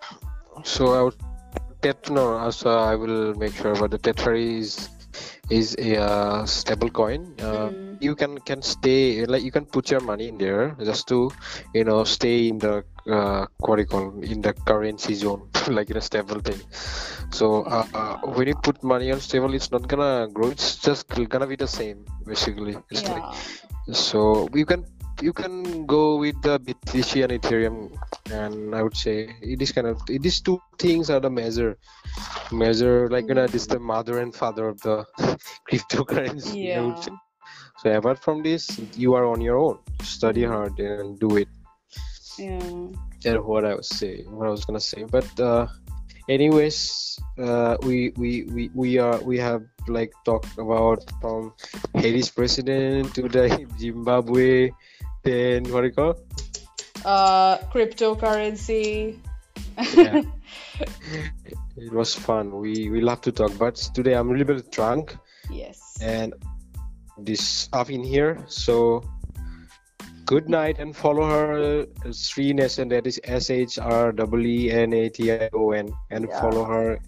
So 0.63 0.93
I 0.93 1.01
would 1.01 1.15
Tet 1.81 2.11
no, 2.11 2.37
also 2.37 2.69
I 2.69 2.95
will 2.95 3.33
make 3.33 3.55
sure. 3.55 3.75
But 3.75 3.89
the 3.91 3.97
Tether 3.97 4.35
is 4.35 4.87
is 5.49 5.75
a 5.79 5.97
uh, 6.01 6.45
stable 6.45 6.89
coin. 6.89 7.35
Uh, 7.39 7.69
Mm. 7.71 7.97
You 8.01 8.15
can 8.15 8.39
can 8.49 8.61
stay 8.61 9.25
like 9.25 9.43
you 9.43 9.51
can 9.51 9.65
put 9.65 9.91
your 9.91 10.01
money 10.01 10.27
in 10.27 10.37
there 10.37 10.75
just 10.83 11.07
to 11.09 11.29
you 11.73 11.83
know 11.83 12.03
stay 12.03 12.47
in 12.49 12.57
the 12.57 12.83
uh, 13.05 13.45
what 13.59 13.75
do 13.77 13.81
you 13.83 13.87
call 13.87 14.05
in 14.23 14.41
the 14.41 14.53
currency 14.65 15.13
zone 15.13 15.49
like 15.77 15.89
in 15.91 15.97
a 15.97 16.01
stable 16.01 16.39
thing. 16.39 16.59
So 17.29 17.63
uh, 17.63 17.85
uh, 17.93 18.15
when 18.35 18.47
you 18.47 18.55
put 18.55 18.83
money 18.83 19.11
on 19.11 19.19
stable, 19.19 19.53
it's 19.53 19.71
not 19.71 19.87
gonna 19.87 20.27
grow. 20.33 20.49
It's 20.49 20.77
just 20.77 21.07
gonna 21.29 21.47
be 21.47 21.55
the 21.55 21.67
same 21.67 22.05
basically. 22.25 22.77
It's 22.89 23.05
like 23.07 23.23
Yeah. 23.23 23.93
so 23.93 24.47
you 24.53 24.65
can 24.65 24.85
you 25.21 25.33
can 25.33 25.85
go 25.85 26.17
with 26.17 26.41
the 26.41 26.59
BTC 26.59 27.23
and 27.23 27.33
Ethereum, 27.33 27.95
and 28.31 28.75
I 28.75 28.81
would 28.81 28.97
say 28.97 29.35
it 29.41 29.61
is 29.61 29.71
kind 29.71 29.87
of 29.87 30.01
these 30.07 30.41
two 30.41 30.59
things 30.79 31.09
are 31.09 31.19
the 31.19 31.29
measure, 31.29 31.77
measure 32.51 33.09
like 33.09 33.27
you 33.27 33.35
know 33.35 33.47
this 33.47 33.63
is 33.63 33.67
the 33.67 33.79
mother 33.79 34.19
and 34.19 34.33
father 34.33 34.67
of 34.67 34.81
the 34.81 35.05
cryptocurrency. 35.69 36.73
Yeah. 36.73 36.95
So 37.79 37.91
apart 37.91 38.19
from 38.19 38.43
this, 38.43 38.79
you 38.95 39.13
are 39.13 39.25
on 39.25 39.41
your 39.41 39.57
own. 39.57 39.79
Study 40.03 40.43
hard 40.43 40.79
and 40.79 41.19
do 41.19 41.37
it. 41.37 41.47
Yeah. 42.37 42.59
That's 43.23 43.43
what 43.43 43.65
I 43.65 43.75
was 43.75 43.87
saying. 43.87 44.25
What 44.31 44.47
I 44.47 44.51
was 44.51 44.65
gonna 44.65 44.79
say, 44.79 45.03
but 45.03 45.29
uh, 45.39 45.67
anyways, 46.29 47.19
uh, 47.37 47.77
we 47.83 48.13
we 48.17 48.43
we 48.43 48.69
we 48.73 48.97
are 48.97 49.19
we 49.21 49.37
have 49.37 49.63
like 49.87 50.11
talked 50.25 50.57
about 50.57 51.03
from 51.21 51.53
Haiti's 51.95 52.29
president 52.29 53.13
to 53.15 53.27
the 53.27 53.65
Zimbabwe, 53.79 54.71
then 55.23 55.63
what 55.71 55.81
do 55.81 55.87
you 55.87 55.93
call? 55.93 56.15
Uh, 57.05 57.57
cryptocurrency. 57.73 59.17
Yeah. 59.95 60.21
It 61.77 61.91
was 61.93 62.13
fun. 62.13 62.51
We 62.59 62.89
we 62.89 63.01
love 63.01 63.21
to 63.21 63.31
talk, 63.31 63.57
but 63.57 63.75
today 63.93 64.13
I'm 64.13 64.29
a 64.29 64.33
little 64.37 64.55
bit 64.55 64.71
drunk 64.71 65.17
yes. 65.49 65.97
and 66.01 66.33
this 67.17 67.41
stuff 67.41 67.89
in 67.89 68.03
here. 68.03 68.37
So 68.47 69.01
good 70.25 70.49
night 70.49 70.79
and 70.79 70.95
follow 70.95 71.25
her 71.25 71.85
Sri 72.11 72.53
Nason. 72.53 72.89
That 72.89 73.07
is 73.07 73.19
S 73.23 73.49
H 73.49 73.79
R 73.79 74.11
W 74.11 74.47
E 74.47 74.71
N 74.71 74.93
A 74.93 75.09
T 75.09 75.31
I 75.31 75.49
O 75.53 75.71
N 75.71 75.91
and 76.11 76.27
Yeah. 76.29 76.41
follow 76.41 76.65
her 76.65 76.99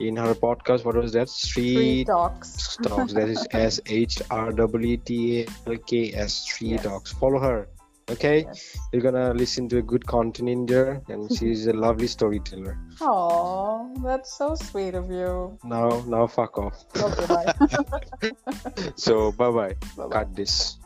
in 0.00 0.16
her 0.16 0.34
podcast. 0.34 0.84
What 0.84 0.96
was 0.96 1.12
that? 1.12 1.28
Street, 1.28 2.06
talks. 2.06 2.76
Talks. 2.82 3.12
That 3.12 3.28
is 3.28 3.46
S 3.52 3.80
H 3.86 4.22
R 4.30 4.52
W 4.52 4.96
T 4.98 5.42
A 5.42 5.46
L 5.70 5.76
K 5.86 6.12
S. 6.14 6.32
Street 6.34 6.70
Yes. 6.72 6.82
Talks. 6.84 7.12
Follow 7.12 7.38
her. 7.38 7.68
Okay, 8.10 8.44
Yes. 8.44 8.76
you're 8.92 9.00
gonna 9.00 9.32
listen 9.32 9.66
to 9.70 9.78
a 9.78 9.82
good 9.82 10.06
content 10.06 10.46
in 10.50 10.66
there, 10.66 11.00
and 11.08 11.34
she's 11.38 11.66
a 11.66 11.72
lovely 11.72 12.06
storyteller. 12.06 12.76
Oh, 13.00 13.94
that's 14.04 14.36
so 14.36 14.54
sweet 14.56 14.94
of 14.94 15.10
you. 15.10 15.56
Now, 15.64 16.04
now, 16.06 16.26
fuck 16.26 16.58
off. 16.58 16.84
Okay, 16.94 17.26
bye. 17.26 18.30
So, 18.96 19.32
bye 19.32 19.50
bye. 19.50 19.74
Bye-bye. 19.96 20.10
Cut 20.12 20.36
this. 20.36 20.76